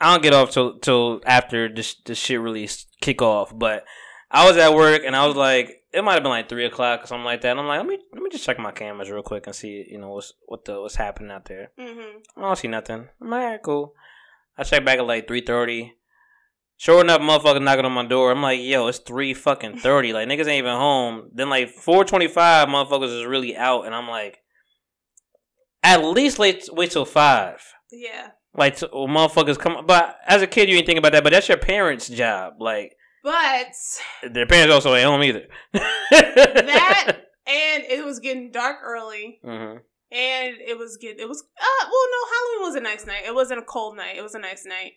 [0.00, 3.52] I don't get off till till after this this shit really s- kick off.
[3.52, 3.84] But
[4.30, 7.02] I was at work and I was like, it might have been like three o'clock
[7.02, 7.50] or something like that.
[7.50, 9.84] And I'm like, let me let me just check my cameras real quick and see
[9.90, 11.72] you know what's what the what's happening out there.
[11.76, 12.18] Mm-hmm.
[12.36, 13.08] I don't see nothing.
[13.20, 13.94] I'm like, all right, cool.
[14.56, 15.94] I check back at like three thirty.
[16.80, 18.30] Sure enough, motherfucker knocking on my door.
[18.30, 20.12] I'm like, yo, it's three fucking thirty.
[20.12, 21.28] Like niggas ain't even home.
[21.34, 24.38] Then like four twenty five, motherfuckers is really out, and I'm like,
[25.82, 27.60] at least wait wait till five.
[27.90, 28.28] Yeah.
[28.54, 29.86] Like t- well, motherfuckers come.
[29.86, 31.24] But as a kid, you ain't think about that.
[31.24, 32.54] But that's your parents' job.
[32.60, 32.94] Like
[33.24, 33.72] But
[34.30, 35.46] their parents also ain't home either.
[35.72, 37.06] that
[37.46, 39.40] and it was getting dark early.
[39.44, 39.78] hmm
[40.10, 41.20] and it was good.
[41.20, 43.24] It was uh well no Halloween was a nice night.
[43.26, 44.16] It wasn't a cold night.
[44.16, 44.92] It was a nice night.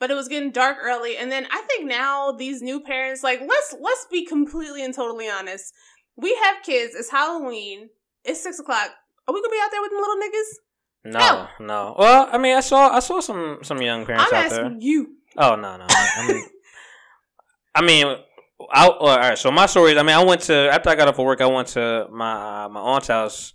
[0.00, 3.40] But it was getting dark early and then I think now these new parents like
[3.46, 5.72] let's let's be completely and totally honest.
[6.16, 7.90] We have kids, it's Halloween,
[8.24, 8.90] it's six o'clock.
[9.28, 10.50] Are we gonna be out there with them little niggas?
[11.02, 11.96] No, no.
[11.98, 14.78] Well, I mean, I saw I saw some some young parents I'm out asking there.
[14.80, 15.16] you.
[15.36, 15.86] Oh no, no.
[15.88, 16.44] I mean,
[17.74, 18.06] I mean,
[18.72, 19.38] I, all right.
[19.38, 21.40] So my story is, I mean, I went to after I got off of work,
[21.40, 23.54] I went to my uh, my aunt's house,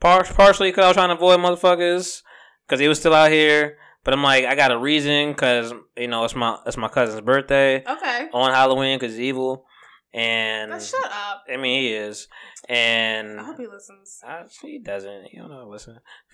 [0.00, 2.22] par- partially because I was trying to avoid motherfuckers
[2.66, 3.78] because he was still out here.
[4.04, 7.20] But I'm like, I got a reason because you know it's my it's my cousin's
[7.22, 8.28] birthday Okay.
[8.32, 9.64] on Halloween because he's evil,
[10.12, 11.44] and Now shut up.
[11.52, 12.28] I mean he is,
[12.68, 14.20] and I hope he listens.
[14.26, 15.24] uh, he doesn't.
[15.30, 15.68] He don't know.
[15.68, 16.00] Listen,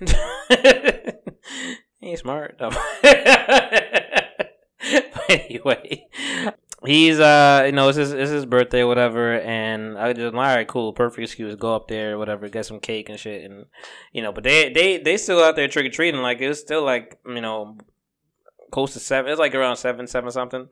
[2.00, 2.56] he ain't smart.
[2.58, 2.70] though.
[3.02, 4.50] but
[5.28, 6.06] anyway,
[6.84, 10.40] he's uh, you know, it's his it's his birthday, or whatever, and I just all
[10.40, 13.66] right, cool, perfect excuse, go up there, whatever, get some cake and shit, and
[14.12, 16.82] you know, but they they they still out there trick or treating, like it's still
[16.82, 17.76] like you know.
[18.72, 19.32] Close to seven.
[19.32, 20.68] It's like around seven, seven something.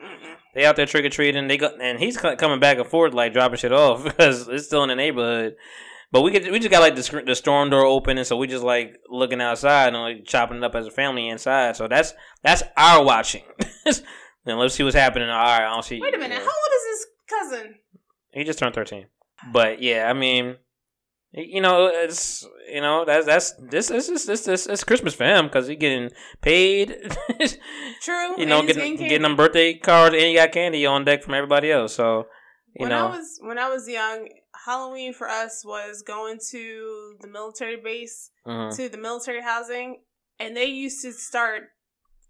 [0.55, 1.49] They out there trick or treating.
[1.49, 4.85] They go, and he's coming back and forth like dropping shit off because it's still
[4.85, 5.57] in the neighborhood.
[6.11, 8.47] But we could we just got like the the storm door open, and so we
[8.47, 11.77] just like looking outside and like chopping it up as a family inside.
[11.77, 13.43] So that's that's our watching.
[14.45, 15.29] then let's see what's happening.
[15.29, 16.01] All right, I don't see.
[16.01, 16.39] Wait a minute.
[16.39, 17.75] How old is his cousin?
[18.33, 19.07] He just turned thirteen.
[19.53, 20.57] But yeah, I mean,
[21.33, 25.25] you know, it's you know that's that's this this is this this it's Christmas for
[25.25, 26.11] him because he getting
[26.41, 26.97] paid.
[28.03, 28.39] True.
[28.39, 31.35] you know, he's getting getting them birthday cards and you got candy on deck from
[31.35, 31.95] everybody else.
[31.95, 32.27] So
[32.75, 34.29] you when know, I was when I was young,
[34.65, 38.75] Halloween for us was going to the military base, mhm.
[38.77, 40.01] to the military housing,
[40.39, 41.65] and they used to start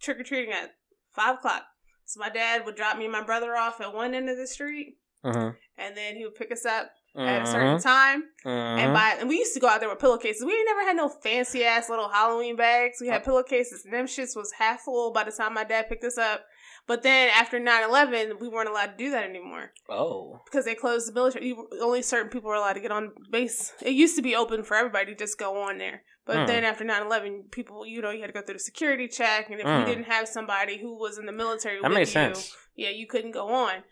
[0.00, 0.70] trick or treating at
[1.14, 1.64] five o'clock.
[2.08, 4.46] So my dad would drop me and my brother off at one end of the
[4.46, 5.54] street, Mhm.
[5.76, 7.52] and then he would pick us up at a Mhm.
[7.52, 8.30] certain time.
[8.46, 8.78] Mhm.
[8.78, 10.42] And by and we used to go out there with pillowcases.
[10.42, 12.98] We ain't never had no fancy ass little Halloween bags.
[12.98, 16.04] We had pillowcases, and them shits was half full by the time my dad picked
[16.04, 16.46] us up.
[16.88, 21.06] But then after 9-11, we weren't allowed to do that anymore oh, because they closed
[21.06, 21.48] the military.
[21.48, 23.72] You, only certain people were allowed to get on base.
[23.82, 26.02] It used to be open for everybody to just go on there.
[26.24, 26.46] But Hmm.
[26.46, 29.50] then after 9-11, people, you know, you had to go through the security check.
[29.50, 29.80] And if Hmm.
[29.80, 32.56] you didn't have somebody who was in the military that with makes you, sense.
[32.74, 33.84] yeah, you couldn't go on.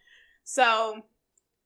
[0.44, 1.02] So,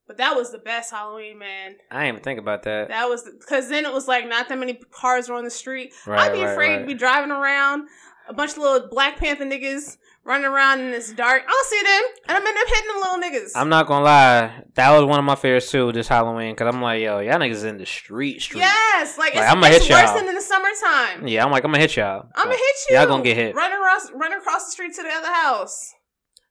[0.07, 1.75] but that was the best Halloween, man.
[1.89, 2.89] I didn't even think about that.
[2.89, 5.93] That was because then it was like not that many cars were on the street.
[6.05, 6.79] Right, I'd be right, afraid right.
[6.81, 7.87] to be driving around,
[8.31, 11.43] a bunch of little Black Panther niggas running around in this dark.
[11.47, 13.51] I'll see them, and I'm end up hitting them little niggas.
[13.55, 16.81] I'm not gonna lie, that was one of my favorites too this Halloween because I'm
[16.81, 18.61] like, yo, y'all niggas in the street, street.
[18.61, 20.17] yes, like, Like, it's, I'ma it's hit worse y'all.
[20.17, 21.27] than in the summertime.
[21.27, 22.27] Yeah, I'm like, I'm gonna hit y'all.
[22.35, 22.95] I'm gonna hit you.
[22.95, 23.55] Y'all gonna get hit.
[23.55, 25.93] Run across, run across the street to the other house.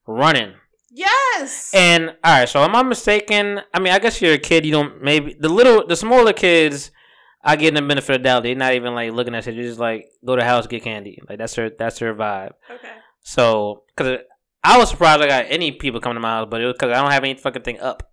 [0.07, 0.55] running.
[0.93, 1.71] Yes.
[1.73, 3.61] And all right, so am I mistaken?
[3.73, 4.65] I mean, I guess you're a kid.
[4.67, 6.91] You don't maybe the little, the smaller kids.
[7.43, 8.43] I give them the benefit of the doubt.
[8.43, 9.55] They're not even like looking at shit.
[9.55, 11.19] They're just like go to the house get candy.
[11.29, 12.53] Like that's her that's her vibe.
[12.71, 12.91] okay.
[13.23, 14.21] So because
[14.63, 16.91] I was surprised I got any people coming to my house, but it was because
[16.97, 18.11] I don't have any fucking thing up.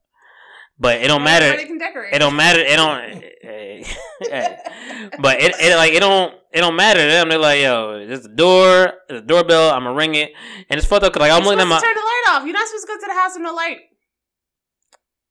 [0.80, 1.45] But it don't matter.
[1.45, 2.14] Everybody can decorate.
[2.14, 2.60] It don't matter.
[2.60, 3.24] It don't.
[5.22, 7.30] but it, it like it don't it don't matter to them.
[7.30, 9.72] They're like, yo, there's the door, there's the doorbell.
[9.72, 10.32] I'm gonna ring it,
[10.70, 12.45] and it's fucked up because like I'm You're looking at my turn the light off.
[12.45, 13.78] You're not supposed to go to the house with no light.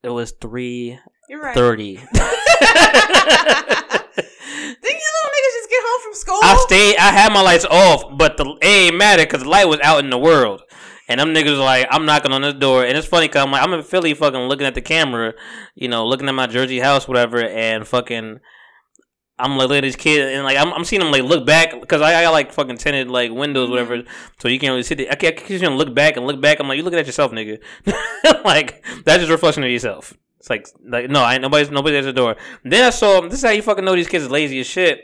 [0.02, 0.98] It was three
[1.28, 1.54] You're right.
[1.54, 2.00] thirty.
[4.16, 6.40] Didn't you little niggas just get home from school?
[6.42, 6.96] I stayed.
[6.96, 10.02] I had my lights off, but the it ain't matter because the light was out
[10.02, 10.62] in the world.
[11.08, 13.62] And them niggas like, I'm knocking on this door, and it's funny because I'm like,
[13.62, 15.34] I'm in Philly, fucking looking at the camera,
[15.76, 18.40] you know, looking at my Jersey house, whatever, and fucking,
[19.38, 21.80] I'm like looking at this kid, and like I'm, I'm seeing him like look back
[21.80, 24.08] because I, I got like fucking tinted like windows, whatever, mm-hmm.
[24.40, 24.96] so you can't really see.
[24.96, 26.58] The, I can't, I can't see him look back and look back.
[26.58, 27.60] I'm like, you looking at yourself, nigga.
[28.44, 30.12] like that's just reflection of yourself.
[30.46, 32.36] It's like, like no, I ain't nobody's nobody's at the door.
[32.62, 35.00] Then I saw this is how you fucking know these kids is lazy as shit.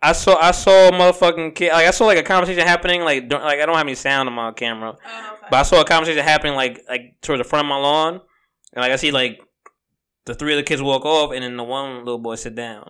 [0.00, 3.28] I saw I saw a motherfucking kid like I saw like a conversation happening like
[3.28, 5.46] don't, like I don't have any sound on my camera, Oh, okay.
[5.50, 8.14] but I saw a conversation happening like like towards the front of my lawn,
[8.72, 9.40] and like I see like
[10.24, 12.88] the three of the kids walk off, and then the one little boy sit down.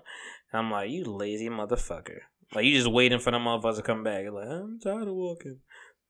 [0.52, 2.18] And I'm like, you lazy motherfucker!
[2.54, 4.22] Like you just waiting for the motherfuckers to come back.
[4.22, 5.58] You're like I'm tired of walking.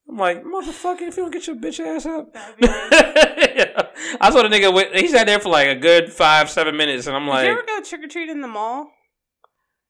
[0.08, 2.32] I'm like motherfucker, if you don't get your bitch ass up.
[2.34, 2.54] Nice.
[4.20, 4.72] I saw the nigga.
[4.72, 7.46] Wait, he sat there for like a good five seven minutes, and I'm Did like,
[7.46, 8.88] you ever go trick or treat in the mall?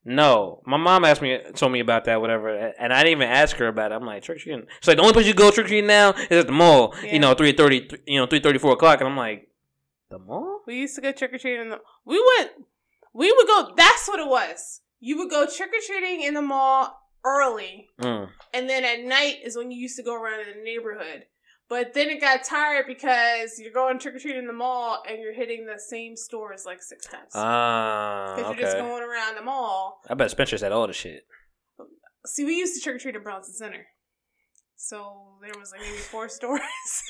[0.08, 3.56] No, my mom asked me, told me about that, whatever, and I didn't even ask
[3.56, 3.96] her about it.
[3.96, 4.66] I'm like trick or treating.
[4.78, 6.94] It's like the only place you go trick or treating now is at the mall.
[7.02, 7.14] Yeah.
[7.14, 9.48] You know, three thirty, you know, three thirty, four o'clock, and I'm like,
[10.10, 10.60] the mall?
[10.66, 11.80] We used to go trick or treating in the.
[12.04, 12.52] We went.
[13.12, 13.72] We would go.
[13.76, 14.80] That's what it was.
[15.00, 16.96] You would go trick or treating in the mall
[17.26, 18.28] early, Mm.
[18.54, 21.24] and then at night is when you used to go around in the neighborhood.
[21.68, 25.20] But then it got tired because you're going trick or treating in the mall and
[25.20, 27.32] you're hitting the same stores like six times.
[27.34, 30.00] Ah, Because you're just going around the mall.
[30.08, 31.26] I bet Spencer said all the shit.
[32.24, 33.84] See, we used to trick or treat at Bronson Center.
[34.76, 36.60] So there was like maybe four stores.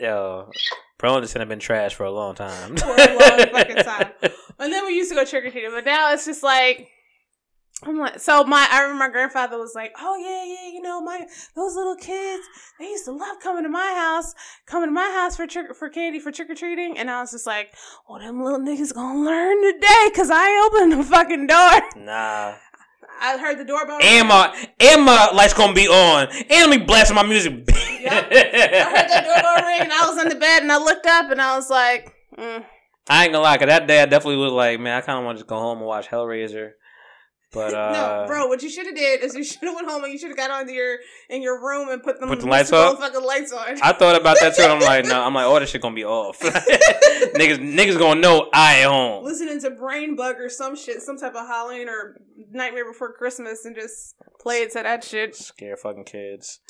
[0.00, 0.50] Yo,
[0.98, 2.76] Bro Center have been trash for a long time.
[2.76, 4.10] for a long fucking time.
[4.60, 6.88] And then we used to go trick or treating, but now it's just like
[7.84, 11.00] I'm like so my I remember my grandfather was like, Oh yeah, yeah, you know,
[11.00, 12.46] my those little kids,
[12.78, 14.34] they used to love coming to my house,
[14.66, 17.30] coming to my house for trick for candy for trick or treating and I was
[17.30, 17.72] just like,
[18.08, 21.80] Well them little niggas gonna learn today cause I opened the fucking door.
[21.96, 22.54] nah.
[23.20, 23.98] I heard the doorbell.
[24.00, 26.28] And my and my lights gonna be on.
[26.50, 27.52] And me blasting my music.
[28.00, 28.12] Yep.
[28.12, 31.30] I heard that doorbell ring and I was on the bed and I looked up
[31.30, 32.64] and I was like, mm.
[33.10, 35.24] I ain't gonna lie, cause that day I definitely was like, man, I kind of
[35.24, 36.72] want to just go home and watch Hellraiser.
[37.52, 38.46] But uh, no, bro.
[38.46, 40.36] What you should have did is you should have went home and you should have
[40.36, 40.98] got onto your
[41.30, 42.98] in your room and put them Put the lights up?
[42.98, 43.78] Fucking lights on.
[43.82, 44.62] I thought about that too.
[44.62, 46.38] And I'm like, no, I'm like, all this shit gonna be off.
[46.40, 49.24] niggas, niggas gonna know I home.
[49.24, 52.20] Listening to Brain Bug or some shit, some type of Halloween or
[52.50, 55.34] Nightmare Before Christmas, and just play it to that shit.
[55.34, 56.60] Scare fucking kids.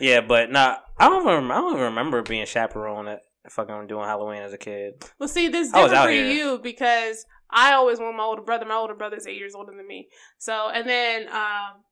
[0.00, 3.20] Yeah, but nah, I don't even, I don't even remember being chaperone at
[3.50, 4.94] fucking doing Halloween as a kid.
[5.18, 6.30] Well, see, this I was different for here.
[6.30, 8.64] you because I always want my older brother.
[8.64, 10.08] My older brother's eight years older than me.
[10.38, 11.82] So, and then, um,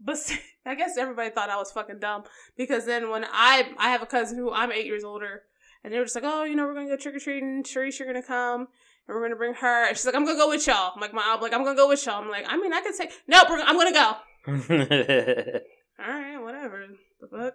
[0.00, 0.16] but
[0.66, 2.24] I guess everybody thought I was fucking dumb
[2.56, 5.42] because then when I I have a cousin who I'm eight years older,
[5.84, 7.62] and they were just like, oh, you know, we're gonna go trick or treating.
[7.62, 8.68] Sharice, you're gonna come.
[9.08, 9.88] And we're gonna bring her.
[9.88, 10.92] And she's like, I'm gonna go with y'all.
[10.94, 12.22] I'm like, my, I'm like, I'm gonna go with y'all.
[12.22, 14.16] I'm like, I mean, I could say, nope, I'm gonna go.
[15.98, 16.86] All right, whatever.
[17.20, 17.54] The fuck?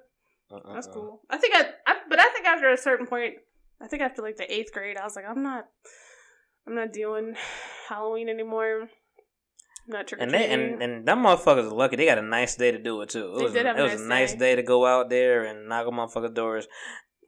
[0.52, 0.74] Uh-uh.
[0.74, 1.22] That's cool.
[1.30, 3.36] I think I, I, but I think after a certain point,
[3.82, 5.68] I think after like the eighth grade, I was like, I'm not,
[6.68, 7.36] I'm not doing
[7.90, 8.82] Halloween anymore.
[8.82, 8.90] I'm
[9.88, 11.96] not trick or And they and, and them motherfuckers are lucky.
[11.96, 13.34] They got a nice day to do it too.
[13.36, 14.38] It They was did have it a was nice a nice day.
[14.40, 16.68] day to go out there and knock on motherfuckers' doors.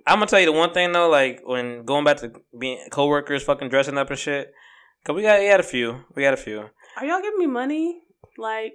[0.06, 3.44] I'm gonna tell you the one thing though, like when going back to being coworkers,
[3.44, 4.52] fucking dressing up and shit.
[5.06, 6.60] Cause we got we had a few, we had a few,
[6.98, 8.02] Are y'all giving me money?
[8.38, 8.74] Like,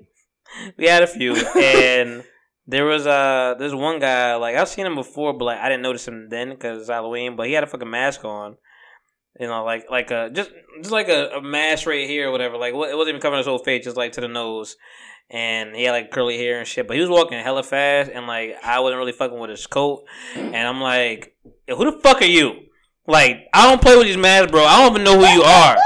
[0.78, 2.24] we had a few, and
[2.66, 5.82] there was uh there's one guy like I've seen him before, but like I didn't
[5.82, 7.36] notice him then because it's Halloween.
[7.36, 8.56] But he had a fucking mask on,
[9.38, 10.50] you know, like like a just
[10.80, 12.56] just like a, a mask right here or whatever.
[12.56, 14.76] Like what- it wasn't even covering his whole face, just like to the nose.
[15.30, 18.26] And he had like curly hair and shit, but he was walking hella fast, and
[18.26, 20.04] like I wasn't really fucking with his coat.
[20.36, 21.34] And I'm like,
[21.66, 22.52] who the fuck are you?
[23.06, 24.64] Like I don't play with these masks, bro.
[24.64, 25.76] I don't even know who you are.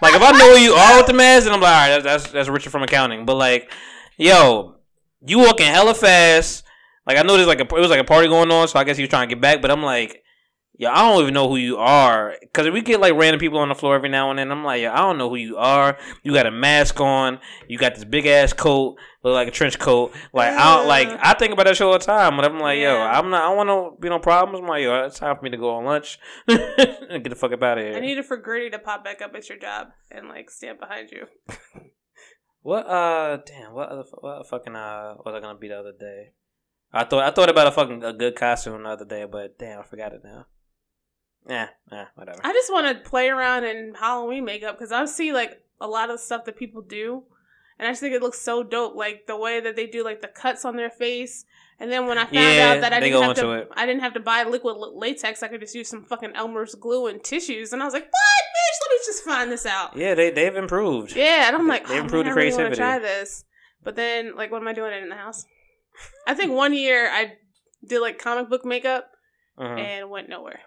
[0.00, 2.02] Like if I know who you are with the mask, then I'm like, all right,
[2.02, 3.26] that's that's, that's Richard from accounting.
[3.26, 3.70] But like,
[4.16, 4.76] yo,
[5.26, 6.62] you walking hella fast.
[7.06, 8.84] Like I know there's like a it was like a party going on, so I
[8.84, 9.60] guess he was trying to get back.
[9.60, 10.22] But I'm like,
[10.76, 13.68] yo, I don't even know who you are because we get like random people on
[13.68, 14.50] the floor every now and then.
[14.50, 15.96] I'm like, yo, I don't know who you are.
[16.22, 17.38] You got a mask on.
[17.68, 20.12] You got this big ass coat, look like a trench coat.
[20.32, 22.36] Like I don't, like I think about that shit all the time.
[22.36, 23.42] But I'm like, yo, I'm not.
[23.42, 24.60] I want to be no problems.
[24.60, 26.18] I'm like, yo, it's time for me to go on lunch
[26.48, 26.58] and
[27.22, 27.94] get the fuck up out of here.
[27.96, 31.10] I needed for Gritty to pop back up at your job and like stand behind
[31.10, 31.26] you.
[32.64, 36.32] What uh damn what other what fucking uh was I gonna be the other day?
[36.94, 39.80] I thought I thought about a fucking a good costume the other day, but damn
[39.80, 40.46] I forgot it now.
[41.48, 42.40] Yeah, yeah, whatever.
[42.42, 46.10] I just want to play around in Halloween makeup because I see like a lot
[46.10, 47.24] of stuff that people do,
[47.78, 48.94] and I just think it looks so dope.
[48.96, 51.44] Like the way that they do like the cuts on their face,
[51.80, 53.68] And then when I found Yeah, out that I didn't have to, it.
[53.76, 55.42] I didn't have to buy liquid latex.
[55.42, 57.72] I could just use some fucking Elmer's glue and tissues.
[57.72, 58.78] And I was like, "What, bitch?
[58.82, 61.14] Let me just find this out." Yeah, they they've improved.
[61.16, 62.76] Yeah, and I'm like, They oh, improved man, the I really creativity.
[62.76, 63.44] try this.
[63.82, 65.44] But then, like, what am I doing it in the house?
[66.26, 67.34] I think one year I
[67.86, 69.10] did like comic book makeup
[69.58, 69.78] Mhm.
[69.78, 70.60] and went nowhere.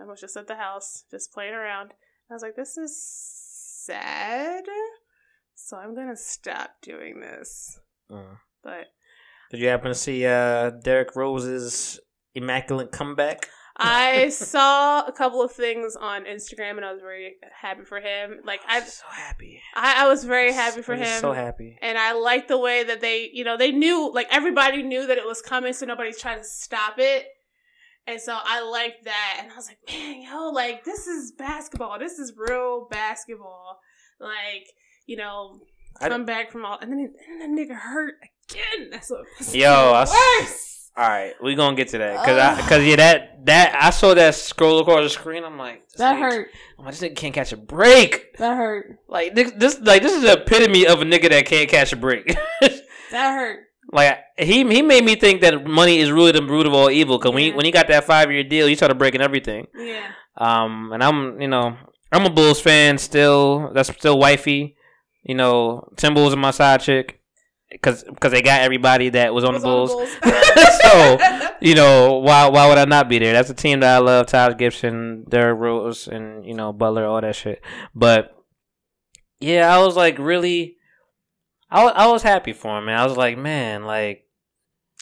[0.00, 1.92] I was just at the house, just playing around.
[2.30, 2.96] I was like, this is
[3.84, 4.64] sad.
[5.54, 7.78] So I'm gonna stop doing this.
[8.10, 8.38] Mhm.
[8.62, 8.86] But
[9.50, 11.98] Did you happen to see uh, Derrick Rose's
[12.34, 13.48] immaculate comeback?
[13.76, 18.40] I saw a couple of things on Instagram and I was very happy for him.
[18.44, 19.60] Like I so happy.
[19.74, 21.20] I, I was very happy for him.
[21.20, 21.78] So happy.
[21.82, 25.18] And I like the way that they, you know, they knew, like everybody knew that
[25.18, 27.26] it was coming, so nobody's trying to stop it.
[28.06, 29.38] And so I like that.
[29.42, 31.98] And I was like, man, yo, like this is basketball.
[31.98, 33.78] This is real basketball.
[34.18, 34.66] Like,
[35.06, 35.60] you know,
[36.00, 38.14] come back from all, and then, and then the nigga hurt
[38.50, 38.90] again.
[38.90, 39.54] That's what.
[39.54, 40.04] Yo, I
[40.40, 40.90] worse.
[40.96, 44.12] All right, we gonna get to that because I because yeah that that I saw
[44.12, 45.44] that scroll across the screen.
[45.44, 46.48] I'm like That nigga- hurt.
[46.78, 48.36] I'm like, this nigga can't catch a break.
[48.38, 48.98] That hurt.
[49.08, 51.96] Like this, this like this is the epitome of a nigga that can't catch a
[51.96, 52.36] break.
[53.12, 53.60] That hurt.
[53.92, 57.18] Like he he made me think that money is really the root of all evil.
[57.18, 59.66] Because when he when he got that five year deal, he started breaking everything.
[59.74, 60.06] Yeah.
[60.36, 61.76] Um, and I'm you know
[62.12, 63.70] I'm a Bulls fan still.
[63.72, 64.76] That's still wifey.
[65.22, 67.20] You know, Timberwolves is my side chick
[67.70, 70.10] because because they got everybody that was on Was the on Bulls.
[70.82, 73.32] so you know why why would I not be there?
[73.32, 74.26] That's a team that I love.
[74.26, 77.62] Taj Gibson, Derrick Rose, and you know Butler, all that shit.
[77.94, 78.36] But
[79.40, 80.76] yeah, I was like really,
[81.70, 82.98] I I was happy for him, man.
[82.98, 84.26] I was like, man, like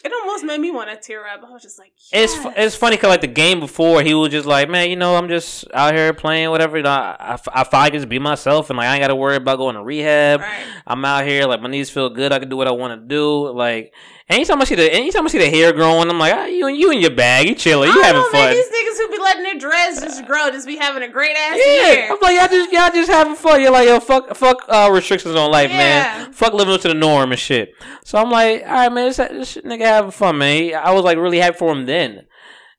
[0.03, 1.43] It almost made me want to tear up.
[1.43, 2.53] I was just like, it's yes.
[2.57, 5.27] it's funny because like the game before, he was just like, man, you know, I'm
[5.27, 6.77] just out here playing whatever.
[6.77, 9.15] You know, I I, I I just be myself, and like I ain't got to
[9.15, 10.41] worry about going to rehab.
[10.41, 10.63] Right.
[10.85, 12.31] I'm out here, like my knees feel good.
[12.31, 13.49] I can do what I want to do.
[13.51, 13.93] Like
[14.29, 16.91] anytime I see the anytime I see the hair growing, I'm like, ah, you you
[16.91, 18.47] in your bag, you chilling, you having know, man.
[18.49, 18.53] fun.
[18.55, 21.57] These niggas who be letting their dreads just grow, just be having a great ass
[21.65, 22.07] Yeah, year.
[22.11, 23.61] I'm like y'all just y'all just having fun.
[23.61, 25.77] You're like yo, fuck fuck uh, restrictions on life, Yeah.
[25.77, 26.33] man.
[26.33, 27.73] Fuck living up to the norm and shit.
[28.03, 30.63] So I'm like, all right, man, this, this nigga having fun, man.
[30.63, 32.25] He- I was like really happy for him then,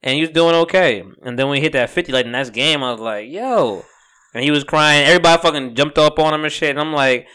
[0.02, 1.02] and he was doing okay.
[1.22, 3.84] And then when he hit that 50, like the next game, I was like, yo,
[4.34, 5.04] and he was crying.
[5.06, 6.70] Everybody fucking jumped up on him and shit.
[6.70, 7.26] And I'm like,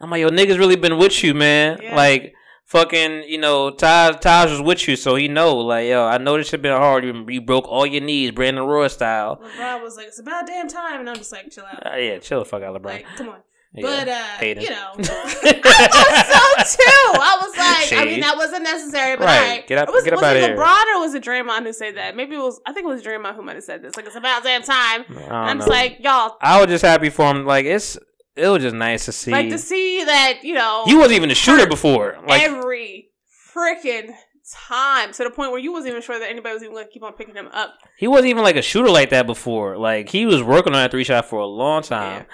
[0.00, 1.78] I'm like, yo, niggas really been with you, man.
[1.82, 1.96] Yeah.
[1.96, 2.32] Like.
[2.66, 6.38] Fucking, you know, Taj, Taj was with you, so he know, like, yo, I know
[6.38, 7.04] this shit been hard.
[7.04, 9.36] You, you broke all your knees, Brandon Roy style.
[9.58, 12.18] LeBron was like, "It's about damn time," and I'm just like, "Chill out." Uh, yeah,
[12.20, 12.84] chill the fuck out, LeBron.
[12.86, 13.40] Like, come on.
[13.76, 17.18] Yeah, But uh, you know, I thought so too.
[17.20, 17.56] I was
[17.90, 19.40] like, I mean, that wasn't necessary, but Right.
[19.42, 19.66] alright.
[19.66, 20.56] Get up- It was, get was outta it.
[20.56, 22.14] LeBron or was it Draymond who said that?
[22.14, 22.60] Maybe it was.
[22.66, 23.96] I think it was Draymond who might have said this.
[23.96, 25.04] Like, it's about damn time.
[25.28, 27.44] I I'm just like, y'all, I was just happy for him.
[27.44, 27.98] Like it's,
[28.36, 29.32] it was just nice to see.
[29.32, 32.16] like to see that you know he wasn't even a shooter before.
[32.26, 33.10] Like every
[33.54, 34.10] freaking
[34.52, 36.92] time to the point where you wasn't even sure that anybody was even going to
[36.92, 37.74] keep on picking him up.
[37.96, 39.76] he wasn't even like a shooter like that before.
[39.78, 42.26] Like he was working on that three shot for a long time.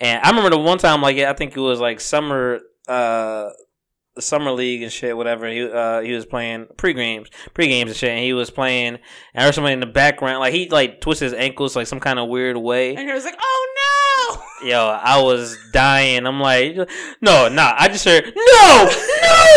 [0.00, 3.50] And I remember the one time, like I think it was like summer, uh,
[4.14, 5.48] the summer league and shit, whatever.
[5.48, 8.10] He uh he was playing pre games, pre games and shit.
[8.10, 9.00] And he was playing, and
[9.34, 12.18] I heard somebody in the background, like he like twisted his ankles like some kind
[12.18, 12.94] of weird way.
[12.94, 13.88] And he was like, "Oh no!"
[14.62, 16.26] Yo, I was dying.
[16.26, 16.74] I'm like,
[17.20, 17.74] no, nah.
[17.76, 18.90] I just heard no,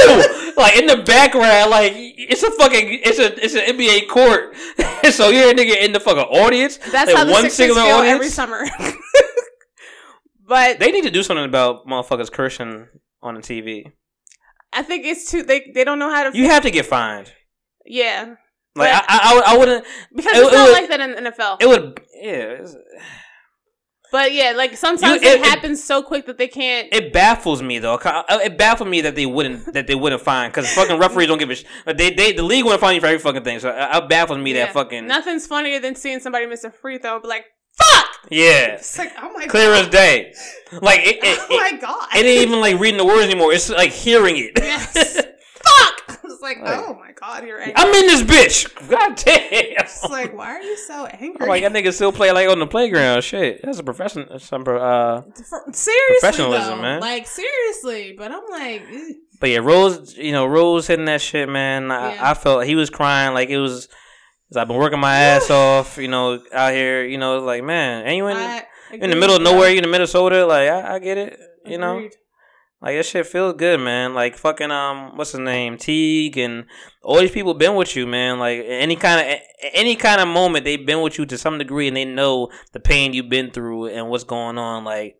[0.05, 0.53] no.
[0.57, 4.55] like in the background, like it's a fucking, it's a, it's an NBA court.
[5.11, 6.77] so you're a nigga in the fucking audience.
[6.91, 8.13] That's like how the one Sixers feel audience.
[8.13, 8.63] every summer.
[10.51, 12.87] but They need to do something about motherfuckers cursing
[13.21, 13.93] on the TV.
[14.73, 15.43] I think it's too.
[15.43, 16.37] They they don't know how to.
[16.37, 17.31] You have to get fined.
[17.85, 18.35] yeah,
[18.75, 19.85] Like I, I, I would- I wouldn't.
[20.15, 21.57] because It- it's it not would- like that in the NFL.
[21.61, 22.01] It would.
[22.21, 22.65] Yeah.
[24.11, 26.87] but yeah, like sometimes You- it, it- it- happens so quick that they can't.
[26.93, 27.95] It baffles me though.
[27.95, 31.37] Uh, It baffles me that they wouldn't that they wouldn't find because fucking referees don't
[31.37, 31.55] give a.
[31.55, 31.67] shit.
[31.97, 33.59] they they the league wouldn't find you for every fucking thing.
[33.59, 34.65] So uh, it baffles me yeah.
[34.65, 37.45] that fucking Nothing's funnier than seeing somebody miss a free throw be like,
[37.77, 38.73] "Fuck!" yeah.
[38.75, 40.33] It's like, oh my clear god, as day.
[40.81, 43.53] Like it, it, oh it, my god, it ain't even like reading the words anymore.
[43.53, 44.51] It's like hearing it.
[44.57, 44.93] yes,
[45.25, 46.19] fuck.
[46.23, 47.73] It's like, Like- oh my god, you're angry.
[47.75, 48.89] I'm in this bitch.
[48.89, 49.41] God damn.
[49.51, 51.37] It's like, why are you so angry?
[51.41, 53.21] I'm like that nigga still play like on the playground.
[53.23, 54.27] Shit, that's a profession.
[54.39, 55.21] Some uh.
[55.21, 56.81] For- seriously, Professionalism, though.
[56.81, 56.99] man.
[57.01, 58.83] Like seriously, but I'm like.
[59.39, 61.89] But yeah, Rose, you know, Rose hitting that shit, man.
[61.91, 62.31] I, Yeah.
[62.31, 63.87] I felt he was crying like it was.
[64.51, 67.63] 'Cause I've been working my ass off, you know, out here, you know, it's like
[67.63, 68.35] man, and you in,
[69.03, 71.99] in the middle of nowhere, you in Minnesota, like I, I get it, you know.
[72.81, 74.15] Like that shit feels good, man.
[74.15, 76.65] Like fucking um, what's his name, Teague, and
[77.03, 78.39] all these people been with you, man.
[78.39, 79.39] Like any kind of
[79.75, 82.79] any kind of moment, they've been with you to some degree, and they know the
[82.79, 84.83] pain you've been through and what's going on.
[84.83, 85.15] Like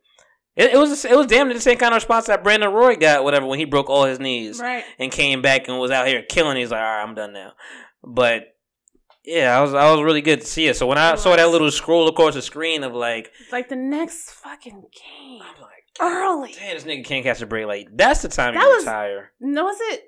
[0.55, 2.95] It, it was it was damn near the same kind of response that Brandon Roy
[2.95, 4.83] got, whatever, when he broke all his knees Right.
[4.97, 6.57] and came back and was out here killing.
[6.57, 7.51] He's like, all right, I'm done now.
[8.03, 8.55] But
[9.23, 10.75] yeah, I was I was really good to see it.
[10.75, 13.75] So when I saw that little scroll across the screen of like, it's Like the
[13.75, 15.39] next fucking game.
[15.41, 15.69] I'm like,
[15.99, 16.53] Early.
[16.57, 17.65] damn, this nigga can't catch a break.
[17.67, 19.31] Like that's the time That you was- retire.
[19.39, 20.03] No, was it?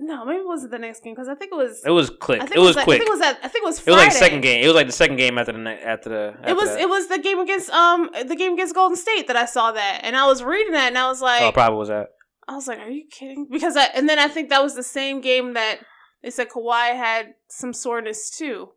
[0.00, 1.82] No, maybe it wasn't the next game because I think it was.
[1.84, 2.40] It was quick.
[2.54, 2.96] It was like- quick.
[2.96, 3.40] I think it was that.
[3.42, 3.78] I think it was.
[3.80, 4.62] It was like second game.
[4.62, 6.34] It was like the second game after the after the.
[6.38, 6.68] After It was.
[6.68, 6.80] that.
[6.80, 10.00] It was the game against um the game against Golden State that I saw that,
[10.04, 12.10] and I was reading that, and I was like, oh, probably was that.
[12.46, 13.48] I was like, are you kidding?
[13.50, 15.80] Because I and then I think that was the same game that
[16.22, 18.70] they said Kawhi had some soreness too.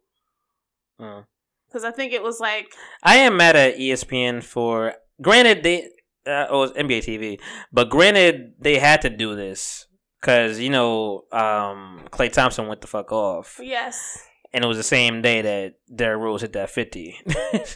[0.98, 2.68] Because I think it was like
[3.04, 4.96] I am mad at ESPN for.
[5.22, 5.90] Granted, they
[6.26, 7.40] uh, oh, it's NBA TV,
[7.72, 9.88] but granted they had to do this
[10.20, 14.20] because you know um, Klay Thompson went the fuck off, yes,
[14.54, 17.20] and it was the same day that Derrick Rose hit that fifty.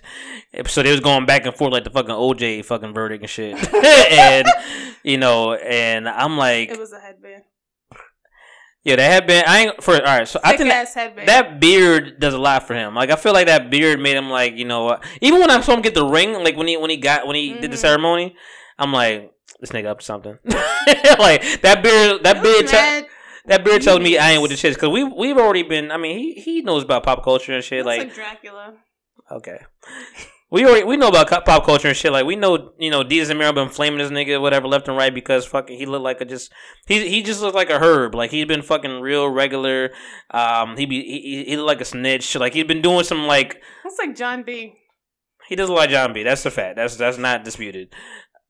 [0.68, 3.74] so they was going back and forth like the fucking OJ fucking verdict and shit,
[4.12, 4.48] and
[5.04, 7.44] you know, and I'm like, it was a headband,
[8.86, 9.44] yeah, that had been.
[9.46, 10.28] I ain't for all right.
[10.28, 11.28] So I think that, headband.
[11.28, 12.96] that beard does a lot for him.
[12.96, 14.88] Like I feel like that beard made him like you know.
[14.90, 17.28] uh, Even when I saw him get the ring, like when he when he got
[17.28, 17.80] when he did the Mhm.
[17.80, 18.36] ceremony,
[18.80, 20.38] I'm like this nigga up to something.
[20.46, 23.08] like that beard, that beard, te-
[23.48, 25.92] that beard tells me I ain't with the shits because we we've already been.
[25.92, 27.86] I mean, he he knows about pop culture and shit.
[27.86, 28.74] Like, like Dracula.
[29.32, 29.60] okay.
[30.52, 32.12] We already we know about co- pop culture and shit.
[32.12, 34.96] Like we know, you know, Diaz and Miro been flaming this nigga whatever left and
[34.96, 36.52] right because fucking he looked like a just
[36.88, 38.14] he he just looked like a herb.
[38.14, 39.92] Like he's been fucking real regular.
[40.32, 42.36] Um, he be he, he- looked like a snitch.
[42.36, 44.76] Like he's been doing some like Looks like John B.
[45.50, 46.22] he does look like John B.
[46.24, 46.76] That's a fact.
[46.76, 47.92] That's that's not disputed.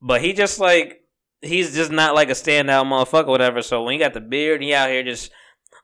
[0.02, 1.00] But he just like
[1.42, 3.62] he's just not like a standout motherfucker, whatever.
[3.62, 5.32] So when he got the beard, he out here just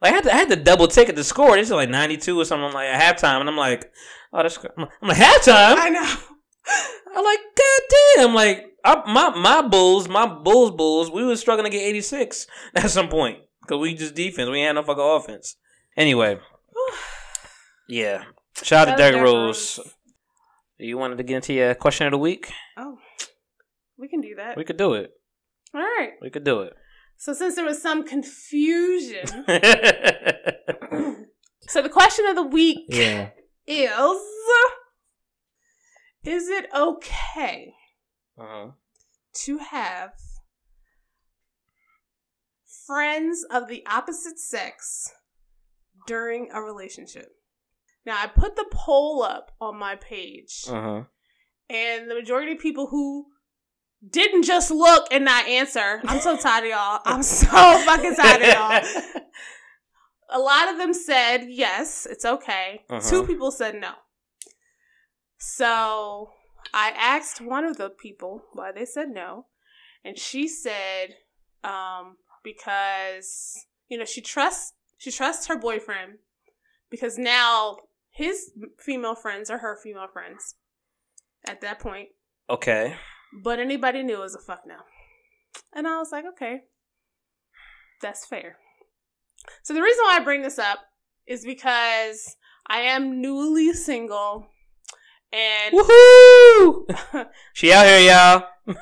[0.01, 1.55] like I had to, I had to double take at the score.
[1.55, 3.89] This is like ninety two or something like at halftime, and I'm like,
[4.33, 5.75] oh, that's I'm like halftime.
[5.77, 6.15] I know.
[7.15, 7.81] I'm like, god
[8.15, 8.33] damn!
[8.33, 12.47] Like I, my my Bulls, my Bulls, Bulls, we was struggling to get eighty six
[12.75, 14.49] at some point because we just defense.
[14.49, 15.55] We had no fucking offense.
[15.97, 16.39] Anyway,
[17.89, 18.23] yeah.
[18.61, 19.79] Shout out to Derrick Rose.
[20.77, 22.51] You wanted to get into your question of the week?
[22.77, 22.97] Oh,
[23.97, 24.57] we can do that.
[24.57, 25.11] We could do it.
[25.73, 26.13] All right.
[26.21, 26.73] We could do it.
[27.17, 29.27] So since there was some confusion,
[31.67, 33.29] so the question of the week yeah.
[33.67, 34.21] Is:
[36.23, 37.73] Is it okay
[38.37, 38.71] Uh-huh.
[39.45, 40.13] to have
[42.85, 45.11] friends of the opposite sex
[46.07, 47.29] during a relationship?
[48.05, 51.03] Now, I put the poll up on my page, Uh-huh.
[51.69, 53.27] and the majority of people who
[54.09, 56.01] didn't just look and not answer.
[56.05, 57.01] I'm so tired of y'all.
[57.05, 57.45] I'm so
[57.85, 59.21] fucking tired of y'all.
[60.31, 62.83] A lot of them said yes, it's okay.
[62.89, 63.09] Uh-huh.
[63.09, 63.91] Two people said no.
[65.37, 66.31] So
[66.73, 69.45] I asked one of the people why they said no,
[70.05, 71.15] and she said
[71.63, 76.19] um, because you know she trusts she trusts her boyfriend
[76.89, 77.77] because now
[78.11, 80.55] his female friends are her female friends
[81.47, 82.09] at that point.
[82.49, 82.95] Okay.
[83.43, 84.77] But anybody knew it was a fuck no.
[85.73, 86.61] And I was like, okay,
[88.01, 88.57] that's fair.
[89.63, 90.79] So the reason why I bring this up
[91.27, 92.35] is because
[92.67, 94.47] I am newly single
[95.33, 96.85] and Woohoo!
[97.53, 98.75] she out here, y'all.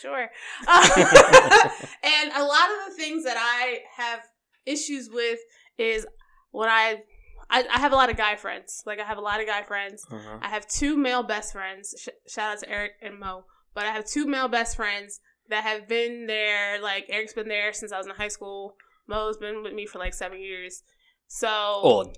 [0.00, 0.28] sure.
[0.66, 0.88] Uh,
[2.02, 4.20] and a lot of the things that I have
[4.66, 5.38] issues with
[5.78, 6.06] is
[6.50, 7.02] when I,
[7.50, 8.82] I I have a lot of guy friends.
[8.86, 10.38] Like I have a lot of guy friends Uh-huh.
[10.42, 11.94] I have two male best friends.
[11.98, 13.44] Sh- shout out to Eric and Mo.
[13.74, 16.80] But I have two male best friends that have been there.
[16.82, 18.74] Like Eric's been there since I was in high school.
[19.08, 20.82] Mo's been with me for like seven years.
[21.26, 22.12] So Oh,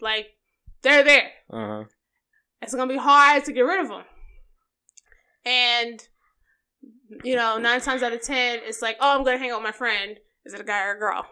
[0.00, 0.26] like
[0.82, 1.30] they're there.
[1.50, 1.84] Uh-huh.
[2.62, 4.04] It's gonna be hard to get rid of them.
[5.44, 6.06] And
[7.24, 9.64] you know, nine times out of ten, it's like, oh, I'm gonna hang out with
[9.64, 10.18] my friend.
[10.44, 11.26] Is it a guy or a girl?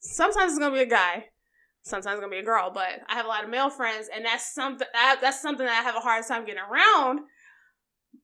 [0.00, 1.26] Sometimes it's gonna be a guy.
[1.82, 2.70] Sometimes it's gonna be a girl.
[2.72, 5.80] But I have a lot of male friends, and that's something that, that's something that
[5.80, 7.20] I have a hard time getting around.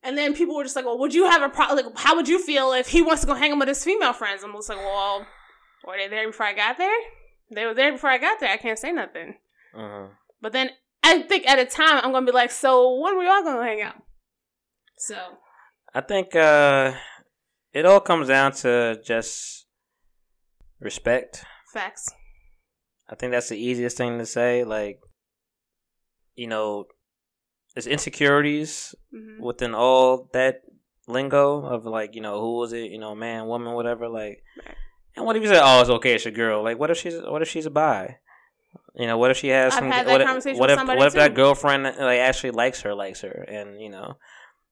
[0.03, 1.85] And then people were just like, "Well, would you have a problem?
[1.85, 4.12] Like, how would you feel if he wants to go hang out with his female
[4.12, 5.27] friends?" I'm just like, "Well,
[5.87, 6.97] were they there before I got there?
[7.53, 8.51] They were there before I got there.
[8.51, 9.37] I can't say nothing."
[9.75, 10.09] Uh-huh.
[10.41, 10.71] But then
[11.03, 13.62] I think at a time I'm gonna be like, so when are we all gonna
[13.65, 14.03] hang out?
[14.99, 15.17] So
[15.95, 16.93] I think uh
[17.73, 19.67] it all comes down to just
[20.81, 21.45] respect.
[21.73, 22.11] facts.
[23.09, 24.65] I think that's the easiest thing to say.
[24.65, 25.01] Like,
[26.35, 26.85] you know,
[27.74, 30.62] there's insecurities hmm within all that
[31.09, 32.90] lingo of like, you know, who was it?
[32.90, 34.09] You know, man, woman, whatever.
[34.09, 34.76] Like, Right.
[35.16, 36.62] and what if you say, oh, it's okay, it's a girl?
[36.62, 38.18] Like, what if she's what if she's a bi?
[38.94, 39.90] You know, what if she has I've some?
[39.90, 42.51] had that what if, conversation what with if somebody what if that girlfriend like actually
[42.52, 44.16] likes her, likes her, and you know,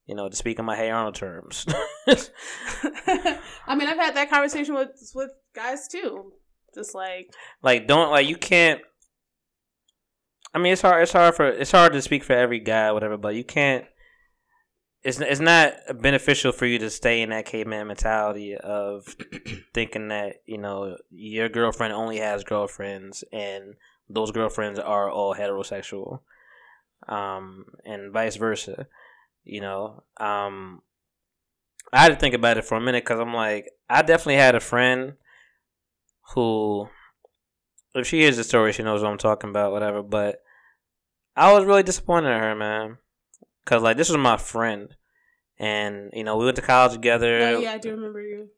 [0.07, 1.67] You know, to speak in my Hey Arnold terms.
[3.67, 6.33] I mean, I've had that conversation with with guys too.
[6.75, 8.81] Just like like don't like you can't
[10.55, 13.17] I mean it's hard it's hard for it's hard to speak for every guy whatever
[13.17, 13.85] but you can't
[15.03, 19.17] it's it's not beneficial for you to stay in that caveman mentality of
[19.75, 23.75] thinking that you know your girlfriend only has girlfriends and
[24.09, 26.21] those girlfriends are all heterosexual
[27.09, 28.87] um and vice versa
[29.49, 30.05] you know?
[30.19, 30.83] Um
[31.93, 34.55] I had to think about it for a minute because I'm like I definitely had
[34.55, 35.15] a friend
[36.35, 36.89] who,
[37.95, 40.03] if she hears the story, she knows what I'm talking about, whatever.
[40.03, 40.43] But
[41.37, 42.99] I was really disappointed in her, man,
[43.65, 44.95] because like this was my friend,
[45.59, 47.39] and you know we went to college together.
[47.41, 48.49] oh yeah, I do remember you.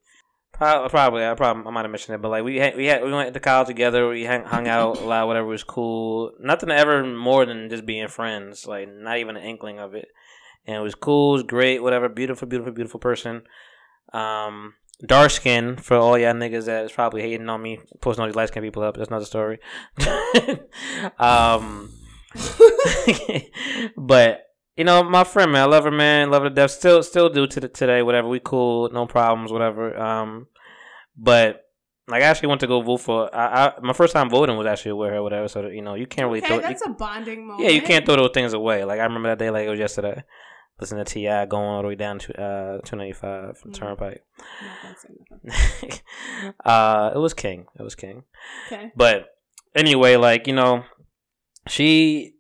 [0.52, 3.02] Probably, probably, I probably I might have mentioned it, but like we had, we had
[3.02, 4.09] we went to college together.
[4.09, 6.32] We hung, hung out a lot, whatever was cool.
[6.39, 8.66] Nothing ever more than just being friends.
[8.66, 10.09] Like not even an inkling of it,
[10.66, 11.31] and it was cool.
[11.31, 12.09] It was great, whatever.
[12.09, 13.43] Beautiful, beautiful, beautiful person.
[14.12, 14.74] Um,
[15.06, 18.36] dark skin for all y'all niggas that is probably hating on me, posting all these
[18.36, 18.97] light skinned people up.
[18.97, 19.59] That's another story.
[21.18, 21.90] um,
[23.97, 24.43] but
[24.77, 26.70] you know, my friend, man, I love her, man, love her to death.
[26.70, 28.28] Still, still do to the, today, whatever.
[28.28, 29.97] We cool, no problems, whatever.
[29.98, 30.47] Um,
[31.16, 31.62] but
[32.09, 33.35] like, I actually went to go vote for.
[33.35, 35.48] I, I my first time voting was actually with her, whatever.
[35.48, 36.60] So you know, you can't really Okay, throw.
[36.60, 37.64] that's you, a bonding moment.
[37.64, 38.85] yeah, you can't throw those things away.
[38.85, 40.22] Like I remember that day, like it was yesterday.
[40.81, 43.74] Listen to Ti going all the way down to uh two ninety five Mm.
[43.74, 44.23] Turnpike.
[44.39, 45.09] No, don't say
[45.52, 46.52] nothing.
[46.65, 47.66] uh, it was King.
[47.78, 48.24] It was King.
[48.66, 48.90] Okay.
[48.97, 49.27] But
[49.74, 50.85] anyway, like you know,
[51.69, 52.35] she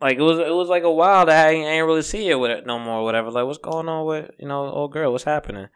[0.00, 2.50] like it was it was like a while that I ain't, really see her with
[2.52, 3.02] it no more.
[3.04, 3.30] Whatever.
[3.30, 5.12] Like what's going on with you know old girl?
[5.12, 5.66] What's happening?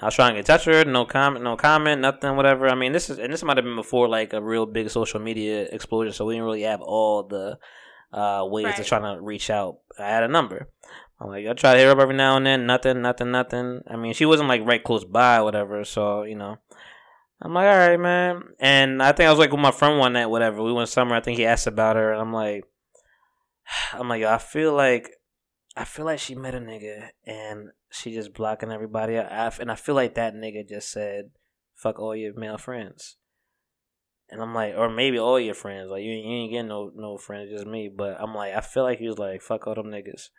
[0.00, 0.84] I was trying to get touch her.
[0.84, 1.42] No comment.
[1.44, 2.00] No comment.
[2.00, 2.36] Nothing.
[2.36, 2.68] Whatever.
[2.68, 5.18] I mean, this is and this might have been before like a real big social
[5.20, 7.58] media explosion, so we didn't really have all the
[8.12, 8.86] uh ways to Right.
[8.86, 9.78] try to reach out.
[9.98, 10.68] I had a number.
[11.20, 12.66] I'm like, I try to hit her up every now and then.
[12.66, 13.02] Nothing.
[13.02, 13.30] Nothing.
[13.30, 13.80] Nothing.
[13.88, 15.84] I mean, she wasn't like right close by, or whatever.
[15.84, 16.58] So you know.
[17.40, 18.42] I'm like, all right, man.
[18.58, 20.62] And I think I was like with my friend one night, whatever.
[20.62, 21.18] We went somewhere.
[21.18, 22.64] I think he asked about her, and I'm like,
[23.92, 25.10] I'm like, I feel like,
[25.76, 29.18] I feel like she met a nigga, and she just blocking everybody.
[29.18, 31.30] I, and I feel like that nigga just said,
[31.76, 33.16] "Fuck all your male friends."
[34.30, 35.90] And I'm like, or maybe all your friends.
[35.90, 37.88] Like you, you ain't getting no no friends, just me.
[37.88, 40.30] But I'm like, I feel like he was like, "Fuck all them niggas."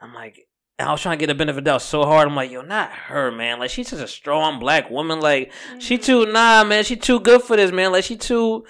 [0.00, 0.38] I'm like,
[0.78, 2.26] I was trying to get a benefit of doubt so hard.
[2.26, 3.58] I'm like, yo, not her, man.
[3.58, 5.20] Like she's just a strong black woman.
[5.20, 6.04] Like she Mhm.
[6.04, 6.84] too nah, man.
[6.84, 7.92] She too good for this, man.
[7.92, 8.64] Like she too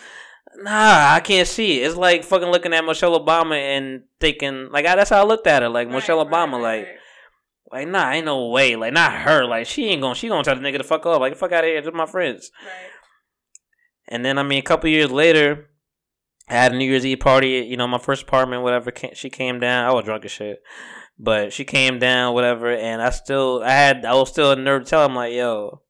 [0.57, 1.15] nah.
[1.15, 1.87] I can't see it.
[1.87, 5.47] It's like fucking looking at Michelle Obama and thinking like I, that's how I looked
[5.47, 5.69] at her.
[5.69, 6.97] Like Right, Michelle Obama, right, like right.
[7.73, 8.75] like nah, ain't no way.
[8.75, 9.45] Like not her.
[9.45, 11.21] Like she ain't gonna she gonna tell the nigga to fuck off.
[11.21, 12.51] Like fuck out of here, just my friends.
[12.65, 12.73] Right.
[14.09, 15.71] And then I mean, a couple years later,
[16.49, 17.51] I had a New Year's Eve party.
[17.69, 18.91] You know, my first apartment, whatever.
[19.15, 19.89] She came down.
[19.89, 20.61] I was drunk as shit,
[21.23, 22.75] but she came down, whatever.
[22.75, 24.85] And I still, I had, I was still a nerd.
[24.85, 25.83] To tell him like, yo,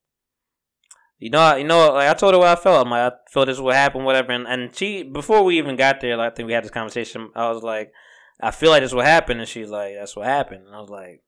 [1.19, 2.85] you know, you know, like I told her what I felt.
[2.85, 4.33] I'm like, I felt this would happen, whatever.
[4.33, 7.31] And, and she, before we even got there, like, I think we had this conversation.
[7.37, 7.93] I was like,
[8.41, 10.67] I feel like this will happen, and she's like, that's what happened.
[10.67, 11.23] And I was like.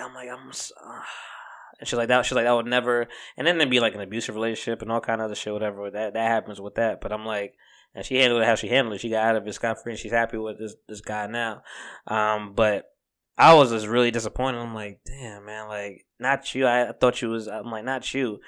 [0.00, 0.46] I'm like, I'm.
[1.80, 2.26] and she's like that.
[2.26, 3.08] She's like that would never.
[3.36, 5.90] And then there'd be like an abusive relationship and all kind of other shit, whatever.
[5.90, 7.00] That that happens with that.
[7.00, 7.54] But I'm like,
[7.94, 9.00] and she handled it how she handled it.
[9.00, 11.62] She got out of it scot free, and she's happy with this this guy now.
[12.06, 12.86] Um, but
[13.36, 14.58] I was just really disappointed.
[14.58, 16.66] I'm like, damn, man, like not you.
[16.66, 17.48] I, I thought you was.
[17.48, 18.40] I'm like, not you.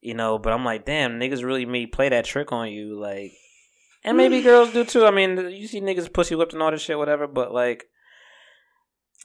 [0.00, 3.32] You know, but I'm like, damn, niggas really me play that trick on you, like,
[4.02, 5.04] and maybe girls do too.
[5.04, 7.26] I mean, you see niggas pussy whipped and all this shit, whatever.
[7.26, 7.84] But like,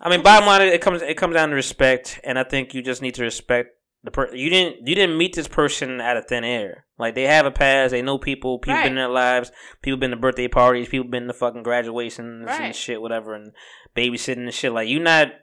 [0.01, 2.81] I mean, bottom line, it comes it comes down to respect, and I think you
[2.81, 3.74] just need to respect
[4.05, 4.33] the per.
[4.33, 6.85] You didn't you didn't meet this person out of thin air.
[6.97, 9.51] Like they have a past, they know people, people been in their lives,
[9.81, 13.51] people been to birthday parties, people been to fucking graduations and shit, whatever, and
[13.95, 14.71] babysitting and shit.
[14.71, 15.33] Like you not.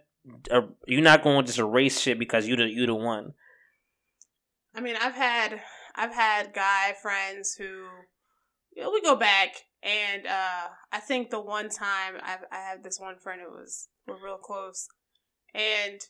[0.52, 3.32] Uh, you're not going to just erase shit because you the you the one.
[4.74, 5.60] I mean, I've had
[5.96, 7.86] I've had guy friends who
[8.74, 12.84] you know, we go back, and uh, I think the one time I I had
[12.84, 14.88] this one friend who was we're real close,
[15.54, 16.00] and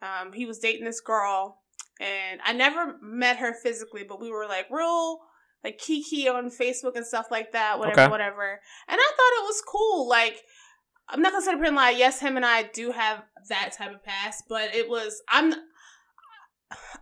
[0.00, 1.62] um, he was dating this girl,
[2.00, 5.20] and I never met her physically, but we were like real
[5.64, 8.10] like kiki on Facebook and stuff like that, whatever, Okay.
[8.10, 8.60] whatever.
[8.88, 10.40] And I thought it was cool, like.
[11.10, 11.88] I'm not gonna sit up here and lie.
[11.92, 15.54] Yes, him and I do have that type of past, but it was I'm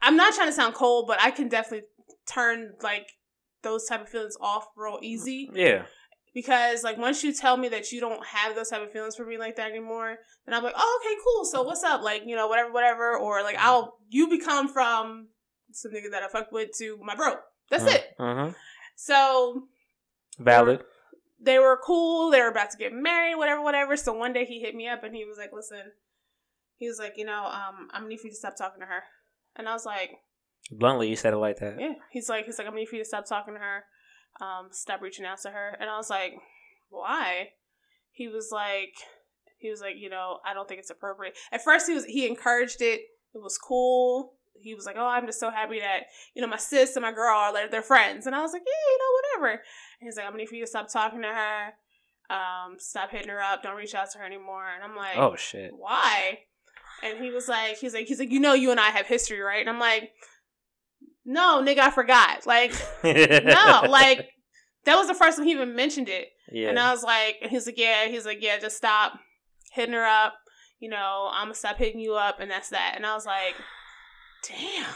[0.01, 1.89] I'm not trying to sound cold, but I can definitely
[2.25, 3.09] turn like
[3.65, 5.87] those type of feelings off real easy Yeah,
[6.37, 9.25] because like once you tell me that you don't have those type of feelings for
[9.25, 11.47] me like that anymore, then I'm like, oh okay, cool.
[11.47, 12.03] So what's up?
[12.03, 15.29] Like you know whatever, whatever, or like I'll you become from
[15.73, 17.37] some nigga that I fuck with to my bro.
[17.71, 18.09] That's it.
[18.21, 18.53] Mm-hmm.
[18.97, 19.63] So
[20.39, 20.85] Valid.
[21.41, 22.31] they were cool.
[22.31, 23.97] They were about to get married, whatever, whatever.
[23.97, 25.93] So one day he hit me up and he was like, "Listen,
[26.77, 28.87] he was like, you know, um, I'm gonna need for you to stop talking to
[28.87, 29.05] her.
[29.57, 30.11] And I was like,
[30.71, 31.81] Bluntly, you said it like that.
[31.81, 31.95] yeah.
[32.11, 33.85] He's like, he's like, I'm gonna need for you to stop talking to her.
[34.41, 35.77] Um, stop reaching out to her.
[35.81, 36.35] And I was like,
[36.91, 37.51] why?
[38.13, 38.95] He was like,
[39.59, 41.35] he was like, you know, I don't think it's appropriate.
[41.53, 43.01] At first, he was he encouraged it.
[43.35, 44.35] It was cool.
[44.59, 46.05] He was like, oh, I'm just so happy that
[46.35, 48.27] you know my sis and my girl are like they're friends.
[48.27, 49.61] And I was like, yeah, you know, whatever.
[50.01, 51.73] And he's like, I'm gonna need for you to stop talking to her.
[52.29, 53.63] Um, stop hitting her up.
[53.63, 54.65] Don't reach out to her anymore.
[54.75, 55.73] And I'm like, Oh shit.
[55.77, 56.41] why?
[57.05, 59.41] And he was like, he's like, he's like, you know, you and I have history,
[59.41, 59.61] right?
[59.61, 60.11] And I'm like,
[61.27, 62.47] no, nigga, I forgot.
[62.47, 62.73] Like,
[63.05, 64.31] no, like
[64.85, 66.29] that was the first time he even mentioned it.
[66.51, 66.69] yeah.
[66.69, 69.19] And I was like, and he's like, yeah, he's like, yeah, just stop
[69.73, 70.35] hitting her up.
[70.79, 72.95] You know, I'm gonna stop hitting you up, and that's that.
[72.97, 73.55] And I was like,
[74.49, 74.87] damn.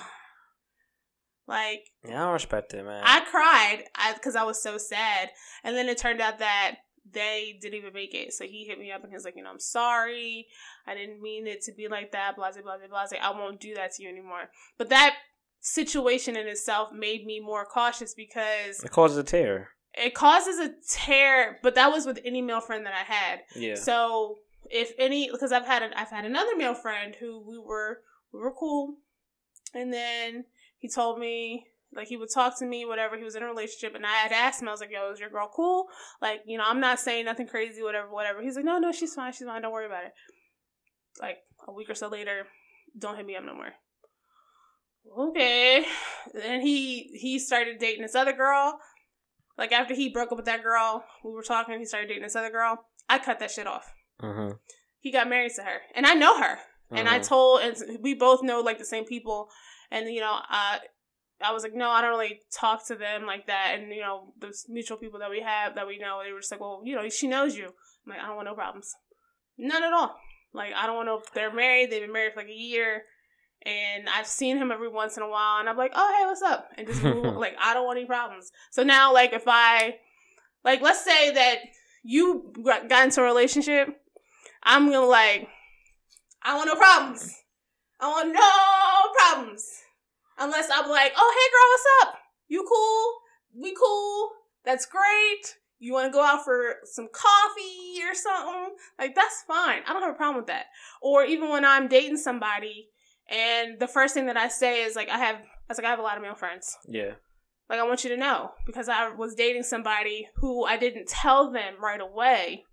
[1.48, 3.02] Like, yeah, I don't respect it, man.
[3.04, 3.82] I cried
[4.14, 5.30] because I, was so sad.
[5.64, 6.76] And then it turned out that
[7.12, 8.32] they didn't even make it.
[8.32, 10.46] So he hit me up and he's like, you know, I'm sorry.
[10.86, 12.36] I didn't mean it to be like that.
[12.36, 13.18] Blah, blah, blah, blah, blah.
[13.20, 14.50] I won't do that to you anymore.
[14.78, 15.16] But that
[15.60, 19.68] situation in itself made me more cautious because it causes a tear.
[19.94, 21.58] it causes a tear.
[21.62, 23.40] But that was with any male friend that I had.
[23.54, 23.74] Yeah.
[23.74, 24.38] So
[24.70, 28.00] if any, because I've had an, I've had another male friend who we were
[28.32, 28.96] we were cool,
[29.74, 30.44] and then
[30.78, 33.94] he told me like he would talk to me whatever he was in a relationship,
[33.96, 35.88] and I had asked him I was like, "Yo, is your girl cool?"
[36.22, 38.40] Like you know I'm not saying nothing crazy, whatever, whatever.
[38.42, 39.62] He's like, "No, no, she's fine, she's fine.
[39.62, 40.12] Don't worry about it."
[41.20, 42.46] Like a week or so later,
[42.96, 43.72] don't hit me up no more.
[45.18, 45.84] Okay,
[46.32, 48.78] then he he started dating this other girl.
[49.58, 51.78] Like after he broke up with that girl, we were talking.
[51.78, 52.78] He started dating this other girl.
[53.08, 54.52] I cut that shit off mm-hmm.
[55.00, 56.58] he got married to her and i know her
[56.90, 57.26] and i Mhm.
[57.26, 59.48] told and we both know like the same people
[59.90, 60.78] and you know uh
[61.42, 64.32] i was like no i don't really talk to them like that and you know
[64.40, 66.94] those mutual people that we have that we know they were just like well you
[66.94, 68.94] know she knows you i'm like i don't want no problems
[69.58, 70.16] none at all
[70.52, 73.02] like i don't want no they're married they've been married for like a year
[73.62, 76.42] and I've seen him every once in a while, and I'm like, "Oh, hey, what's
[76.42, 78.52] up?" And just move, like, I don't want any problems.
[78.70, 79.98] So now, like, if I,
[80.64, 81.58] like, let's say that
[82.02, 83.88] you got got into a relationship,
[84.62, 85.48] I'm gonna like,
[86.42, 87.36] I want no problems.
[88.00, 89.66] I want no problems.
[90.38, 92.20] Unless I'm like, oh hey girl, what's up?
[92.48, 93.62] You cool?
[93.62, 94.30] We cool?
[94.64, 95.56] That's great.
[95.78, 98.74] You want to go out for some coffee or something?
[98.98, 99.82] Like that's fine.
[99.86, 100.66] I don't have a problem with that.
[101.02, 102.88] Or even when I'm dating somebody,
[103.30, 105.90] and the first thing that I say is like, I have, I was like, I
[105.90, 106.76] have a lot of male friends.
[106.88, 107.12] Yeah.
[107.68, 111.52] Like, I want you to know because I was dating somebody who I didn't tell
[111.52, 112.64] them right away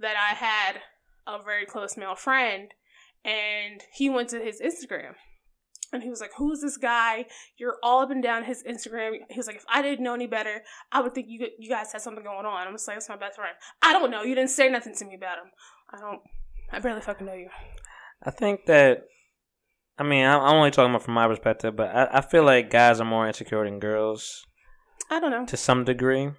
[0.00, 0.80] that I had
[1.26, 2.70] a very close male friend,
[3.24, 5.12] and he went to his Instagram.
[5.90, 7.26] And he was like, "Who's this guy?
[7.56, 10.26] You're all up and down his Instagram." He was like, "If I didn't know any
[10.26, 13.08] better, I would think you you guys had something going on." I'm just like, "That's
[13.08, 14.22] my best friend." I don't know.
[14.22, 15.50] You didn't say nothing to me about him.
[15.90, 16.20] I don't.
[16.72, 17.48] I barely fucking know you.
[18.22, 19.04] I think that.
[19.98, 23.00] I mean, I'm only talking about from my perspective, but I, I feel like guys
[23.00, 24.46] are more insecure than girls
[25.10, 25.46] I don't know.
[25.46, 26.30] to some degree.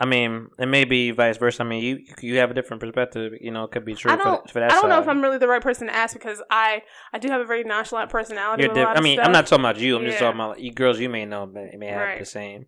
[0.00, 1.64] I mean, it may be vice versa.
[1.64, 3.32] I mean, you you have a different perspective.
[3.40, 4.42] You know, it could be true I don't.
[4.46, 6.40] for, for that I don't know if I'm really the right person to ask because
[6.50, 6.82] I
[7.12, 8.62] I do have a very nonchalant personality.
[8.64, 9.26] You're diff- I mean, stuff.
[9.26, 9.96] I'm not talking about you.
[9.96, 11.00] I'm just talking about you girls.
[11.00, 12.18] You may know, may, may have Right.
[12.20, 12.66] the same.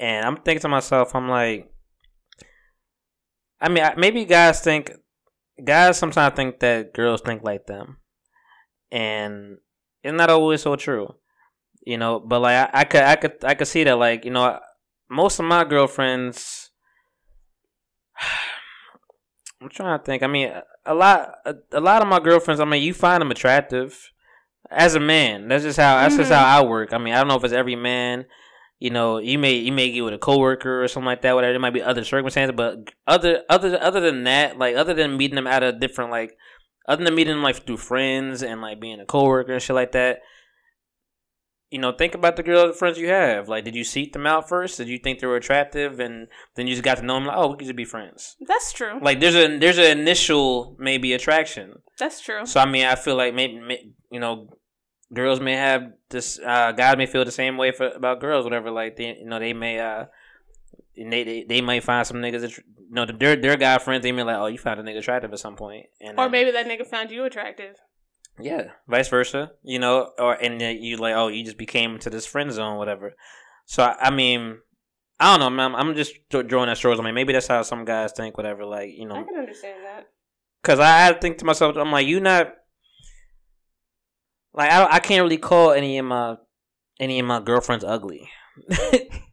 [0.00, 1.70] And I'm thinking to myself, I'm like,
[3.60, 4.90] I mean, maybe guys think,
[5.62, 7.98] guys sometimes think that girls think like them,
[8.92, 9.58] and
[10.02, 11.14] it's not always so true,
[11.84, 12.20] you know.
[12.20, 14.58] But like, I, I could, I could, I could see that, like, you know,
[15.08, 16.70] most of my girlfriends.
[19.62, 20.22] I'm trying to think.
[20.22, 20.52] I mean,
[20.86, 22.60] a lot, a, a lot of my girlfriends.
[22.60, 24.10] I mean, you find them attractive
[24.70, 25.48] as a man.
[25.48, 25.96] That's just how.
[25.96, 26.34] That's just Mhm.
[26.36, 26.92] how I work.
[26.92, 28.24] I mean, I don't know if it's every man.
[28.78, 31.34] You know, you may you may get with a coworker or something like that.
[31.34, 31.52] Whatever.
[31.52, 35.34] There might be other circumstances, but other other other than that, like other than meeting
[35.36, 36.34] them at a different like,
[36.88, 40.20] other than meeting like through friends and like being a coworker and shit like that.
[41.70, 43.48] You know, think about the girl friends you have.
[43.48, 44.78] Like, did you seek them out first?
[44.78, 46.26] Did you think they were attractive, and
[46.56, 47.26] then you just got to know them?
[47.26, 48.34] Like, oh, we could just be friends.
[48.40, 48.98] That's true.
[49.00, 51.74] Like, there's a there's an initial maybe attraction.
[51.96, 52.44] That's true.
[52.44, 54.48] So I mean, I feel like maybe, may you know,
[55.14, 56.40] girls may have this.
[56.44, 58.42] Uh, guys may feel the same way for about girls.
[58.42, 59.78] Whatever, like they, you know, they may.
[59.78, 60.06] Uh,
[60.96, 64.02] and they, they they might find some niggas that you know their their guy friends.
[64.02, 66.32] They may like, oh, you found a nigga attractive at some point, and Or then-
[66.32, 67.76] maybe that nigga found you attractive.
[68.38, 69.52] yeah, vice versa.
[69.62, 72.76] You know, or and then you like, oh, you just became to this friend zone,
[72.78, 73.14] whatever.
[73.66, 74.58] So I, I mean,
[75.18, 75.74] I don't know, man.
[75.74, 76.98] I'm just drawing at straws.
[76.98, 78.64] I mean, maybe that's how some guys think, whatever.
[78.64, 80.06] Like, you know, I can understand that.
[80.62, 82.52] Cause I, I think to myself, I'm like, you not
[84.52, 86.36] like I, I can't really call any of my
[86.98, 88.28] any of my girlfriends ugly.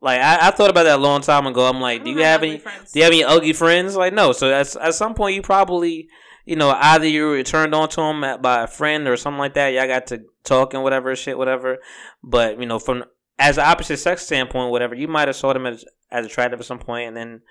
[0.00, 1.66] like I, I thought about that a long time ago.
[1.66, 2.58] I'm like, do you have any?
[2.58, 2.92] friends.
[2.92, 3.96] Do you have any ugly friends?
[3.96, 4.32] Like no.
[4.32, 6.08] So at at some point, you probably
[6.44, 9.38] you know, either you were turned on to him at, by a friend or something
[9.38, 9.74] like that.
[9.74, 11.76] Y'all got to talk and whatever shit, whatever.
[12.24, 13.04] But you know, from
[13.38, 16.64] as an opposite sex standpoint, whatever, you might have saw them as as attractive at
[16.66, 17.42] some point, and then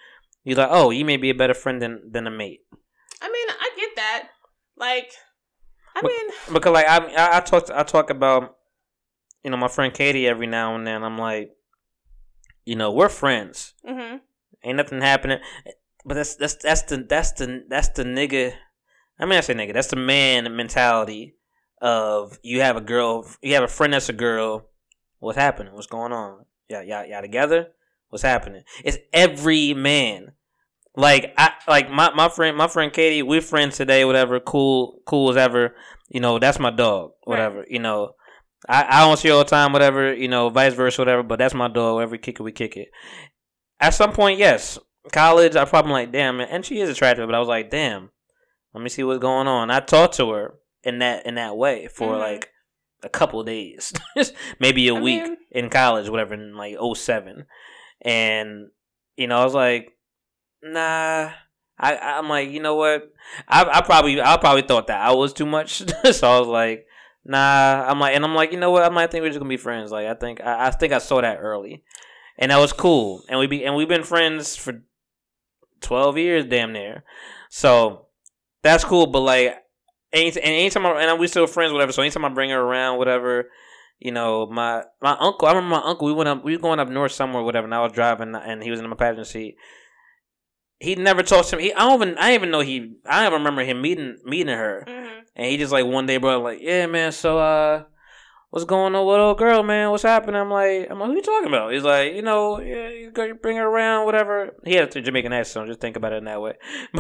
[0.44, 2.62] you're like, oh, you may be a better friend than than a mate.
[3.22, 4.30] I mean, I get that.
[4.78, 5.12] Like,
[5.96, 8.56] I But- mean, Because like I I, I talk I talk about
[9.44, 11.04] you know my friend Katie every now and then.
[11.04, 11.52] I'm like,
[12.68, 13.74] you know, we're friends.
[13.86, 14.18] hmm
[14.64, 15.40] Ain't nothing happening.
[16.06, 18.54] But that's that's that's the that's the that's the nigga.
[19.20, 19.74] I mean, I say nigga.
[19.74, 21.36] That's the man mentality
[21.82, 24.68] of you have a girl, you have a friend that's a girl.
[25.20, 25.74] What's happening?
[25.74, 26.46] What's going on?
[26.70, 27.68] Yeah, yeah, y'all together?
[28.10, 28.64] What's happening?
[28.84, 30.34] It's every man.
[30.96, 33.24] Like I like my, my friend my friend Katie.
[33.24, 34.04] We're friends today.
[34.04, 34.40] Whatever.
[34.40, 35.76] Cool, cool as ever.
[36.10, 37.12] You know, that's my dog.
[37.24, 37.66] Whatever.
[37.70, 38.16] You know,
[38.68, 39.74] I, I don't see all the time.
[39.74, 40.14] Whatever.
[40.14, 41.02] You know, vice versa.
[41.02, 41.24] Whatever.
[41.24, 42.02] But that's my dog.
[42.02, 42.90] Every kick it, we kick it.
[43.80, 44.80] At some point, yes.
[45.12, 48.10] College, I probably like, damn, and she is attractive, but I was like, damn,
[48.74, 49.72] let me see what's going on.
[49.72, 52.20] I talked to her in that in that way for Mhm.
[52.20, 52.50] like
[53.04, 53.94] a couple days,
[54.60, 57.46] maybe a I week mean- in college, whatever, in like 07.
[58.02, 58.68] and
[59.16, 59.94] you know, I was like,
[60.62, 61.32] nah.
[61.80, 63.10] I I'm like, you know what?
[63.48, 66.87] I I probably I probably thought that I was too much, so I was like,
[67.28, 67.86] nah.
[67.88, 68.84] I'm like, and I'm like, you know what?
[68.84, 69.92] I might think we're just gonna be friends.
[69.92, 71.84] Like, I think I, I think I saw that early,
[72.38, 73.24] and that was cool.
[73.30, 74.84] And we be and we've been friends for
[75.82, 77.04] twelve years, damn near.
[77.50, 78.08] So
[78.64, 79.08] that's cool.
[79.08, 79.58] But like,
[80.14, 81.92] any and anytime I, and we still friends, whatever.
[81.92, 83.50] So anytime I bring her around, whatever.
[84.00, 85.48] You know, my my uncle.
[85.48, 86.06] I remember my uncle.
[86.06, 86.44] We went up.
[86.44, 87.66] We were going up north somewhere, whatever.
[87.66, 89.56] And I was driving, and he was in my passenger seat.
[90.80, 91.64] He never talked to me.
[91.64, 92.18] He, I don't even.
[92.20, 92.94] I even know he.
[93.08, 94.86] I don't remember him meeting meeting her.
[94.88, 97.12] hmm And he just like one day, bro, like, yeah, man.
[97.12, 97.84] So, uh,
[98.50, 99.92] what's going on with old girl, man?
[99.92, 100.42] What's happening?
[100.42, 101.72] I'm like, I'm like, who you talking about?
[101.72, 104.56] He's like, you know, yeah, you bring her around, whatever.
[104.66, 106.56] He had a Jamaican accent, so just think about it in that way.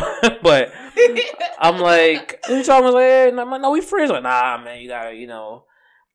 [0.43, 0.71] but
[1.59, 2.93] I'm like, who you talking about?
[2.93, 4.11] Like, hey, no, no, we friends.
[4.11, 5.65] Like, nah, man, you gotta, you know,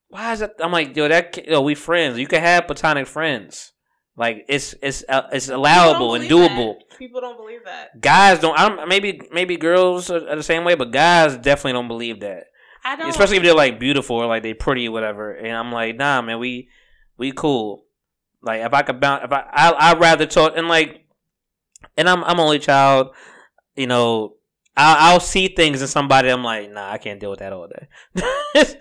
[0.07, 0.55] why is that?
[0.61, 2.19] I'm like, yo, that, yo, we friends.
[2.19, 3.72] You can have platonic friends.
[4.17, 6.99] Like, it's it's uh, it's allowable and doable that.
[6.99, 7.99] People don't believe that.
[8.01, 8.59] guys don't.
[8.59, 8.89] I don't.
[8.89, 12.45] Maybe maybe girls are, are the same way, but guys definitely don't believe that.
[12.85, 13.09] I don't.
[13.09, 15.33] Especially if they're like beautiful or like they're pretty or whatever.
[15.33, 16.69] And I'm like, nah, man, we
[17.17, 17.85] we cool.
[18.43, 21.07] Like if I could bounce, if I I I'd rather talk and like,
[21.97, 23.15] and I'm I'm only child,
[23.77, 24.35] you know.
[24.75, 26.31] I'll, I'll see things in somebody.
[26.31, 27.89] I'm like, nah, I can't deal with that all day.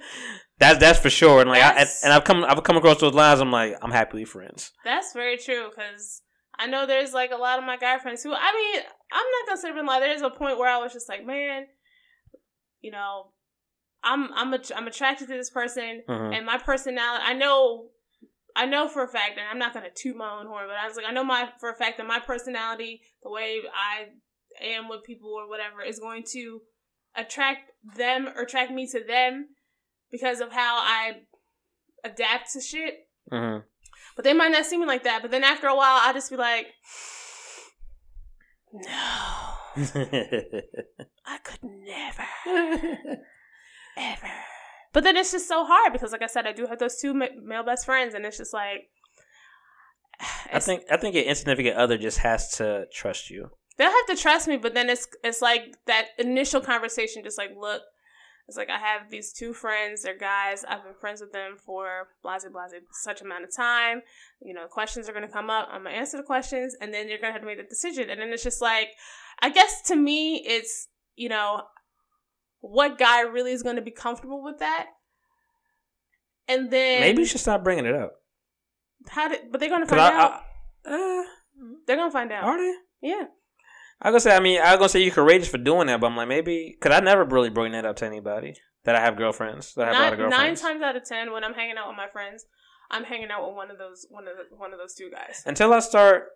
[0.62, 1.42] that's that's for sure.
[1.42, 3.40] And like, I, and, That's- and I've come I've come across those lines.
[3.42, 4.72] I'm like, I'm happy we friends.
[4.86, 6.22] That's very true because
[6.58, 8.82] I know there's like a lot of my guy friends who I mean
[9.12, 10.00] I'm not gonna sit and lie.
[10.00, 11.66] There's a point where I was just like, man,
[12.82, 13.32] you know,
[14.04, 16.38] I'm I'm a, I'm attracted to this person Mhm.
[16.38, 17.24] and my personality.
[17.26, 17.88] I know.
[18.54, 20.86] I know for a fact, and I'm not gonna toot my own horn, but I
[20.86, 24.08] was like, I know my for a fact that my personality, the way I
[24.62, 26.62] am with people or whatever, is going to
[27.16, 29.48] attract them or attract me to them
[30.12, 31.22] because of how I
[32.04, 33.08] adapt to shit.
[33.32, 33.64] Mhm.
[34.16, 35.22] But they might not see me like that.
[35.22, 36.68] But then after a while, I'll just be like,
[38.74, 38.90] no,
[41.26, 42.26] I could never,
[43.98, 44.32] ever.
[44.94, 47.14] But then it's just so hard because, like I said, I do have those two
[47.14, 48.90] male best friends, and it's just like,
[50.54, 53.50] I think I think your insignificant other just has to trust you.
[53.78, 54.58] they'll have to trust me.
[54.58, 57.82] But then it's it's like that initial conversation, just like, look,
[58.52, 60.04] it's like I have these two friends.
[60.04, 60.66] They're guys.
[60.68, 64.02] I've been friends with them for blase blase such amount of time.
[64.42, 65.70] You know, questions are gonna come up.
[65.72, 68.10] I'm gonna answer the questions, and then you're gonna have to make the decision.
[68.10, 68.90] And then it's just like,
[69.42, 71.62] I guess to me, it's you know,
[72.60, 74.88] what guy really is gonna be comfortable with that?
[76.50, 78.12] And then Maybe you should stop bringing it up.
[79.08, 79.50] how did?
[79.50, 80.42] But they're gonna find I- out.
[80.86, 81.24] Uh,
[81.88, 82.44] they're gonna find out.
[82.44, 82.76] are they?
[83.02, 83.24] Yeah.
[84.02, 84.36] I gonna say.
[84.36, 86.96] I mean, I gonna say you're courageous for doing that, but I'm like maybe because
[86.98, 88.56] I never really bring that up to anybody
[88.86, 89.76] that I have girlfriends.
[89.76, 91.78] That I have a lot of Nine, nine times out of ten, when I'm hanging
[91.78, 92.46] out with my friends,
[92.90, 95.44] I'm hanging out with one of those one of the, one of those two guys.
[95.46, 96.30] Until I start.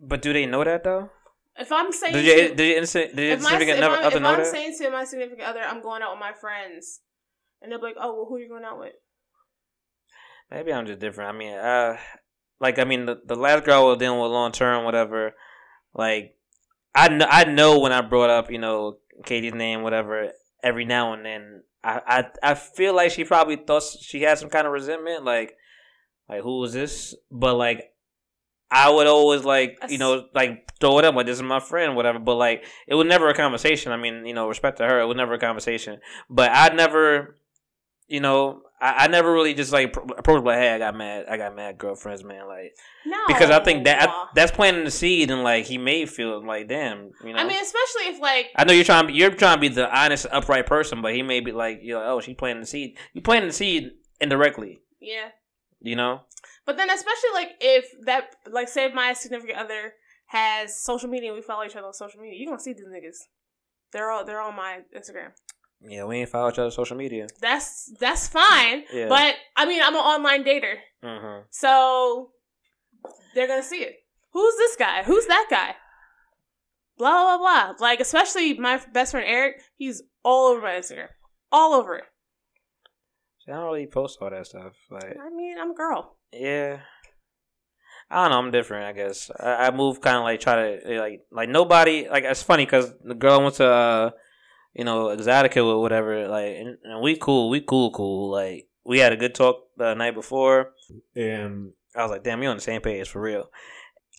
[0.00, 1.10] But do they know that though?
[1.56, 2.36] If I'm saying Did to, you?
[2.36, 2.54] Did you?
[2.54, 4.46] Did your if, my, significant if, never I'm, other if know I'm that?
[4.46, 7.00] saying to my significant other, I'm going out with my friends,
[7.60, 8.92] and they'll be like, "Oh, well, who are you going out with?"
[10.50, 11.34] Maybe I'm just different.
[11.34, 11.96] I mean, uh,
[12.60, 15.32] like I mean, the, the last girl I was dealing with long term, whatever.
[15.92, 16.36] Like,
[16.94, 20.32] I know, I know when I brought up, you know, Katie's name, whatever.
[20.62, 24.50] Every now and then, I, I, I feel like she probably thought she had some
[24.50, 25.56] kind of resentment, like,
[26.28, 27.14] like who was this?
[27.30, 27.92] But like,
[28.70, 31.96] I would always like, you know, like throw it up like this is my friend,
[31.96, 32.18] whatever.
[32.18, 33.90] But like, it was never a conversation.
[33.90, 35.98] I mean, you know, respect to her, it was never a conversation.
[36.28, 37.39] But I never
[38.10, 41.26] you know, I, I never really just like pro- approached like, hey, I got mad,
[41.30, 42.74] I got mad girlfriends, man, like
[43.06, 46.44] No, because I think that I, that's planting the seed, and like he may feel
[46.44, 47.38] like, damn, you know.
[47.38, 49.14] I mean, especially if like I know you're trying.
[49.14, 52.02] You're trying to be the honest, upright person, but he may be like, you know,
[52.04, 52.98] oh, she planting the seed.
[53.14, 55.28] You planting the seed indirectly, yeah.
[55.80, 56.22] you know.
[56.66, 59.94] But then, especially like if that, like, say if my significant other
[60.26, 62.72] has social media and we follow each other on social media, you are gonna see
[62.72, 63.28] these niggas.
[63.92, 65.30] They're all they're on my Instagram.
[65.86, 67.26] Yeah, we ain't follow each other on social media.
[67.40, 68.84] That's that's fine.
[68.92, 69.08] Yeah.
[69.08, 72.32] But I mean, I'm an online dater, hmm so
[73.34, 73.96] they're gonna see it.
[74.32, 75.02] Who's this guy?
[75.04, 75.74] Who's that guy?
[76.98, 77.74] Blah blah blah.
[77.78, 81.08] Like especially my best friend Eric, he's all over my Instagram,
[81.50, 82.04] all over it.
[83.48, 84.74] I don't really post all that stuff.
[84.92, 86.16] Like, I mean, I'm a girl.
[86.32, 86.80] yeah,
[88.08, 88.38] I don't know.
[88.38, 88.84] I'm different.
[88.84, 92.06] I guess I, I move kind of like try to like like nobody.
[92.08, 94.10] Like it's funny because the girl went to uh,
[94.74, 96.28] you know Exxxotica or whatever.
[96.28, 97.50] Like and, and we cool.
[97.50, 97.90] We cool.
[97.90, 98.30] Cool.
[98.30, 100.72] Like we had a good talk the night before,
[101.14, 103.50] and I was like, damn, you on the same page for real.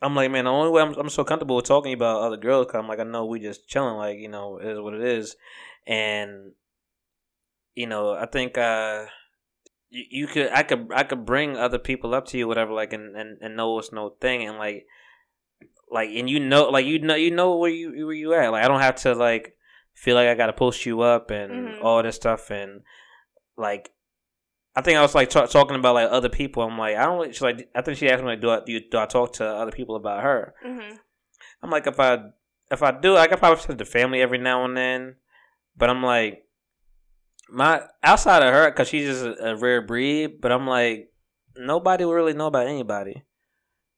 [0.02, 2.66] I'm like, man, the only way I'm, I'm so comfortable with talking about other girls,
[2.66, 5.04] cause I'm like, I know we just chilling, like, you know, it is what it
[5.04, 5.36] is,
[5.86, 6.54] and
[7.76, 9.06] you know, I think uh,
[9.90, 12.94] you, you could, I could, I could bring other people up to you, whatever, like,
[12.94, 14.88] and and, and know it's no thing, and like,
[15.92, 18.66] like, and you know, like, you know, you know where you where you at, like,
[18.66, 19.56] I don't have to like
[20.02, 21.84] feel like I gotta post you up and Mhm.
[21.84, 22.82] all this stuff, and
[23.58, 23.92] like.
[24.74, 26.64] I think I was like ta- talking about like other people.
[26.64, 27.34] I'm like, I don't.
[27.34, 29.34] She's like, I think she asked me like, do I do, you, do I talk
[29.34, 30.54] to other people about her?
[30.64, 30.96] hmm
[31.62, 32.20] I'm like, if I
[32.72, 35.18] if I do, I could probably talk to the family every now and then.
[35.76, 36.46] But I'm like,
[37.50, 40.40] my outside of her, because she's just a, a rare breed.
[40.40, 41.12] But I'm like,
[41.58, 43.24] nobody will really know about anybody.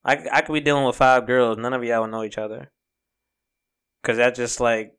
[0.03, 2.71] I I could be dealing with five girls, none of y'all will know each other.
[4.03, 4.93] Cause that's just like,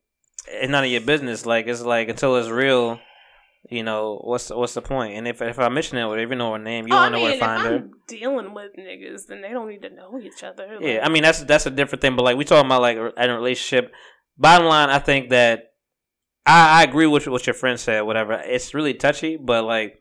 [0.49, 1.47] it's none of your business.
[1.47, 3.01] Like it's like until it's real.
[3.71, 5.15] You know what's what's the point?
[5.15, 7.19] And if if I mention it, or even know her name, you oh, don't know
[7.19, 7.75] mean, where to find her.
[7.77, 10.77] I'm dealing with niggas, then they don't need to know each other.
[10.81, 12.15] Yeah, I mean that's that's a different thing.
[12.15, 13.93] But like we talking about like in a relationship.
[14.37, 15.73] Bottom line, I think that
[16.45, 18.03] I, I agree with what your friend said.
[18.03, 19.99] Whatever, it's really touchy, but like.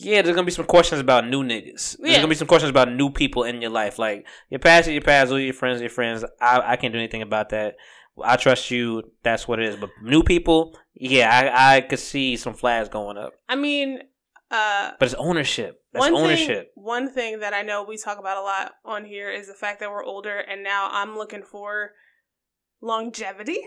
[0.00, 1.96] Yeah, there's gonna be some questions about new niggas.
[1.98, 2.16] There's Yeah.
[2.18, 3.98] gonna be some questions about new people in your life.
[3.98, 6.24] Like your past is your past, all your friends, are your friends.
[6.40, 7.74] I I can't do anything about that.
[8.22, 9.02] I trust you.
[9.22, 9.76] That's what it is.
[9.76, 13.32] But new people, yeah, I I could see some flags going up.
[13.48, 14.00] I mean,
[14.50, 15.80] uh, But it's ownership.
[15.92, 16.74] That's one ownership.
[16.74, 19.54] Thing, one thing that I know we talk about a lot on here is the
[19.54, 21.92] fact that we're older, and now I'm looking for
[22.80, 23.60] longevity.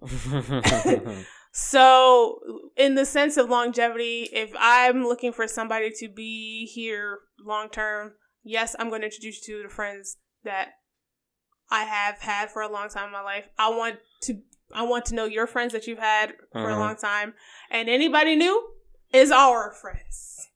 [1.60, 2.38] So,
[2.76, 8.12] in the sense of longevity, if I'm looking for somebody to be here long term,
[8.44, 10.68] yes, I'm going to introduce you to the friends that
[11.70, 13.44] I have had for a long time in my life.
[13.58, 14.40] I want to
[14.74, 16.78] I want to know your friends that you've had for a Mhm.
[16.78, 17.34] long time,
[17.70, 18.70] and anybody new
[19.12, 20.50] is our friends.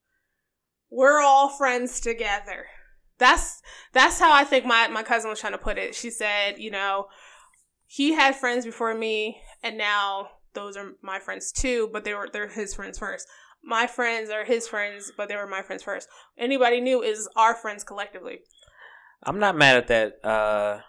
[0.91, 2.67] We're all friends together.
[3.19, 3.63] That's
[3.93, 5.95] that's how I think my my cousin was trying to put it.
[5.95, 7.09] She said, you know,
[7.87, 11.89] he had friends before me, and now those are my friends too.
[11.93, 13.27] But they were they're his friends first.
[13.63, 16.09] My friends are his friends, but they were my friends first.
[16.37, 18.41] Anybody new is our friends collectively.
[19.23, 20.25] I'm not mad at that.
[20.25, 20.81] Uh,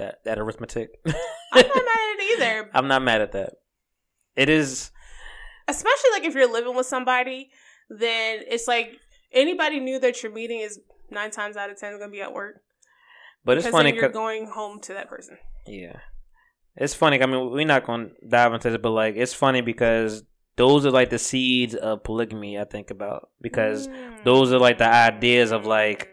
[0.00, 0.90] that that arithmetic.
[1.06, 1.12] I'm
[1.66, 2.70] not mad at it either.
[2.74, 3.52] I'm not mad at that.
[4.36, 4.90] It is.
[5.68, 7.50] Especially like if you're living with somebody,
[7.88, 8.92] then it's like
[9.32, 12.56] anybody new that you're meeting is nine times out of ten gonna be at work.
[13.44, 13.94] But it's funny.
[13.94, 15.38] you're going home to that person.
[15.66, 15.96] yeah,
[16.76, 17.22] it's funny.
[17.22, 20.24] I mean, we're not going to dive into this, but like, it's funny because
[20.56, 22.58] those are like the seeds of polygamy.
[22.58, 24.24] I think about because Mm.
[24.24, 26.10] those are like the ideas of like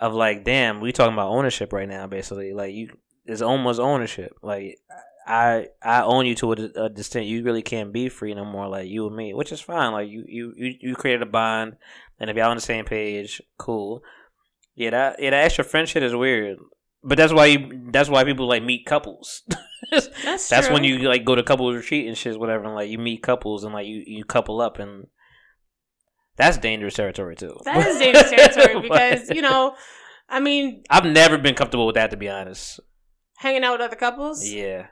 [0.00, 2.06] of like, damn, we talking about ownership right now.
[2.06, 2.90] Basically, like you,
[3.24, 4.32] it's almost ownership.
[4.42, 4.78] Like
[5.26, 7.28] I, I own you to a, a distinct.
[7.28, 8.68] You really can't be free no more.
[8.68, 9.92] Like you and me, which is fine.
[9.92, 11.76] Like you, you, you, you created a bond,
[12.18, 14.02] and if y'all on the same page, cool.
[14.74, 16.58] Yeah, that yeah, that extra friendship is weird.
[17.04, 17.88] But that's why you.
[17.90, 19.42] That's why people like meet couples.
[19.90, 22.64] That's that's when you like go to couples retreat and shit, whatever.
[22.64, 25.08] And like you meet couples and like you you couple up and.
[26.36, 27.58] That's dangerous territory too.
[27.64, 29.74] That is dangerous territory because you know,
[30.30, 32.80] I mean, I've never been comfortable with that to be honest.
[33.42, 34.48] Hanging out with other couples.
[34.48, 34.86] Yeah,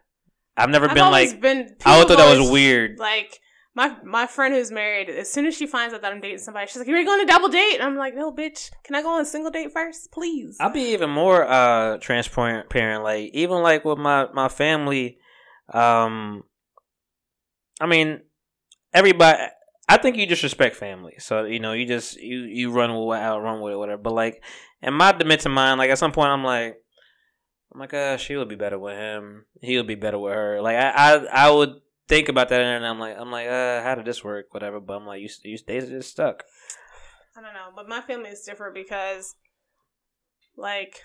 [0.56, 1.40] I've never I've been like.
[1.40, 1.76] been.
[1.86, 2.98] I always thought that was weird.
[2.98, 3.40] Like
[3.74, 6.66] my my friend who's married, as soon as she finds out that I'm dating somebody,
[6.66, 8.70] she's like, "You ready to on a double date?" And I'm like, "No, bitch.
[8.84, 12.68] Can I go on a single date first, please?" I'll be even more uh transparent
[12.68, 13.04] parent.
[13.04, 15.18] Like even like with my my family,
[15.72, 16.42] um,
[17.80, 18.20] I mean,
[18.92, 19.42] everybody.
[19.88, 21.14] I think you just respect family.
[21.18, 24.02] So you know, you just you you run with what I'll run with it, whatever.
[24.02, 24.44] But like
[24.82, 26.76] in my demented mind, like at some point, I'm like,
[27.72, 29.46] I'm like, uh, she would be better with him.
[29.60, 30.60] He would be better with her.
[30.60, 33.94] Like I I I would think about that, and I'm like, I'm like, uh, how
[33.94, 34.52] did this work?
[34.52, 34.80] Whatever.
[34.80, 36.44] But I'm like, you, you, they just stuck.
[37.36, 39.36] I don't know, but my family is different because,
[40.56, 40.96] like,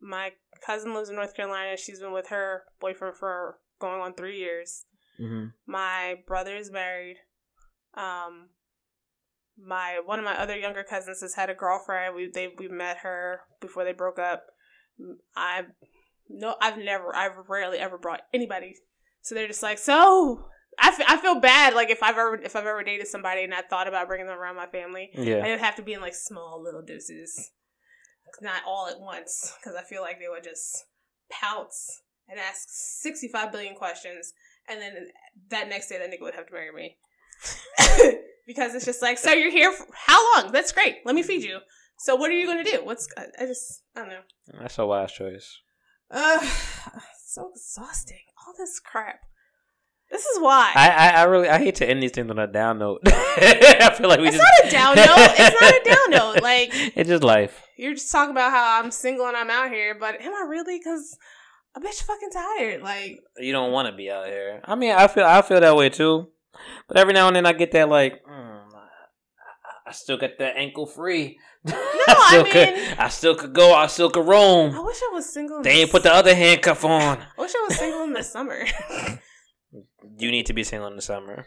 [0.00, 0.32] my
[0.64, 1.76] cousin lives in North Carolina.
[1.76, 4.86] She's been with her boyfriend for going on three years.
[5.20, 5.48] Mm-hmm.
[5.66, 7.18] My brother is married.
[7.96, 8.48] Um,
[9.62, 12.16] my one of my other younger cousins has had a girlfriend.
[12.16, 14.46] We they we met her before they broke up.
[15.36, 15.62] I
[16.28, 18.74] no, I've never, I've rarely ever brought anybody.
[19.22, 20.44] So they're just like, so
[20.80, 21.74] I, f- I feel bad.
[21.74, 24.38] Like if I've ever if I've ever dated somebody and I thought about bringing them
[24.38, 25.44] around my family, Yeah.
[25.46, 27.50] it would have to be in like small little doses,
[28.40, 30.84] not all at once, because I feel like they would just
[31.30, 34.32] pounce and ask sixty five billion questions,
[34.68, 34.94] and then
[35.50, 36.96] that next day that nigga would have to marry me.
[38.46, 40.52] because it's just like, so you're here for how long?
[40.52, 40.98] That's great.
[41.04, 41.58] Let me feed you.
[41.98, 42.84] So what are you gonna do?
[42.84, 44.58] What's I I just I don't know.
[44.60, 45.60] That's a wise choice.
[46.10, 46.44] Ugh,
[47.26, 48.20] so exhausting.
[48.46, 49.20] All this crap.
[50.10, 50.70] This is why.
[50.74, 53.00] I, I, I really I hate to end these things on a down note.
[53.06, 55.34] I feel like we it's just not a down note.
[55.38, 56.42] It's not a down note.
[56.42, 57.62] Like it's just life.
[57.76, 60.78] you're just talking about how I'm single and I'm out here, but am I really?
[60.78, 61.16] Because
[61.74, 62.82] I'm bitch fucking tired.
[62.82, 64.60] Like You don't want to be out here.
[64.64, 66.28] I mean, I feel I feel that way too.
[66.86, 68.53] But every now and then I get that like, mm,
[69.86, 71.38] I- I still got that ankle free.
[71.66, 71.74] No,
[72.14, 73.74] I still mean- could, I still could go.
[73.74, 74.74] I still could roam.
[74.74, 75.56] I wish I was single.
[75.58, 77.18] in They ain't the put the other handcuff on.
[77.18, 78.64] I wish I was single in the summer.
[80.18, 81.46] You need to be single in the summer.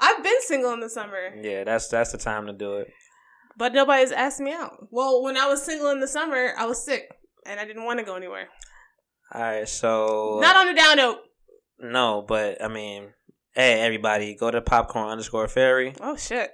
[0.00, 2.88] I've been single in the summer, Yeah, that's that's the time to do it.
[3.56, 4.88] but nobody's asked me out.
[4.90, 7.08] Well, when I was single in the summer, I was sick
[7.46, 8.48] and I didn't want to go anywhere.
[9.34, 11.18] All right, so Not on a down note.
[11.78, 13.12] no, but I mean,
[13.54, 15.94] hey, everybody, go to popcorn underscore fairy.
[16.00, 16.50] Oh shit.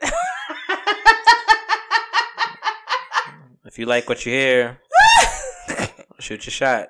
[3.78, 4.80] If you like what you hear,
[6.18, 6.88] shoot your shot.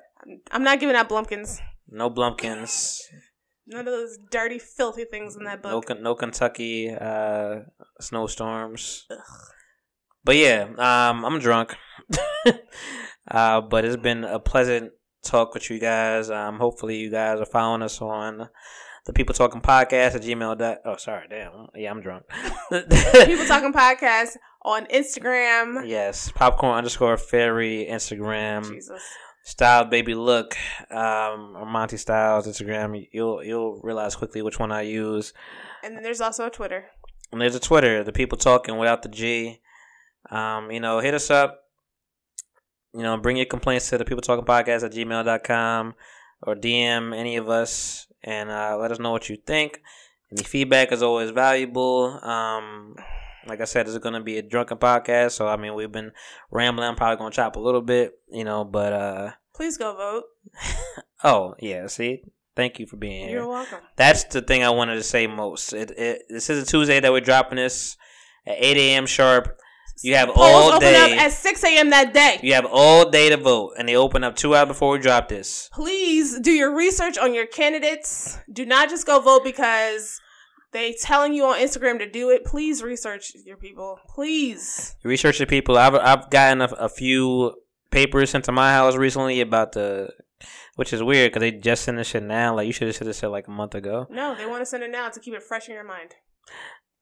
[0.51, 1.60] I'm not giving out Blumpkins.
[1.86, 2.98] No Blumpkins.
[3.66, 5.86] None of those dirty, filthy things in that book.
[5.86, 7.56] Ken- no Kentucky uh,
[8.01, 9.06] snowstorms.
[10.24, 11.77] But yeah, um, I'm drunk.
[13.31, 14.93] uh, but it's been a pleasant
[15.23, 16.31] talk with you guys.
[16.31, 18.48] Um, hopefully you guys are following us on
[19.09, 20.59] the People Talking Podcast at Gmail.
[20.59, 21.68] Dot, oh, sorry, damn.
[21.74, 22.24] Yeah, I'm drunk.
[22.70, 25.89] People Talking Podcast on Instagram.
[25.89, 28.70] Yes, popcorn underscore fairy Instagram.
[28.70, 29.02] Jesus.
[29.44, 30.55] Style baby look,
[30.90, 33.09] um, or Monty Styles Instagram.
[33.10, 35.32] You'll you'll realize quickly which one I use.
[35.82, 36.85] And then there's also a Twitter.
[37.32, 39.60] And there's a Twitter, the people talking without the G.
[40.30, 41.62] Um, you know, hit us up.
[42.93, 45.94] You know, bring your complaints to the people talking podcast at gmail.com
[46.43, 49.81] or DM any of us and uh, let us know what you think.
[50.31, 52.19] Any feedback is always valuable.
[52.23, 52.95] Um,
[53.47, 55.32] like I said, this is going to be a drunken podcast.
[55.32, 56.12] So, I mean, we've been
[56.51, 56.89] rambling.
[56.89, 60.24] I'm probably going to chop a little bit, you know, but, uh, Please go vote.
[61.24, 62.23] oh, yeah, see?
[62.55, 63.39] Thank you for being here.
[63.39, 63.78] You're welcome.
[63.97, 65.73] That's the thing I wanted to say most.
[65.73, 67.97] It, it this is a Tuesday that we're dropping this
[68.47, 69.07] at eight a.m.
[69.07, 69.59] sharp.
[70.02, 70.52] You have all day.
[70.52, 71.14] Polls all open day.
[71.14, 71.90] up at 6 a.m.
[71.90, 72.40] that day.
[72.42, 75.28] you have all day to vote, and they open up two hours before we drop
[75.28, 75.68] this.
[75.72, 78.38] Please do your research on your candidates.
[78.52, 80.20] Do not just go vote because
[80.72, 82.44] they telling you on Instagram to do it.
[82.44, 83.98] Please research your people.
[84.08, 84.96] Please.
[85.02, 85.76] Research the people.
[85.76, 87.54] I've I've gotten a, a few
[87.90, 90.10] papers sent to my house recently about the,
[90.76, 92.54] which is weird because they just sent this shit now.
[92.54, 94.06] Like you should have said this shit like a month ago.
[94.10, 96.14] No, they want to send it now to keep it fresh in your mind.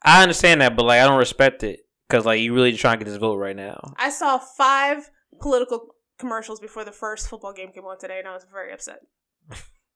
[0.03, 3.05] I understand that, but like I don't respect it because like you really trying to
[3.05, 3.95] get this vote right now.
[3.97, 5.11] I saw five
[5.41, 9.01] political commercials before the first football game came on today, and I was very upset.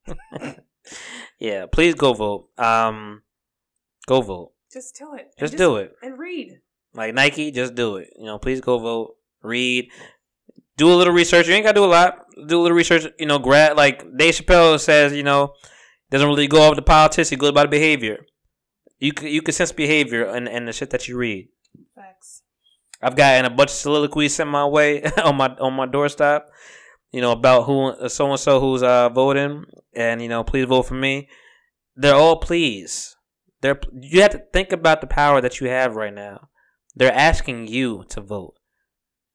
[1.39, 2.49] yeah, please go vote.
[2.59, 3.23] Um,
[4.07, 4.53] go vote.
[4.73, 5.33] Just do it.
[5.39, 5.95] Just do it.
[6.03, 6.61] And read.
[6.95, 8.11] Like Nike, just do it.
[8.19, 9.91] You know, please go vote, read,
[10.81, 11.47] do a little research.
[11.47, 12.27] You ain't gotta do a lot.
[12.47, 13.07] Do a little research.
[13.19, 15.13] You know, grad like Dave Chappelle says.
[15.13, 15.53] You know,
[16.11, 17.29] doesn't really go off the politics.
[17.29, 18.25] He goes about the behavior.
[18.99, 21.49] You can you can sense behavior and and the shit that you read.
[22.01, 22.43] Facts.
[23.03, 26.51] I've gotten a bunch of soliloquies sent my way on my on my doorstep.
[27.13, 29.65] You know about who so and so who's uh voting,
[29.95, 31.29] and you know please vote for me.
[31.97, 33.17] They're all please.
[33.61, 36.49] They're you have to think about the power that you have right now.
[36.95, 38.55] They're asking you to vote.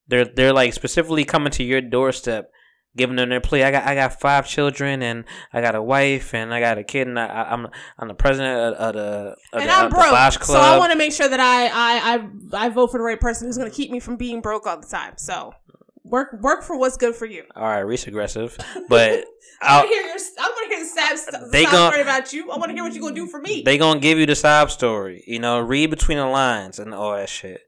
[0.07, 2.49] They're they're like specifically coming to your doorstep,
[2.97, 3.63] giving them their plea.
[3.63, 6.83] I got I got five children and I got a wife and I got a
[6.83, 7.67] kid and I, I- I'm
[7.97, 10.77] I'm the president of, of the of and the, I'm the broke, Bosch so I
[10.77, 12.15] want to make sure that I, I
[12.61, 14.65] I I vote for the right person who's going to keep me from being broke
[14.67, 15.13] all the time.
[15.17, 15.53] So
[16.03, 17.43] work work for what's good for you.
[17.55, 18.55] all right, Reese aggressive,
[18.89, 19.25] but
[19.61, 20.15] I want to hear your.
[20.39, 22.51] I want to hear the sad, st- They sad gon- story about you.
[22.51, 23.63] I want to hear what you're gonna do for me.
[23.65, 25.23] they gonna give you the sob story.
[25.27, 27.61] You know, read between the lines and all that shit.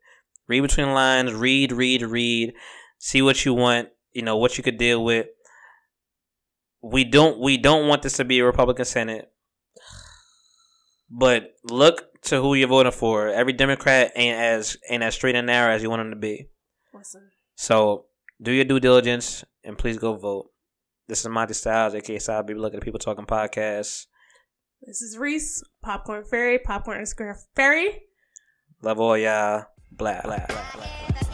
[0.47, 1.33] Read between the lines.
[1.33, 2.53] Read, read, read.
[2.99, 3.89] See what you want.
[4.17, 5.27] You know what you could deal with.
[6.81, 7.39] We don't.
[7.39, 9.31] We don't want this to be a Republican Senate.
[11.07, 13.27] But look to who you're voting for.
[13.27, 16.49] Every Democrat ain't as ain't as straight and narrow as you want them to be.
[16.95, 17.29] Listen.
[17.53, 18.05] So
[18.41, 20.49] do your due diligence and please go vote.
[21.07, 24.07] This is Monty Styles, aka Side Baby Look at the People Talking Podcast.
[24.81, 28.01] This is Reese, Popcorn Fairy, Popcorn Square Fairy.
[28.81, 29.65] Love all y'all.
[29.91, 30.89] Blah blah blah blah.
[31.11, 31.26] blah.